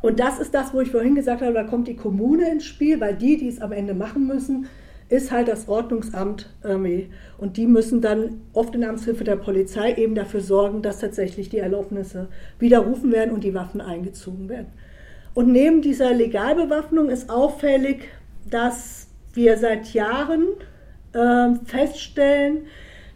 Und 0.02 0.20
das 0.20 0.40
ist 0.40 0.54
das, 0.54 0.74
wo 0.74 0.82
ich 0.82 0.92
vorhin 0.92 1.16
gesagt 1.16 1.42
habe, 1.42 1.54
da 1.54 1.64
kommt 1.64 1.88
die 1.88 1.96
Kommune 1.96 2.52
ins 2.52 2.66
Spiel, 2.66 3.00
weil 3.00 3.16
die, 3.16 3.38
die 3.38 3.48
es 3.48 3.62
am 3.62 3.72
Ende 3.72 3.94
machen 3.94 4.28
müssen, 4.28 4.68
ist 5.14 5.32
halt 5.32 5.48
das 5.48 5.70
Ordnungsamt 5.70 6.50
irgendwie. 6.64 7.12
Und 7.38 7.58
die 7.58 7.68
müssen 7.68 8.02
dann 8.02 8.42
oft 8.52 8.74
in 8.74 8.84
Amtshilfe 8.84 9.24
der 9.24 9.36
Polizei 9.36 9.94
eben 9.94 10.16
dafür 10.16 10.42
sorgen, 10.42 10.82
dass 10.82 11.00
tatsächlich 11.00 11.50
die 11.50 11.60
Erlaubnisse 11.60 12.30
widerrufen 12.58 13.12
werden 13.12 13.32
und 13.32 13.44
die 13.44 13.54
Waffen 13.54 13.80
eingezogen 13.80 14.50
werden. 14.50 14.72
Und 15.36 15.52
neben 15.52 15.84
dieser 15.84 16.14
Legalbewaffnung 16.14 17.10
ist 17.10 17.30
auffällig, 17.30 18.08
dass 18.50 19.08
wir 19.34 19.58
seit 19.58 19.94
Jahren 19.94 20.48
äh, 21.14 21.64
feststellen, 21.66 22.66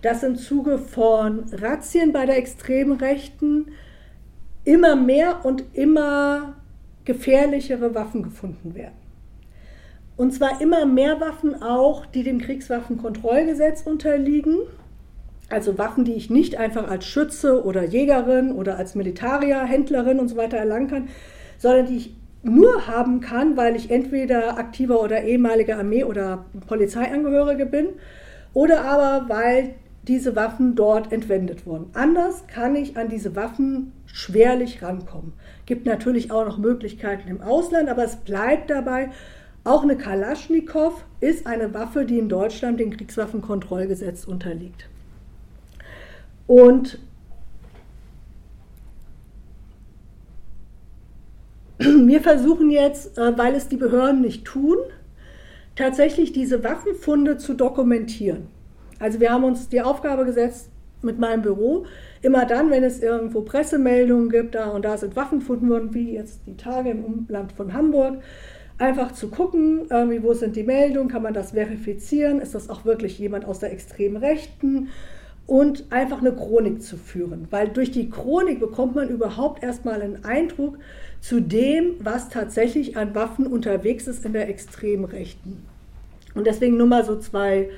dass 0.04 0.22
im 0.22 0.36
Zuge 0.36 0.78
von 0.78 1.46
Razzien 1.52 2.14
bei 2.14 2.28
der 2.28 2.38
extremen 2.38 3.00
Rechten 3.00 3.72
immer 4.66 4.96
mehr 4.96 5.44
und 5.46 5.64
immer 5.74 6.58
gefährlichere 7.06 7.96
Waffen 7.96 8.22
gefunden 8.22 8.76
werden. 8.76 9.07
Und 10.18 10.34
zwar 10.34 10.62
immer 10.62 10.86
mehr 10.86 11.22
Waffen 11.22 11.62
auch, 11.62 12.06
die 12.08 12.24
dem 12.24 12.42
Kriegswaffenkontrollgesetz 12.42 13.84
unterliegen. 13.84 14.58
Also 15.50 15.78
Waffen, 15.78 16.04
die 16.04 16.14
ich 16.14 16.30
nicht 16.30 16.58
einfach 16.58 16.90
als 16.90 17.06
Schütze 17.06 17.64
oder 17.64 17.84
Jägerin 17.84 18.52
oder 18.52 18.78
als 18.78 18.96
Militarier, 18.96 19.64
Händlerin 19.64 20.20
und 20.20 20.28
so 20.28 20.36
weiter 20.36 20.58
erlangen 20.58 20.88
kann, 20.90 21.08
sondern 21.58 21.86
die 21.86 21.98
ich 21.98 22.16
nur 22.44 22.88
haben 22.88 23.22
kann, 23.22 23.56
weil 23.58 23.76
ich 23.76 23.92
entweder 23.92 24.58
aktiver 24.58 25.02
oder 25.02 25.24
ehemaliger 25.24 25.78
Armee- 25.78 26.04
oder 26.04 26.46
Polizeiangehörige 26.68 27.66
bin 27.66 27.88
oder 28.54 28.86
aber 28.86 29.30
weil 29.30 29.76
diese 30.08 30.36
Waffen 30.36 30.76
dort 30.76 31.12
entwendet 31.12 31.66
wurden. 31.66 31.90
Anders 31.94 32.48
kann 32.48 32.76
ich 32.76 32.98
an 32.98 33.10
diese 33.10 33.36
Waffen 33.36 33.92
schwerlich 34.06 34.82
rankommen. 34.82 35.34
Gibt 35.66 35.86
natürlich 35.86 36.32
auch 36.32 36.46
noch 36.46 36.58
Möglichkeiten 36.58 37.28
im 37.30 37.42
Ausland, 37.42 37.90
aber 37.90 38.06
es 38.06 38.16
bleibt 38.16 38.70
dabei, 38.70 39.10
auch 39.68 39.84
eine 39.84 39.98
Kalaschnikow 39.98 41.04
ist 41.20 41.46
eine 41.46 41.74
Waffe, 41.74 42.06
die 42.06 42.18
in 42.18 42.30
Deutschland 42.30 42.80
dem 42.80 42.92
Kriegswaffenkontrollgesetz 42.92 44.26
unterliegt. 44.26 44.88
Und 46.48 47.00
wir 51.80 52.22
versuchen 52.22 52.72
jetzt, 52.72 53.18
äh, 53.18 53.38
weil 53.38 53.56
es 53.56 53.68
die 53.68 53.78
Behörden 53.78 54.22
nicht 54.22 54.46
tun, 54.46 54.78
tatsächlich 55.76 56.32
diese 56.32 56.64
Waffenfunde 56.64 57.38
zu 57.38 57.54
dokumentieren. 57.54 58.48
Also 59.00 59.20
wir 59.20 59.32
haben 59.32 59.44
uns 59.44 59.70
die 59.70 59.82
Aufgabe 59.82 60.26
gesetzt 60.26 60.70
mit 61.02 61.20
meinem 61.20 61.44
Büro, 61.44 61.86
immer 62.22 62.46
dann, 62.46 62.72
wenn 62.72 62.84
es 62.84 63.02
irgendwo 63.02 63.42
Pressemeldungen 63.42 64.30
gibt, 64.30 64.56
da 64.56 64.70
und 64.70 64.86
da 64.86 64.98
sind 64.98 65.16
Waffen 65.16 65.40
gefunden 65.40 65.70
worden, 65.70 65.94
wie 65.94 66.14
jetzt 66.14 66.40
die 66.48 66.58
Tage 66.58 66.90
im 66.90 67.04
Umland 67.04 67.52
von 67.52 67.74
Hamburg, 67.74 68.24
einfach 68.78 69.12
zu 69.14 69.30
gucken, 69.30 69.88
irgendwie, 69.90 70.22
wo 70.24 70.34
sind 70.34 70.56
die 70.56 70.64
Meldungen, 70.64 71.10
kann 71.10 71.24
man 71.24 71.34
das 71.34 71.52
verifizieren, 71.52 72.40
ist 72.40 72.56
das 72.56 72.70
auch 72.70 72.86
wirklich 72.86 73.18
jemand 73.18 73.46
aus 73.46 73.60
der 73.60 73.72
extremen 73.72 74.18
Rechten 74.18 74.90
und 75.48 75.86
einfach 75.92 76.20
eine 76.20 76.34
Chronik 76.34 76.82
zu 76.84 76.98
führen, 76.98 77.48
weil 77.50 77.70
durch 77.70 77.92
die 77.92 78.10
Chronik 78.10 78.60
bekommt 78.60 78.96
man 78.96 79.10
überhaupt 79.10 79.64
erstmal 79.64 80.02
einen 80.02 80.26
Eindruck 80.26 80.78
zu 81.22 81.40
dem, 81.40 81.96
was 82.00 82.30
tatsächlich 82.30 82.98
an 82.98 83.16
Waffen 83.16 83.48
unterwegs 83.48 84.08
ist 84.08 84.26
in 84.26 84.34
der 84.34 84.50
extremen 84.50 85.06
Rechten. 85.06 85.66
Und 86.36 86.46
deswegen 86.46 86.78
nur 86.78 86.88
mal 86.88 87.04
so 87.04 87.18
zwei 87.18 87.70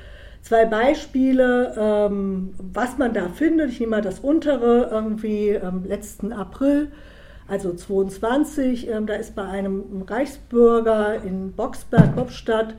zwei 0.42 0.66
Beispiele, 0.66 1.76
ähm, 1.78 2.54
was 2.58 2.98
man 2.98 3.14
da 3.14 3.30
findet. 3.30 3.72
Ich 3.72 3.80
nehme 3.80 3.92
mal 3.92 4.02
das 4.02 4.20
untere, 4.20 4.90
irgendwie 4.92 5.50
ähm, 5.50 5.84
letzten 5.86 6.32
April, 6.32 6.92
also 7.50 7.74
22. 7.74 8.90
Ähm, 8.90 9.06
da 9.08 9.16
ist 9.16 9.36
bei 9.36 9.44
einem 9.44 10.04
Reichsbürger 10.08 11.24
in 11.24 11.52
Boxberg, 11.54 12.16
Bobstadt, 12.16 12.76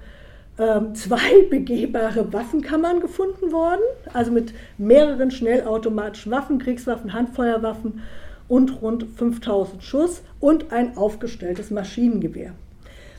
ähm, 0.58 0.94
zwei 0.94 1.42
begehbare 1.50 2.32
Waffenkammern 2.32 3.00
gefunden 3.00 3.52
worden, 3.52 3.82
also 4.12 4.30
mit 4.30 4.54
mehreren 4.78 5.30
schnellautomatischen 5.30 6.32
Waffen, 6.32 6.58
Kriegswaffen, 6.58 7.12
Handfeuerwaffen 7.12 8.02
und 8.48 8.82
rund 8.82 9.06
5000 9.16 9.82
Schuss 9.82 10.22
und 10.40 10.72
ein 10.72 10.96
aufgestelltes 10.96 11.70
Maschinengewehr. 11.70 12.52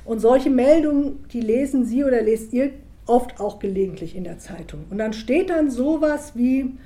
Und 0.04 0.20
solche 0.20 0.50
Meldungen, 0.50 1.24
die 1.32 1.42
lesen 1.42 1.86
Sie 1.86 2.04
oder 2.04 2.22
lest 2.22 2.54
ihr 2.54 2.72
oft 3.06 3.40
auch 3.40 3.60
gelegentlich 3.60 4.16
in 4.16 4.24
der 4.24 4.40
Zeitung. 4.40 4.86
Und 4.90 4.98
dann 4.98 5.14
steht 5.14 5.50
dann 5.50 5.70
sowas 5.70 6.34
wie, 6.36 6.78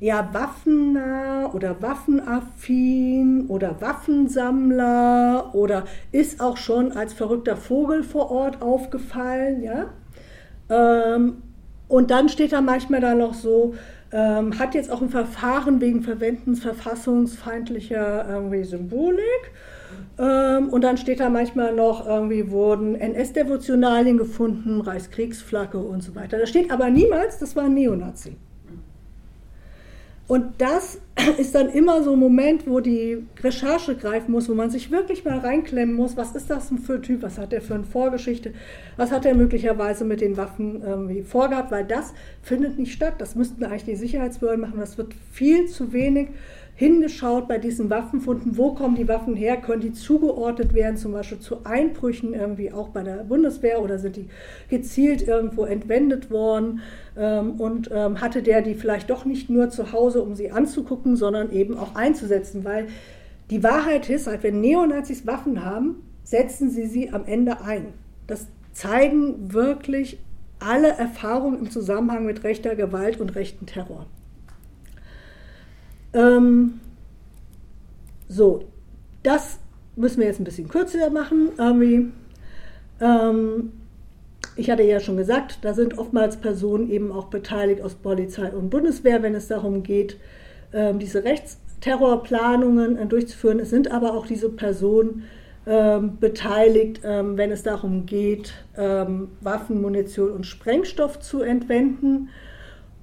ja, 0.00 0.30
waffennah 0.32 1.52
oder 1.52 1.82
waffenaffin 1.82 3.46
oder 3.48 3.80
Waffensammler 3.82 5.54
oder 5.54 5.84
ist 6.10 6.40
auch 6.40 6.56
schon 6.56 6.92
als 6.92 7.12
verrückter 7.12 7.56
Vogel 7.56 8.02
vor 8.02 8.30
Ort 8.30 8.62
aufgefallen, 8.62 9.62
ja. 9.62 9.90
Ähm, 10.70 11.42
und 11.88 12.10
dann 12.10 12.30
steht 12.30 12.52
da 12.52 12.62
manchmal 12.62 13.00
dann 13.00 13.18
noch 13.18 13.34
so, 13.34 13.74
ähm, 14.12 14.58
hat 14.58 14.74
jetzt 14.74 14.90
auch 14.90 15.02
ein 15.02 15.10
Verfahren 15.10 15.80
wegen 15.80 16.02
Verwendens 16.02 16.60
verfassungsfeindlicher 16.60 18.26
irgendwie 18.28 18.64
Symbolik 18.64 19.52
ähm, 20.18 20.70
und 20.70 20.82
dann 20.82 20.96
steht 20.96 21.20
da 21.20 21.28
manchmal 21.28 21.74
noch, 21.74 22.06
irgendwie 22.06 22.50
wurden 22.50 22.94
NS-Devotionalien 22.94 24.16
gefunden, 24.16 24.80
Reichskriegsflagge 24.80 25.78
und 25.78 26.02
so 26.02 26.14
weiter. 26.14 26.38
Da 26.38 26.46
steht 26.46 26.70
aber 26.70 26.88
niemals, 26.88 27.38
das 27.38 27.54
war 27.54 27.64
ein 27.64 27.74
Neonazi. 27.74 28.36
Und 30.30 30.52
das 30.58 31.00
ist 31.38 31.56
dann 31.56 31.70
immer 31.70 32.04
so 32.04 32.12
ein 32.12 32.18
Moment, 32.20 32.68
wo 32.68 32.78
die 32.78 33.26
Recherche 33.42 33.96
greifen 33.96 34.30
muss, 34.30 34.48
wo 34.48 34.54
man 34.54 34.70
sich 34.70 34.92
wirklich 34.92 35.24
mal 35.24 35.38
reinklemmen 35.38 35.96
muss, 35.96 36.16
was 36.16 36.36
ist 36.36 36.48
das 36.48 36.70
für 36.86 36.94
ein 36.94 37.02
Typ, 37.02 37.22
was 37.22 37.36
hat 37.36 37.50
der 37.50 37.60
für 37.60 37.74
eine 37.74 37.82
Vorgeschichte, 37.82 38.52
was 38.96 39.10
hat 39.10 39.26
er 39.26 39.34
möglicherweise 39.34 40.04
mit 40.04 40.20
den 40.20 40.36
Waffen 40.36 40.82
irgendwie 40.84 41.22
vorgehabt, 41.22 41.72
weil 41.72 41.84
das 41.84 42.14
findet 42.42 42.78
nicht 42.78 42.92
statt. 42.92 43.14
Das 43.18 43.34
müssten 43.34 43.64
eigentlich 43.64 43.82
die 43.82 43.96
Sicherheitsbehörden 43.96 44.60
machen, 44.60 44.78
das 44.78 44.96
wird 44.98 45.14
viel 45.32 45.66
zu 45.66 45.92
wenig 45.92 46.28
hingeschaut 46.80 47.46
bei 47.46 47.58
diesen 47.58 47.90
Waffenfunden, 47.90 48.56
wo 48.56 48.72
kommen 48.72 48.94
die 48.94 49.06
Waffen 49.06 49.36
her, 49.36 49.58
können 49.58 49.82
die 49.82 49.92
zugeordnet 49.92 50.72
werden, 50.72 50.96
zum 50.96 51.12
Beispiel 51.12 51.38
zu 51.38 51.66
Einbrüchen 51.66 52.32
irgendwie 52.32 52.72
auch 52.72 52.88
bei 52.88 53.02
der 53.02 53.16
Bundeswehr 53.24 53.82
oder 53.82 53.98
sind 53.98 54.16
die 54.16 54.30
gezielt 54.70 55.28
irgendwo 55.28 55.66
entwendet 55.66 56.30
worden 56.30 56.80
ähm, 57.18 57.60
und 57.60 57.90
ähm, 57.92 58.22
hatte 58.22 58.42
der 58.42 58.62
die 58.62 58.74
vielleicht 58.74 59.10
doch 59.10 59.26
nicht 59.26 59.50
nur 59.50 59.68
zu 59.68 59.92
Hause, 59.92 60.22
um 60.22 60.34
sie 60.34 60.52
anzugucken, 60.52 61.16
sondern 61.16 61.52
eben 61.52 61.76
auch 61.76 61.96
einzusetzen, 61.96 62.64
weil 62.64 62.86
die 63.50 63.62
Wahrheit 63.62 64.08
ist, 64.08 64.26
halt, 64.26 64.42
wenn 64.42 64.62
Neonazis 64.62 65.26
Waffen 65.26 65.62
haben, 65.62 65.96
setzen 66.24 66.70
sie 66.70 66.86
sie 66.86 67.10
am 67.10 67.26
Ende 67.26 67.60
ein. 67.60 67.88
Das 68.26 68.46
zeigen 68.72 69.52
wirklich 69.52 70.18
alle 70.60 70.88
Erfahrungen 70.88 71.58
im 71.58 71.70
Zusammenhang 71.70 72.24
mit 72.24 72.42
rechter 72.42 72.74
Gewalt 72.74 73.20
und 73.20 73.34
rechten 73.34 73.66
Terror. 73.66 74.06
Ähm, 76.12 76.80
so, 78.28 78.64
das 79.22 79.58
müssen 79.96 80.20
wir 80.20 80.26
jetzt 80.26 80.40
ein 80.40 80.44
bisschen 80.44 80.68
kürzer 80.68 81.10
machen. 81.10 81.50
Ähm, 83.00 83.72
ich 84.56 84.70
hatte 84.70 84.82
ja 84.82 85.00
schon 85.00 85.16
gesagt, 85.16 85.58
da 85.62 85.74
sind 85.74 85.98
oftmals 85.98 86.36
Personen 86.36 86.90
eben 86.90 87.12
auch 87.12 87.26
beteiligt 87.26 87.82
aus 87.82 87.94
Polizei 87.94 88.50
und 88.52 88.70
Bundeswehr, 88.70 89.22
wenn 89.22 89.34
es 89.34 89.48
darum 89.48 89.82
geht, 89.82 90.16
ähm, 90.72 90.98
diese 90.98 91.24
Rechtsterrorplanungen 91.24 92.98
äh, 92.98 93.06
durchzuführen. 93.06 93.58
Es 93.58 93.70
sind 93.70 93.90
aber 93.90 94.14
auch 94.14 94.26
diese 94.26 94.50
Personen 94.50 95.24
ähm, 95.66 96.18
beteiligt, 96.18 97.00
ähm, 97.04 97.36
wenn 97.36 97.50
es 97.50 97.62
darum 97.62 98.06
geht, 98.06 98.54
ähm, 98.76 99.28
Waffen, 99.40 99.80
Munition 99.80 100.30
und 100.30 100.46
Sprengstoff 100.46 101.20
zu 101.20 101.42
entwenden. 101.42 102.28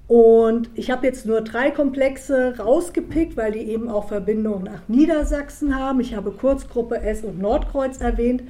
Und 0.08 0.70
ich 0.76 0.89
habe 0.89 1.05
jetzt 1.05 1.26
nur 1.26 1.41
drei 1.41 1.70
Komplexe 1.70 2.58
rausgepickt, 2.58 3.36
weil 3.36 3.51
die 3.51 3.70
eben 3.70 3.89
auch 3.89 4.08
Verbindungen 4.08 4.64
nach 4.64 4.88
Niedersachsen 4.88 5.78
haben. 5.78 5.99
Ich 5.99 6.16
habe 6.16 6.32
Kurzgruppe 6.32 7.01
S 7.01 7.24
und 7.24 7.39
Nordkreuz 7.39 7.99
erwähnt. 7.99 8.43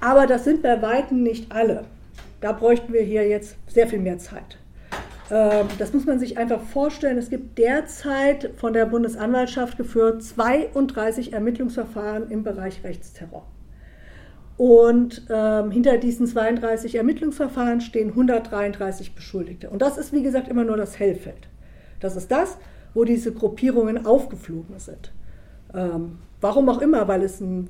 Aber 0.00 0.26
das 0.26 0.44
sind 0.44 0.62
bei 0.62 0.82
Weitem 0.82 1.22
nicht 1.22 1.50
alle. 1.52 1.84
Da 2.40 2.52
bräuchten 2.52 2.92
wir 2.92 3.02
hier 3.02 3.26
jetzt 3.26 3.56
sehr 3.66 3.86
viel 3.86 4.00
mehr 4.00 4.18
Zeit. 4.18 4.58
Ähm, 5.30 5.66
das 5.78 5.94
muss 5.94 6.04
man 6.04 6.18
sich 6.18 6.36
einfach 6.36 6.60
vorstellen. 6.60 7.16
Es 7.16 7.30
gibt 7.30 7.56
derzeit 7.56 8.50
von 8.56 8.74
der 8.74 8.84
Bundesanwaltschaft 8.84 9.78
geführt 9.78 10.22
32 10.22 11.32
Ermittlungsverfahren 11.32 12.30
im 12.30 12.42
Bereich 12.42 12.84
Rechtsterror. 12.84 13.46
Und 14.56 15.26
ähm, 15.30 15.70
hinter 15.70 15.98
diesen 15.98 16.26
32 16.26 16.94
Ermittlungsverfahren 16.94 17.80
stehen 17.80 18.10
133 18.10 19.14
Beschuldigte. 19.14 19.70
Und 19.70 19.82
das 19.82 19.98
ist, 19.98 20.12
wie 20.12 20.22
gesagt, 20.22 20.48
immer 20.48 20.64
nur 20.64 20.76
das 20.76 20.98
Hellfeld. 20.98 21.48
Das 22.00 22.16
ist 22.16 22.30
das, 22.30 22.58
wo 22.94 23.04
diese 23.04 23.32
Gruppierungen 23.32 24.04
aufgeflogen 24.04 24.78
sind. 24.78 25.12
Ähm, 25.74 26.18
warum 26.40 26.68
auch 26.68 26.80
immer, 26.80 27.08
weil 27.08 27.22
es 27.22 27.40
ein 27.40 27.68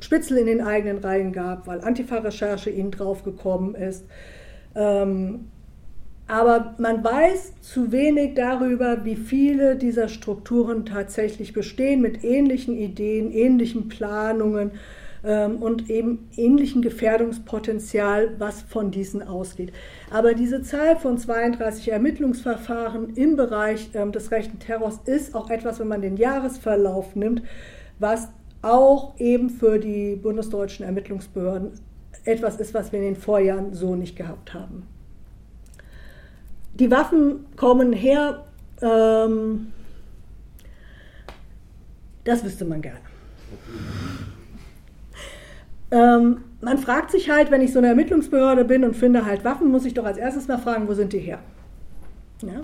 Spitzel 0.00 0.38
in 0.38 0.46
den 0.46 0.60
eigenen 0.60 0.98
Reihen 0.98 1.32
gab, 1.32 1.66
weil 1.66 1.80
Antifa-Recherche 1.80 2.70
ihnen 2.70 2.90
draufgekommen 2.90 3.74
ist. 3.74 4.04
Ähm, 4.74 5.46
aber 6.26 6.74
man 6.78 7.04
weiß 7.04 7.60
zu 7.60 7.92
wenig 7.92 8.34
darüber, 8.34 9.04
wie 9.04 9.16
viele 9.16 9.76
dieser 9.76 10.08
Strukturen 10.08 10.86
tatsächlich 10.86 11.52
bestehen, 11.52 12.00
mit 12.00 12.24
ähnlichen 12.24 12.76
Ideen, 12.76 13.30
ähnlichen 13.30 13.88
Planungen 13.88 14.72
ähm, 15.24 15.56
und 15.56 15.90
eben 15.90 16.28
ähnlichen 16.36 16.82
Gefährdungspotenzial, 16.82 18.34
was 18.38 18.62
von 18.62 18.90
diesen 18.90 19.22
ausgeht. 19.22 19.72
Aber 20.10 20.34
diese 20.34 20.62
Zahl 20.62 20.96
von 20.96 21.18
32 21.18 21.90
Ermittlungsverfahren 21.90 23.14
im 23.16 23.36
Bereich 23.36 23.90
ähm, 23.94 24.12
des 24.12 24.30
rechten 24.30 24.58
Terrors 24.58 25.00
ist 25.06 25.34
auch 25.34 25.50
etwas, 25.50 25.80
wenn 25.80 25.88
man 25.88 26.02
den 26.02 26.16
Jahresverlauf 26.16 27.16
nimmt, 27.16 27.42
was 27.98 28.28
auch 28.62 29.18
eben 29.18 29.50
für 29.50 29.78
die 29.78 30.16
bundesdeutschen 30.16 30.84
Ermittlungsbehörden 30.84 31.72
etwas 32.24 32.56
ist, 32.56 32.72
was 32.74 32.92
wir 32.92 32.98
in 33.00 33.14
den 33.14 33.16
Vorjahren 33.16 33.74
so 33.74 33.96
nicht 33.96 34.16
gehabt 34.16 34.54
haben. 34.54 34.86
Die 36.74 36.90
Waffen 36.90 37.46
kommen 37.56 37.92
her, 37.92 38.44
ähm, 38.80 39.72
das 42.24 42.42
wüsste 42.42 42.64
man 42.64 42.82
gerne. 42.82 42.98
Ähm, 45.90 46.44
man 46.60 46.78
fragt 46.78 47.10
sich 47.10 47.30
halt, 47.30 47.50
wenn 47.50 47.60
ich 47.60 47.72
so 47.72 47.78
eine 47.78 47.88
Ermittlungsbehörde 47.88 48.64
bin 48.64 48.84
und 48.84 48.94
finde 48.94 49.24
halt 49.26 49.44
Waffen, 49.44 49.70
muss 49.70 49.84
ich 49.84 49.94
doch 49.94 50.04
als 50.04 50.18
erstes 50.18 50.48
mal 50.48 50.58
fragen, 50.58 50.88
wo 50.88 50.94
sind 50.94 51.12
die 51.12 51.18
her? 51.18 51.38
Ja? 52.42 52.62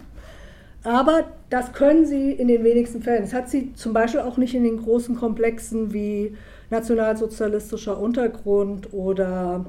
Aber 0.83 1.25
das 1.51 1.73
können 1.73 2.07
sie 2.07 2.33
in 2.33 2.49
den 2.49 2.65
wenigsten 2.65 3.03
Fällen. 3.03 3.23
Das 3.23 3.35
hat 3.35 3.51
sie 3.51 3.75
zum 3.75 3.93
Beispiel 3.93 4.21
auch 4.21 4.39
nicht 4.39 4.55
in 4.55 4.65
den 4.65 4.79
großen 4.79 5.17
Komplexen 5.17 5.93
wie 5.93 6.37
nationalsozialistischer 6.71 8.01
Untergrund 8.01 8.93
oder 8.93 9.67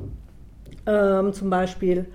ähm, 0.86 1.34
zum 1.34 1.50
Beispiel 1.50 2.06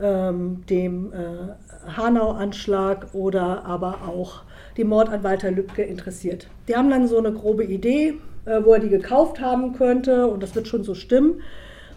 ähm, 0.00 0.64
dem 0.68 1.12
äh, 1.12 1.90
Hanau-Anschlag 1.96 3.08
oder 3.14 3.64
aber 3.64 3.98
auch 4.06 4.42
dem 4.76 4.88
Mord 4.88 5.08
an 5.08 5.22
Walter 5.22 5.50
Lübcke 5.50 5.82
interessiert. 5.82 6.48
Die 6.68 6.76
haben 6.76 6.90
dann 6.90 7.06
so 7.06 7.18
eine 7.18 7.32
grobe 7.32 7.64
Idee, 7.64 8.14
äh, 8.44 8.62
wo 8.64 8.72
er 8.72 8.80
die 8.80 8.88
gekauft 8.88 9.40
haben 9.40 9.74
könnte 9.74 10.26
und 10.26 10.42
das 10.42 10.54
wird 10.54 10.68
schon 10.68 10.84
so 10.84 10.94
stimmen. 10.94 11.40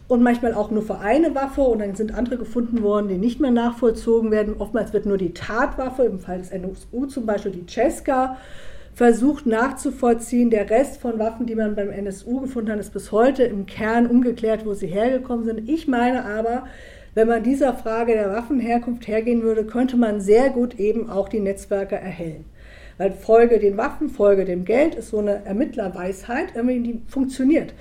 Und 0.09 0.21
manchmal 0.21 0.53
auch 0.53 0.69
nur 0.69 0.83
für 0.83 0.99
eine 0.99 1.33
Waffe 1.33 1.61
und 1.61 1.79
dann 1.79 1.95
sind 1.95 2.13
andere 2.13 2.37
gefunden 2.37 2.83
worden, 2.83 3.07
die 3.07 3.17
nicht 3.17 3.39
mehr 3.39 3.51
nachvollzogen 3.51 4.31
werden. 4.31 4.55
Oftmals 4.59 4.91
wird 4.91 5.05
nur 5.05 5.17
die 5.17 5.33
Tatwaffe, 5.33 6.03
im 6.03 6.19
Fall 6.19 6.39
des 6.39 6.51
NSU 6.51 7.05
zum 7.05 7.25
Beispiel 7.25 7.51
die 7.51 7.65
Cesca, 7.65 8.37
versucht 8.93 9.45
nachzuvollziehen. 9.45 10.49
Der 10.49 10.69
Rest 10.69 11.01
von 11.01 11.19
Waffen, 11.19 11.45
die 11.45 11.55
man 11.55 11.75
beim 11.75 11.89
NSU 11.89 12.41
gefunden 12.41 12.71
hat, 12.71 12.79
ist 12.79 12.93
bis 12.93 13.11
heute 13.11 13.43
im 13.43 13.65
Kern 13.65 14.07
ungeklärt, 14.07 14.65
wo 14.65 14.73
sie 14.73 14.87
hergekommen 14.87 15.45
sind. 15.45 15.69
Ich 15.69 15.87
meine 15.87 16.25
aber, 16.25 16.65
wenn 17.15 17.27
man 17.27 17.43
dieser 17.43 17.73
Frage 17.73 18.13
der 18.13 18.31
Waffenherkunft 18.31 19.07
hergehen 19.07 19.43
würde, 19.43 19.65
könnte 19.65 19.97
man 19.97 20.19
sehr 20.19 20.49
gut 20.49 20.79
eben 20.79 21.09
auch 21.09 21.29
die 21.29 21.39
Netzwerke 21.39 21.95
erhellen. 21.95 22.45
Weil 22.97 23.11
Folge 23.11 23.59
den 23.59 23.77
Waffen, 23.77 24.09
Folge 24.09 24.45
dem 24.45 24.65
Geld 24.65 24.95
ist 24.95 25.09
so 25.09 25.19
eine 25.19 25.45
Ermittlerweisheit, 25.45 26.53
die 26.55 27.01
funktioniert. 27.07 27.73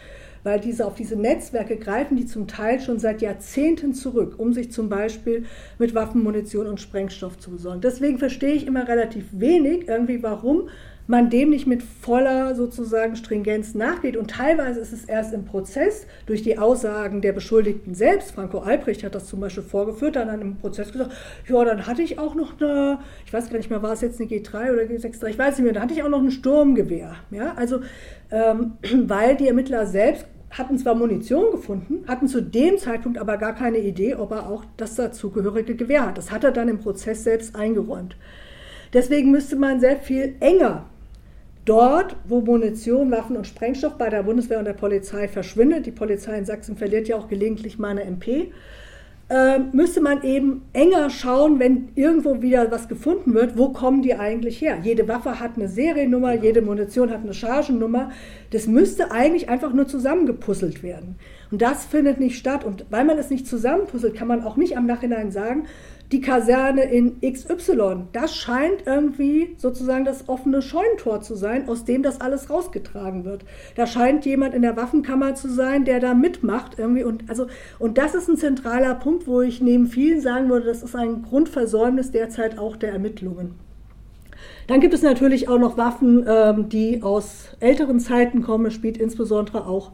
Weil 0.43 0.59
diese 0.59 0.87
auf 0.87 0.97
diese 0.97 1.17
Netzwerke 1.17 1.77
greifen, 1.77 2.17
die 2.17 2.27
zum 2.27 2.49
Teil 2.49 2.81
schon 2.81 2.99
seit 2.99 3.23
Jahrzehnten 3.23 3.95
zurück, 3.95 4.35
um 4.39 4.53
sich 4.53 4.73
zum 4.73 4.89
Beispiel 4.89 5.45
mit 5.79 5.95
Waffen, 5.95 6.23
Munition 6.23 6.67
und 6.67 6.81
Sprengstoff 6.81 7.39
zu 7.39 7.53
besorgen. 7.53 7.81
Deswegen 7.81 8.19
verstehe 8.19 8.55
ich 8.55 8.67
immer 8.67 8.89
relativ 8.89 9.27
wenig 9.33 9.87
irgendwie, 9.87 10.23
warum 10.23 10.69
man 11.07 11.31
dem 11.31 11.51
nicht 11.51 11.67
mit 11.67 11.83
voller 11.83 12.55
sozusagen 12.55 13.17
Stringenz 13.17 13.75
nachgeht. 13.75 14.17
Und 14.17 14.31
teilweise 14.31 14.81
ist 14.81 14.93
es 14.93 15.05
erst 15.05 15.35
im 15.35 15.45
Prozess 15.45 16.07
durch 16.27 16.43
die 16.43 16.59
Aussagen 16.59 17.21
der 17.21 17.33
Beschuldigten 17.33 17.95
selbst. 17.95 18.33
Franco 18.33 18.59
Albrecht 18.59 19.03
hat 19.05 19.15
das 19.15 19.27
zum 19.27 19.41
Beispiel 19.41 19.65
vorgeführt, 19.65 20.17
dann 20.17 20.41
im 20.41 20.57
Prozess 20.57 20.93
gesagt, 20.93 21.13
ja, 21.49 21.65
dann 21.65 21.87
hatte 21.87 22.03
ich 22.03 22.19
auch 22.19 22.35
noch 22.35 22.61
eine, 22.61 22.99
ich 23.27 23.33
weiß 23.33 23.51
gar 23.51 23.59
nicht 23.59 23.71
mehr, 23.71 23.83
war 23.83 23.93
es 23.93 24.01
jetzt 24.01 24.21
eine 24.21 24.31
G3 24.31 24.73
oder 24.73 24.83
G6, 24.83 25.27
ich 25.27 25.39
weiß 25.39 25.59
nicht 25.59 25.65
mehr, 25.65 25.73
da 25.73 25.81
hatte 25.81 25.95
ich 25.95 26.03
auch 26.03 26.09
noch 26.09 26.23
ein 26.23 26.31
Sturmgewehr. 26.31 27.17
Ja, 27.31 27.55
also, 27.57 27.81
ähm, 28.31 28.73
weil 29.09 29.37
die 29.37 29.49
Ermittler 29.49 29.87
selbst 29.87 30.27
hatten 30.51 30.79
zwar 30.79 30.95
Munition 30.95 31.51
gefunden, 31.51 32.05
hatten 32.07 32.29
zu 32.29 32.43
dem 32.43 32.77
Zeitpunkt 32.79 33.19
aber 33.19 33.39
gar 33.39 33.55
keine 33.55 33.79
Idee, 33.79 34.15
ob 34.15 34.33
er 34.33 34.49
auch 34.49 34.65
das 34.77 34.95
dazugehörige 34.97 35.75
Gewehr 35.75 36.07
hat. 36.07 36.19
Das 36.19 36.31
hat 36.31 36.45
er 36.45 36.53
dann 36.53 36.69
im 36.69 36.79
Prozess 36.79 37.25
selbst 37.25 37.57
eingeräumt. 37.57 38.17
Deswegen 38.93 39.31
müsste 39.31 39.57
man 39.57 39.81
sehr 39.81 39.97
viel 39.97 40.35
enger 40.41 40.85
Dort, 41.65 42.17
wo 42.27 42.41
Munition, 42.41 43.11
Waffen 43.11 43.37
und 43.37 43.47
Sprengstoff 43.47 43.95
bei 43.95 44.11
der 44.11 44.25
Bundeswehr 44.25 44.59
und 44.59 44.65
der 44.65 44.73
Polizei 44.73 45.29
verschwindet, 45.29 45.87
die 45.87 45.93
Polizei 45.93 46.37
in 46.37 46.45
Sachsen 46.45 46.77
verliert 46.77 47.07
ja 47.07 47.17
auch 47.17 47.29
gelegentlich 47.29 47.79
mal 47.79 47.91
eine 47.91 48.03
MP, 48.03 48.53
äh, 49.33 49.61
müsste 49.73 50.01
man 50.01 50.23
eben 50.25 50.63
enger 50.73 51.09
schauen, 51.09 51.59
wenn 51.59 51.89
irgendwo 51.95 52.43
wieder 52.43 52.71
was 52.71 52.89
gefunden 52.89 53.33
wird, 53.33 53.57
wo 53.57 53.71
kommen 53.71 54.03
die 54.03 54.15
eigentlich 54.15 54.61
her? 54.61 54.79
Jede 54.83 55.09
Waffe 55.09 55.41
hat 55.41 55.53
eine 55.57 55.69
Seriennummer, 55.69 56.35
jede 56.35 56.61
Munition 56.61 57.11
hat 57.11 57.23
eine 57.23 57.33
Chargennummer. 57.33 58.11
Das 58.51 58.67
müsste 58.67 59.11
eigentlich 59.11 59.49
einfach 59.49 59.73
nur 59.73 59.87
zusammengepuzzelt 59.87 60.83
werden. 60.83 61.17
Und 61.53 61.61
das 61.61 61.85
findet 61.85 62.19
nicht 62.19 62.39
statt. 62.39 62.65
Und 62.65 62.87
weil 62.91 63.05
man 63.05 63.19
es 63.19 63.29
nicht 63.29 63.47
zusammenpuzzelt, 63.47 64.17
kann 64.17 64.27
man 64.27 64.43
auch 64.43 64.57
nicht 64.57 64.77
am 64.77 64.87
Nachhinein 64.87 65.31
sagen, 65.31 65.67
die 66.11 66.23
Kaserne 66.23 66.85
in 66.85 67.21
XY. 67.21 68.05
Das 68.13 68.35
scheint 68.35 68.87
irgendwie 68.87 69.55
sozusagen 69.59 70.05
das 70.05 70.29
offene 70.29 70.63
Scheunentor 70.63 71.21
zu 71.21 71.35
sein, 71.35 71.69
aus 71.69 71.85
dem 71.85 72.03
das 72.03 72.21
alles 72.23 72.49
rausgetragen 72.49 73.25
wird. 73.25 73.45
Da 73.77 73.87
scheint 73.87 74.25
jemand 74.25 74.55
in 74.55 74.63
der 74.63 74.77
Waffenkammer 74.77 75.35
zu 75.35 75.49
sein, 75.49 75.85
der 75.85 76.01
da 76.01 76.15
mitmacht 76.15 76.79
irgendwie. 76.79 77.05
Und, 77.05 77.29
also, 77.29 77.47
und 77.79 77.99
das 77.99 78.15
ist 78.15 78.29
ein 78.29 78.37
zentraler 78.39 78.95
Punkt, 78.95 79.27
wo 79.27 79.43
ich 79.43 79.61
neben 79.61 79.87
vielen 79.87 80.23
sagen 80.23 80.49
würde, 80.49 80.67
das 80.67 80.83
ist 80.83 80.97
ein 80.97 81.23
Grundversäumnis 81.23 82.11
derzeit 82.11 82.59
auch 82.59 82.77
der 82.77 82.93
Ermittlungen. 82.93 83.55
Dann 84.69 84.81
gibt 84.81 84.95
es 84.95 85.03
natürlich 85.03 85.49
auch 85.49 85.59
noch 85.59 85.77
Waffen, 85.77 86.25
ähm, 86.27 86.69
die 86.71 87.03
aus 87.03 87.49
älteren 87.61 88.01
Zeiten 88.01 88.43
kommen. 88.43 88.71
Spielt 88.71 88.97
insbesondere 88.97 89.67
auch 89.67 89.93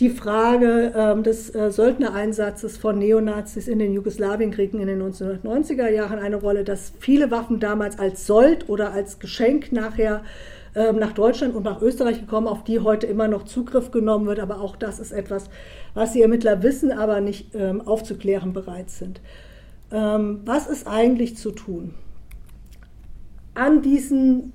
die 0.00 0.10
Frage 0.10 0.92
ähm, 0.96 1.22
des 1.22 1.54
äh, 1.54 1.70
Söldnereinsatzes 1.70 2.76
von 2.76 2.98
Neonazis 2.98 3.68
in 3.68 3.78
den 3.78 3.92
Jugoslawienkriegen 3.92 4.80
in 4.80 4.88
den 4.88 5.02
1990er 5.02 5.88
Jahren 5.88 6.18
eine 6.18 6.36
Rolle, 6.36 6.64
dass 6.64 6.92
viele 6.98 7.30
Waffen 7.30 7.60
damals 7.60 7.98
als 7.98 8.26
Sold 8.26 8.68
oder 8.68 8.92
als 8.92 9.20
Geschenk 9.20 9.70
nachher 9.70 10.22
ähm, 10.74 10.98
nach 10.98 11.12
Deutschland 11.12 11.54
und 11.54 11.62
nach 11.62 11.80
Österreich 11.80 12.20
gekommen, 12.20 12.48
auf 12.48 12.64
die 12.64 12.80
heute 12.80 13.06
immer 13.06 13.28
noch 13.28 13.44
Zugriff 13.44 13.92
genommen 13.92 14.26
wird. 14.26 14.40
Aber 14.40 14.60
auch 14.60 14.74
das 14.74 14.98
ist 14.98 15.12
etwas, 15.12 15.48
was 15.94 16.12
die 16.12 16.22
Ermittler 16.22 16.64
wissen, 16.64 16.90
aber 16.90 17.20
nicht 17.20 17.54
ähm, 17.54 17.80
aufzuklären 17.80 18.52
bereit 18.52 18.90
sind. 18.90 19.20
Ähm, 19.92 20.40
was 20.44 20.66
ist 20.66 20.88
eigentlich 20.88 21.36
zu 21.36 21.52
tun? 21.52 21.94
An 23.54 23.82
diesen 23.82 24.52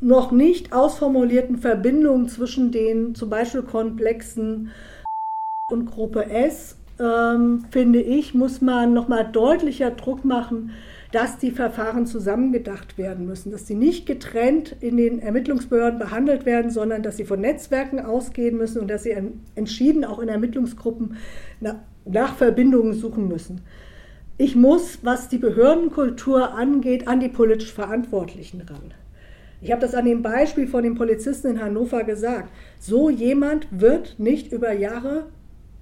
noch 0.00 0.32
nicht 0.32 0.72
ausformulierten 0.72 1.58
Verbindungen 1.58 2.28
zwischen 2.28 2.72
den 2.72 3.14
zum 3.14 3.30
Beispiel 3.30 3.62
Komplexen 3.62 4.70
und 5.70 5.86
Gruppe 5.86 6.30
S, 6.30 6.76
ähm, 6.98 7.64
finde 7.70 8.00
ich, 8.00 8.34
muss 8.34 8.60
man 8.60 8.92
nochmal 8.92 9.30
deutlicher 9.30 9.90
Druck 9.90 10.24
machen, 10.24 10.70
dass 11.12 11.38
die 11.38 11.50
Verfahren 11.50 12.06
zusammengedacht 12.06 12.96
werden 12.96 13.26
müssen, 13.26 13.50
dass 13.50 13.66
sie 13.66 13.74
nicht 13.74 14.06
getrennt 14.06 14.76
in 14.80 14.96
den 14.96 15.20
Ermittlungsbehörden 15.20 15.98
behandelt 15.98 16.46
werden, 16.46 16.70
sondern 16.70 17.02
dass 17.02 17.16
sie 17.16 17.24
von 17.24 17.40
Netzwerken 17.40 18.00
ausgehen 18.00 18.56
müssen 18.56 18.80
und 18.80 18.88
dass 18.88 19.02
sie 19.02 19.16
entschieden 19.54 20.04
auch 20.04 20.20
in 20.20 20.28
Ermittlungsgruppen 20.28 21.16
nach 22.04 22.34
Verbindungen 22.36 22.94
suchen 22.94 23.28
müssen. 23.28 23.62
Ich 24.38 24.56
muss, 24.56 25.00
was 25.02 25.28
die 25.28 25.38
Behördenkultur 25.38 26.54
angeht, 26.54 27.08
an 27.08 27.20
die 27.20 27.28
politisch 27.28 27.72
Verantwortlichen 27.72 28.62
ran. 28.62 28.94
Ich 29.60 29.70
habe 29.70 29.80
das 29.80 29.94
an 29.94 30.06
dem 30.06 30.22
Beispiel 30.22 30.66
von 30.66 30.82
dem 30.82 30.94
Polizisten 30.94 31.48
in 31.48 31.62
Hannover 31.62 32.04
gesagt. 32.04 32.50
So 32.78 33.10
jemand 33.10 33.68
wird 33.70 34.18
nicht 34.18 34.52
über 34.52 34.72
Jahre 34.72 35.26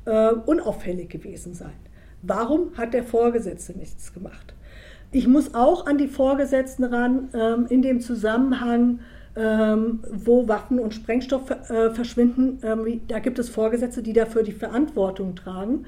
äh, 0.05 0.33
unauffällig 0.33 1.11
gewesen 1.11 1.55
sein. 1.55 1.75
Warum 2.23 2.77
hat 2.77 2.95
der 2.95 3.05
Vorgesetzte 3.05 3.79
nichts 3.79 4.13
gemacht? 4.13 4.55
Ich 5.13 5.29
muss 5.29 5.55
auch 5.55 5.87
an 5.87 5.97
die 5.97 6.09
Vorgesetzten 6.09 6.85
ran 6.85 7.29
ähm, 7.33 7.67
in 7.69 7.83
dem 7.83 8.01
Zusammenhang, 8.01 9.01
ähm, 9.37 10.01
wo 10.11 10.49
Waffen 10.49 10.81
und 10.81 10.93
Sprengstoff 10.93 11.51
äh, 11.51 11.91
verschwinden. 11.91 12.59
Ähm, 12.63 13.01
da 13.07 13.21
gibt 13.21 13.39
es 13.39 13.49
Vorgesetzte, 13.49 14.03
die 14.03 14.13
dafür 14.13 14.43
die 14.43 14.53
Verantwortung 14.53 15.37
tragen. 15.37 15.87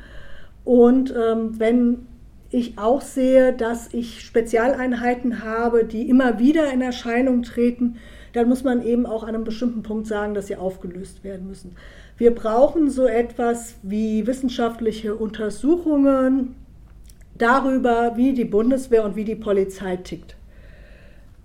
Und 0.64 1.12
ähm, 1.16 1.59
wenn 1.59 2.07
ich 2.51 2.78
auch 2.78 3.01
sehe, 3.01 3.53
dass 3.53 3.92
ich 3.94 4.22
Spezialeinheiten 4.22 5.44
habe, 5.44 5.84
die 5.84 6.09
immer 6.09 6.38
wieder 6.38 6.72
in 6.72 6.80
Erscheinung 6.80 7.42
treten, 7.42 7.96
dann 8.32 8.48
muss 8.48 8.64
man 8.64 8.82
eben 8.82 9.07
auch 9.07 9.22
an 9.22 9.30
einem 9.30 9.44
bestimmten 9.44 9.82
Punkt 9.82 10.07
sagen, 10.07 10.34
dass 10.34 10.48
sie 10.48 10.57
aufgelöst 10.57 11.24
werden 11.24 11.46
müssen. 11.46 11.76
Wir 12.16 12.34
brauchen 12.34 12.90
so 12.90 13.07
etwas 13.07 13.76
wie 13.82 14.26
wissenschaftliche 14.26 15.14
Untersuchungen 15.14 16.55
darüber, 17.38 18.12
wie 18.16 18.32
die 18.34 18.44
Bundeswehr 18.44 19.05
und 19.05 19.16
wie 19.16 19.24
die 19.24 19.36
Polizei 19.36 19.96
tickt. 19.96 20.36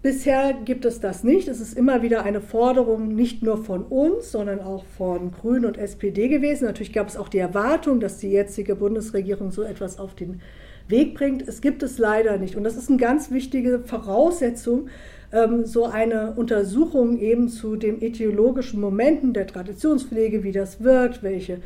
Bisher 0.01 0.53
gibt 0.53 0.85
es 0.85 0.99
das 0.99 1.23
nicht. 1.23 1.47
Es 1.47 1.59
ist 1.59 1.75
immer 1.75 2.03
wieder 2.03 2.23
eine 2.23 2.41
Forderung 2.41 3.15
nicht 3.15 3.41
nur 3.41 3.57
von 3.57 3.83
uns, 3.83 4.31
sondern 4.31 4.59
auch 4.59 4.85
von 4.85 5.31
Grünen 5.31 5.65
und 5.65 5.79
SPD 5.79 6.27
gewesen. 6.27 6.65
Natürlich 6.65 6.93
gab 6.93 7.07
es 7.07 7.17
auch 7.17 7.27
die 7.27 7.39
Erwartung, 7.39 7.99
dass 7.99 8.19
die 8.19 8.29
jetzige 8.29 8.75
Bundesregierung 8.75 9.49
so 9.49 9.63
etwas 9.63 9.97
auf 9.97 10.13
den 10.13 10.41
Weg 10.87 11.15
bringt. 11.15 11.47
Es 11.47 11.61
gibt 11.61 11.83
es 11.83 11.97
leider 11.97 12.37
nicht. 12.37 12.55
Und 12.55 12.63
das 12.63 12.75
ist 12.75 12.89
eine 12.89 12.97
ganz 12.97 13.31
wichtige 13.31 13.79
Voraussetzung, 13.79 14.89
ähm, 15.31 15.65
so 15.65 15.85
eine 15.85 16.33
Untersuchung 16.35 17.19
eben 17.19 17.49
zu 17.49 17.75
den 17.75 17.99
ideologischen 18.01 18.79
Momenten 18.79 19.33
der 19.33 19.47
Traditionspflege, 19.47 20.43
wie 20.43 20.51
das 20.51 20.83
wirkt, 20.83 21.23
welche 21.23 21.59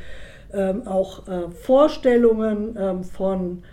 ähm, 0.53 0.87
auch 0.87 1.27
äh, 1.27 1.49
Vorstellungen 1.51 2.75
ähm, 2.79 3.03
von 3.03 3.63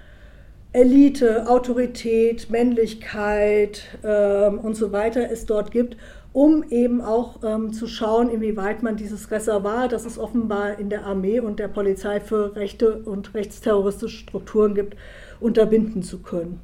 Elite, 0.72 1.48
Autorität, 1.48 2.50
Männlichkeit 2.50 3.82
und 4.02 4.76
so 4.76 4.92
weiter 4.92 5.30
es 5.30 5.46
dort 5.46 5.70
gibt, 5.70 5.96
um 6.36 6.64
eben 6.68 7.00
auch 7.00 7.42
ähm, 7.42 7.72
zu 7.72 7.86
schauen, 7.86 8.28
inwieweit 8.28 8.82
man 8.82 8.96
dieses 8.96 9.30
Reservoir, 9.30 9.88
das 9.88 10.04
es 10.04 10.18
offenbar 10.18 10.78
in 10.78 10.90
der 10.90 11.06
Armee 11.06 11.40
und 11.40 11.58
der 11.58 11.68
Polizei 11.68 12.20
für 12.20 12.54
rechte 12.56 12.98
und 12.98 13.32
rechtsterroristische 13.32 14.18
Strukturen 14.18 14.74
gibt, 14.74 14.98
unterbinden 15.40 16.02
zu 16.02 16.18
können. 16.18 16.60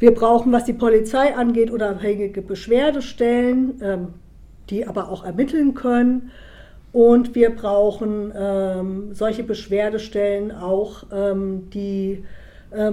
Wir 0.00 0.14
brauchen, 0.14 0.50
was 0.50 0.64
die 0.64 0.72
Polizei 0.72 1.36
angeht, 1.36 1.70
unabhängige 1.70 2.40
Beschwerdestellen, 2.40 3.80
ähm, 3.82 4.08
die 4.70 4.86
aber 4.86 5.10
auch 5.10 5.24
ermitteln 5.24 5.74
können. 5.74 6.30
Und 6.90 7.34
wir 7.34 7.50
brauchen 7.50 8.32
ähm, 8.34 9.10
solche 9.12 9.44
Beschwerdestellen 9.44 10.50
auch, 10.52 11.04
ähm, 11.12 11.70
die 11.70 12.24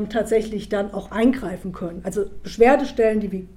tatsächlich 0.09 0.69
dann 0.69 0.91
auch 0.91 1.11
eingreifen 1.11 1.71
können. 1.71 2.01
Also 2.03 2.25
Beschwerdestellen, 2.41 3.19
die 3.19 3.31
wie 3.31 3.47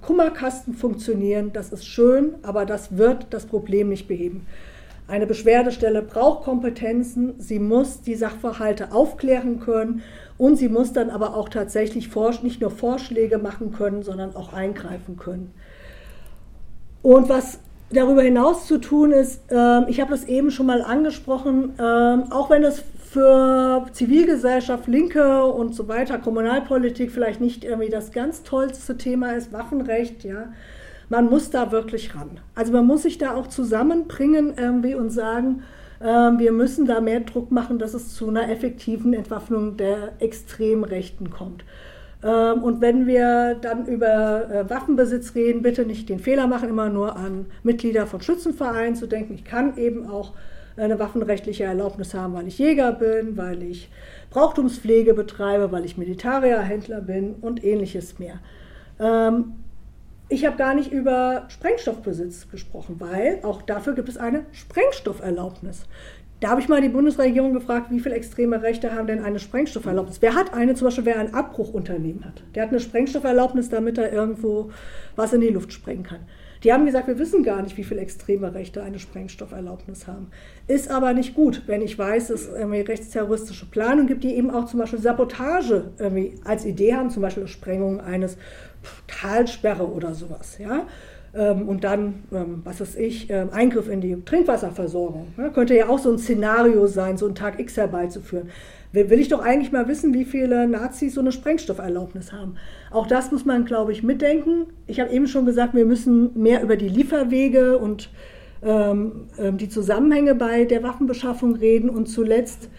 Kummerkasten 0.00 0.72
funktionieren, 0.72 1.50
das 1.52 1.70
ist 1.70 1.84
schön, 1.84 2.36
aber 2.40 2.64
das 2.64 2.96
wird 2.96 3.26
das 3.28 3.44
Problem 3.44 3.90
nicht 3.90 4.08
beheben. 4.08 4.46
Eine 5.06 5.26
Beschwerdestelle 5.26 6.00
braucht 6.00 6.44
Kompetenzen, 6.44 7.34
sie 7.38 7.58
muss 7.58 8.00
die 8.00 8.14
Sachverhalte 8.14 8.92
aufklären 8.92 9.60
können 9.60 10.02
und 10.38 10.56
sie 10.56 10.68
muss 10.68 10.92
dann 10.92 11.10
aber 11.10 11.34
auch 11.34 11.48
tatsächlich 11.48 12.14
nicht 12.42 12.60
nur 12.60 12.70
Vorschläge 12.70 13.38
machen 13.38 13.72
können, 13.72 14.02
sondern 14.02 14.36
auch 14.36 14.52
eingreifen 14.52 15.16
können. 15.16 15.52
Und 17.02 17.28
was 17.28 17.60
darüber 17.90 18.22
hinaus 18.22 18.66
zu 18.66 18.78
tun 18.78 19.12
ist, 19.12 19.40
äh, 19.50 19.88
ich 19.88 20.00
habe 20.00 20.10
das 20.10 20.24
eben 20.24 20.50
schon 20.50 20.66
mal 20.66 20.82
angesprochen, 20.82 21.74
äh, 21.78 21.82
auch 21.82 22.50
wenn 22.50 22.64
es 22.64 22.82
für 23.10 23.86
Zivilgesellschaft, 23.92 24.88
Linke 24.88 25.44
und 25.44 25.74
so 25.74 25.88
weiter, 25.88 26.18
Kommunalpolitik 26.18 27.10
vielleicht 27.10 27.40
nicht 27.40 27.64
irgendwie 27.64 27.88
das 27.88 28.12
ganz 28.12 28.42
tollste 28.42 28.96
Thema 28.96 29.32
ist, 29.32 29.52
Waffenrecht, 29.52 30.24
ja, 30.24 30.52
man 31.08 31.30
muss 31.30 31.50
da 31.50 31.70
wirklich 31.70 32.14
ran. 32.14 32.40
Also 32.54 32.72
man 32.72 32.86
muss 32.86 33.04
sich 33.04 33.16
da 33.18 33.34
auch 33.34 33.46
zusammenbringen 33.46 34.54
irgendwie 34.56 34.94
und 34.94 35.10
sagen, 35.10 35.62
wir 35.98 36.52
müssen 36.52 36.86
da 36.86 37.00
mehr 37.00 37.20
Druck 37.20 37.50
machen, 37.50 37.78
dass 37.78 37.94
es 37.94 38.14
zu 38.14 38.28
einer 38.28 38.50
effektiven 38.50 39.14
Entwaffnung 39.14 39.76
der 39.78 40.12
Extremrechten 40.18 41.30
kommt. 41.30 41.64
Ähm, 42.22 42.62
und 42.62 42.80
wenn 42.80 43.06
wir 43.06 43.56
dann 43.60 43.86
über 43.86 44.50
äh, 44.50 44.70
Waffenbesitz 44.70 45.34
reden, 45.34 45.62
bitte 45.62 45.84
nicht 45.84 46.08
den 46.08 46.18
Fehler 46.18 46.46
machen, 46.46 46.68
immer 46.68 46.88
nur 46.88 47.16
an 47.16 47.46
Mitglieder 47.62 48.06
von 48.06 48.20
Schützenvereinen 48.20 48.96
zu 48.96 49.06
denken. 49.06 49.34
Ich 49.34 49.44
kann 49.44 49.76
eben 49.76 50.08
auch 50.08 50.32
eine 50.76 50.98
waffenrechtliche 50.98 51.64
Erlaubnis 51.64 52.14
haben, 52.14 52.34
weil 52.34 52.48
ich 52.48 52.58
Jäger 52.58 52.92
bin, 52.92 53.36
weil 53.36 53.62
ich 53.62 53.90
Brauchtumspflege 54.30 55.14
betreibe, 55.14 55.72
weil 55.72 55.84
ich 55.84 55.96
Militarierhändler 55.96 57.00
bin 57.00 57.34
und 57.40 57.64
ähnliches 57.64 58.18
mehr. 58.18 58.40
Ich 60.28 60.44
habe 60.44 60.56
gar 60.56 60.74
nicht 60.74 60.90
über 60.90 61.44
Sprengstoffbesitz 61.48 62.48
gesprochen, 62.50 62.96
weil 62.98 63.38
auch 63.44 63.62
dafür 63.62 63.94
gibt 63.94 64.08
es 64.08 64.16
eine 64.16 64.44
Sprengstofferlaubnis. 64.50 65.86
Da 66.40 66.48
habe 66.48 66.60
ich 66.60 66.68
mal 66.68 66.82
die 66.82 66.88
Bundesregierung 66.88 67.52
gefragt, 67.52 67.92
wie 67.92 68.00
viele 68.00 68.16
extreme 68.16 68.60
Rechte 68.60 68.92
haben 68.92 69.06
denn 69.06 69.22
eine 69.22 69.38
Sprengstofferlaubnis? 69.38 70.20
Wer 70.20 70.34
hat 70.34 70.52
eine, 70.52 70.74
zum 70.74 70.88
Beispiel 70.88 71.06
wer 71.06 71.20
ein 71.20 71.32
Abbruchunternehmen 71.32 72.24
hat? 72.24 72.42
Der 72.56 72.64
hat 72.64 72.70
eine 72.70 72.80
Sprengstofferlaubnis, 72.80 73.68
damit 73.68 73.98
er 73.98 74.12
irgendwo 74.12 74.72
was 75.14 75.32
in 75.32 75.42
die 75.42 75.48
Luft 75.48 75.72
sprengen 75.72 76.02
kann. 76.02 76.26
Die 76.64 76.72
haben 76.72 76.86
gesagt, 76.86 77.06
wir 77.06 77.18
wissen 77.18 77.42
gar 77.42 77.62
nicht, 77.62 77.76
wie 77.76 77.84
viele 77.84 78.00
extreme 78.00 78.52
Rechte 78.52 78.82
eine 78.82 78.98
Sprengstofferlaubnis 78.98 80.06
haben. 80.08 80.30
Ist 80.66 80.90
aber 80.90 81.12
nicht 81.12 81.34
gut, 81.34 81.62
wenn 81.66 81.82
ich 81.82 81.96
weiß, 81.98 82.28
dass 82.28 82.48
es 82.48 82.54
irgendwie 82.54 82.80
rechtsterroristische 82.80 83.66
Planungen 83.66 84.08
gibt, 84.08 84.24
die 84.24 84.34
eben 84.34 84.50
auch 84.50 84.66
zum 84.66 84.80
Beispiel 84.80 84.98
Sabotage 84.98 85.92
als 86.44 86.64
Idee 86.64 86.94
haben, 86.94 87.10
zum 87.10 87.22
Beispiel 87.22 87.46
Sprengung 87.46 88.00
eines 88.00 88.36
Talsperre 89.06 89.86
oder 89.86 90.14
sowas. 90.14 90.58
Ja? 90.58 90.86
Ähm, 91.34 91.68
und 91.68 91.84
dann, 91.84 92.24
ähm, 92.32 92.62
was 92.64 92.80
weiß 92.80 92.96
ich, 92.96 93.28
ähm, 93.30 93.50
Eingriff 93.52 93.88
in 93.88 94.00
die 94.00 94.22
Trinkwasserversorgung. 94.24 95.28
Ja? 95.36 95.50
Könnte 95.50 95.76
ja 95.76 95.88
auch 95.88 95.98
so 95.98 96.10
ein 96.10 96.18
Szenario 96.18 96.86
sein, 96.86 97.16
so 97.16 97.26
einen 97.26 97.34
Tag 97.34 97.60
X 97.60 97.76
herbeizuführen 97.76 98.50
will 98.92 99.20
ich 99.20 99.28
doch 99.28 99.40
eigentlich 99.40 99.72
mal 99.72 99.88
wissen, 99.88 100.14
wie 100.14 100.24
viele 100.24 100.66
Nazis 100.66 101.12
so 101.12 101.20
eine 101.20 101.30
Sprengstofferlaubnis 101.30 102.32
haben. 102.32 102.54
Auch 102.90 103.06
das 103.06 103.30
muss 103.30 103.44
man, 103.44 103.66
glaube 103.66 103.92
ich, 103.92 104.02
mitdenken. 104.02 104.68
Ich 104.86 105.00
habe 105.00 105.10
eben 105.10 105.26
schon 105.26 105.44
gesagt, 105.44 105.74
wir 105.74 105.84
müssen 105.84 106.30
mehr 106.40 106.62
über 106.62 106.76
die 106.76 106.88
Lieferwege 106.88 107.76
und 107.76 108.08
die 108.62 109.68
Zusammenhänge 109.68 110.34
bei 110.34 110.64
der 110.64 110.82
Waffenbeschaffung 110.82 111.56
reden. 111.56 111.90
Und 111.90 112.06
zuletzt, 112.06 112.70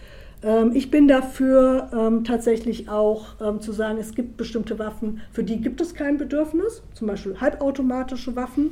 ich 0.72 0.90
bin 0.90 1.08
dafür 1.08 1.88
ähm, 1.92 2.24
tatsächlich 2.24 2.88
auch 2.88 3.26
ähm, 3.40 3.60
zu 3.60 3.72
sagen, 3.72 3.98
es 3.98 4.14
gibt 4.14 4.36
bestimmte 4.36 4.78
Waffen, 4.78 5.20
für 5.32 5.42
die 5.42 5.60
gibt 5.60 5.80
es 5.80 5.94
kein 5.94 6.16
Bedürfnis, 6.16 6.82
zum 6.94 7.08
Beispiel 7.08 7.40
halbautomatische 7.40 8.36
Waffen. 8.36 8.70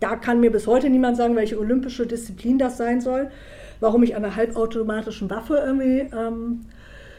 Da 0.00 0.16
kann 0.16 0.40
mir 0.40 0.50
bis 0.50 0.66
heute 0.66 0.88
niemand 0.88 1.16
sagen, 1.16 1.36
welche 1.36 1.58
olympische 1.58 2.06
Disziplin 2.06 2.58
das 2.58 2.78
sein 2.78 3.00
soll 3.00 3.30
warum 3.82 4.04
ich 4.04 4.16
an 4.16 4.24
einer 4.24 4.36
halbautomatischen 4.36 5.28
Waffe 5.28 5.56
irgendwie 5.56 6.08
ähm, 6.16 6.60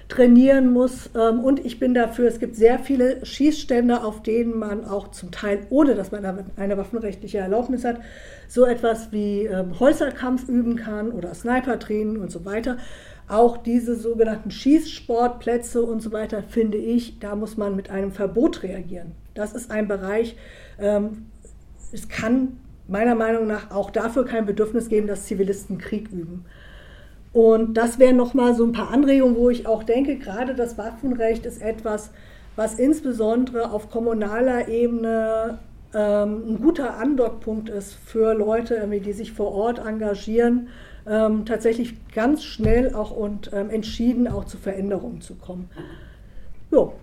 trainieren 0.08 0.72
muss. 0.72 1.10
Ähm, 1.14 1.42
und 1.42 1.64
ich 1.64 1.78
bin 1.78 1.94
dafür, 1.94 2.28
es 2.28 2.40
gibt 2.40 2.56
sehr 2.56 2.80
viele 2.80 3.24
Schießstände, 3.26 4.04
auf 4.04 4.24
denen 4.24 4.58
man 4.58 4.86
auch 4.86 5.12
zum 5.12 5.32
Teil, 5.32 5.68
ohne 5.70 5.94
dass 5.94 6.12
man 6.12 6.46
eine 6.56 6.78
waffenrechtliche 6.78 7.40
Erlaubnis 7.40 7.84
hat, 7.84 8.00
so 8.48 8.66
etwas 8.66 9.12
wie 9.12 9.46
ähm, 9.46 9.78
Holzerkampf 9.80 10.48
üben 10.48 10.78
kann 10.78 11.12
oder 11.12 11.34
Sniper-Training 11.34 12.22
und 12.22 12.32
so 12.32 12.46
weiter. 12.46 12.78
Auch 13.34 13.58
diese 13.58 13.96
sogenannten 13.96 14.52
Schießsportplätze 14.52 15.82
und 15.82 16.02
so 16.02 16.12
weiter, 16.12 16.44
finde 16.44 16.78
ich, 16.78 17.18
da 17.18 17.36
muss 17.36 17.58
man 17.58 17.76
mit 17.76 17.90
einem 17.90 18.12
Verbot 18.12 18.62
reagieren. 18.62 19.14
Das 19.34 19.54
ist 19.54 19.72
ein 19.72 19.88
Bereich, 19.88 20.38
ähm, 20.80 21.26
es 21.92 22.08
kann 22.08 22.60
meiner 22.88 23.16
Meinung 23.16 23.48
nach 23.48 23.72
auch 23.72 23.90
dafür 23.90 24.24
kein 24.26 24.46
Bedürfnis 24.46 24.88
geben, 24.88 25.08
dass 25.08 25.26
Zivilisten 25.26 25.80
Krieg 25.80 26.12
üben. 26.12 26.46
Und 27.32 27.74
das 27.74 27.98
wären 27.98 28.18
nochmal 28.18 28.54
so 28.54 28.66
ein 28.66 28.72
paar 28.72 28.92
Anregungen, 28.92 29.36
wo 29.36 29.50
ich 29.50 29.66
auch 29.66 29.82
denke, 29.82 30.18
gerade 30.20 30.54
das 30.54 30.78
Waffenrecht 30.78 31.48
ist 31.48 31.60
etwas, 31.60 32.12
was 32.56 32.76
insbesondere 32.76 33.72
auf 33.72 33.90
kommunaler 33.90 34.68
Ebene 34.68 35.58
ähm, 35.96 36.44
ein 36.50 36.62
guter 36.62 36.98
Andockpunkt 36.98 37.70
ist 37.70 37.96
für 37.96 38.36
Leute, 38.36 38.88
die 39.04 39.14
sich 39.14 39.32
vor 39.32 39.52
Ort 39.54 39.80
engagieren, 39.80 40.68
ähm, 41.08 41.46
tatsächlich 41.46 41.96
ganz 42.14 42.44
schnell 42.44 42.94
auch 42.94 43.12
und 43.12 43.52
ähm, 43.54 43.70
entschieden 43.70 44.28
auch 44.28 44.46
zu 44.46 44.58
Veränderungen 44.58 45.22
zu 45.22 45.36
kommen. 45.36 45.70
Jo, 46.72 46.94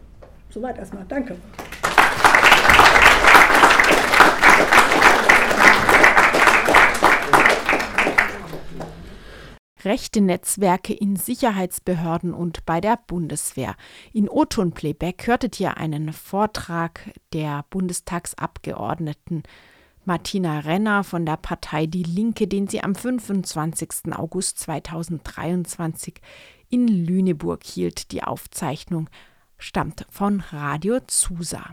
soweit 0.51 0.79
erstmal. 0.79 1.05
Danke. 1.09 1.37
rechte 9.85 10.21
Netzwerke 10.21 10.93
in 10.93 11.17
Sicherheitsbehörden 11.17 12.35
und 12.35 12.65
bei 12.67 12.81
der 12.81 12.99
Bundeswehr. 13.07 13.77
In 14.13 14.29
Oton 14.29 14.73
Playback 14.73 15.27
hörtet 15.27 15.59
ihr 15.61 15.77
einen 15.77 16.13
Vortrag 16.13 17.13
der 17.33 17.65
Bundestagsabgeordneten 17.71 19.43
Martina 20.07 20.61
Renner 20.61 21.05
von 21.05 21.27
der 21.27 21.37
Partei 21.37 21.87
Die 21.87 22.03
Linke, 22.03 22.49
den 22.49 22.69
sie 22.69 22.83
am 22.83 22.95
25. 22.95 24.13
August 24.13 24.59
2023 24.61 26.15
in 26.71 26.89
Lüneburg 26.89 27.65
hielt. 27.65 28.11
Die 28.13 28.23
Aufzeichnung 28.23 29.11
stammt 29.59 30.07
von 30.09 30.41
Radio 30.53 31.01
Zusa. 31.07 31.67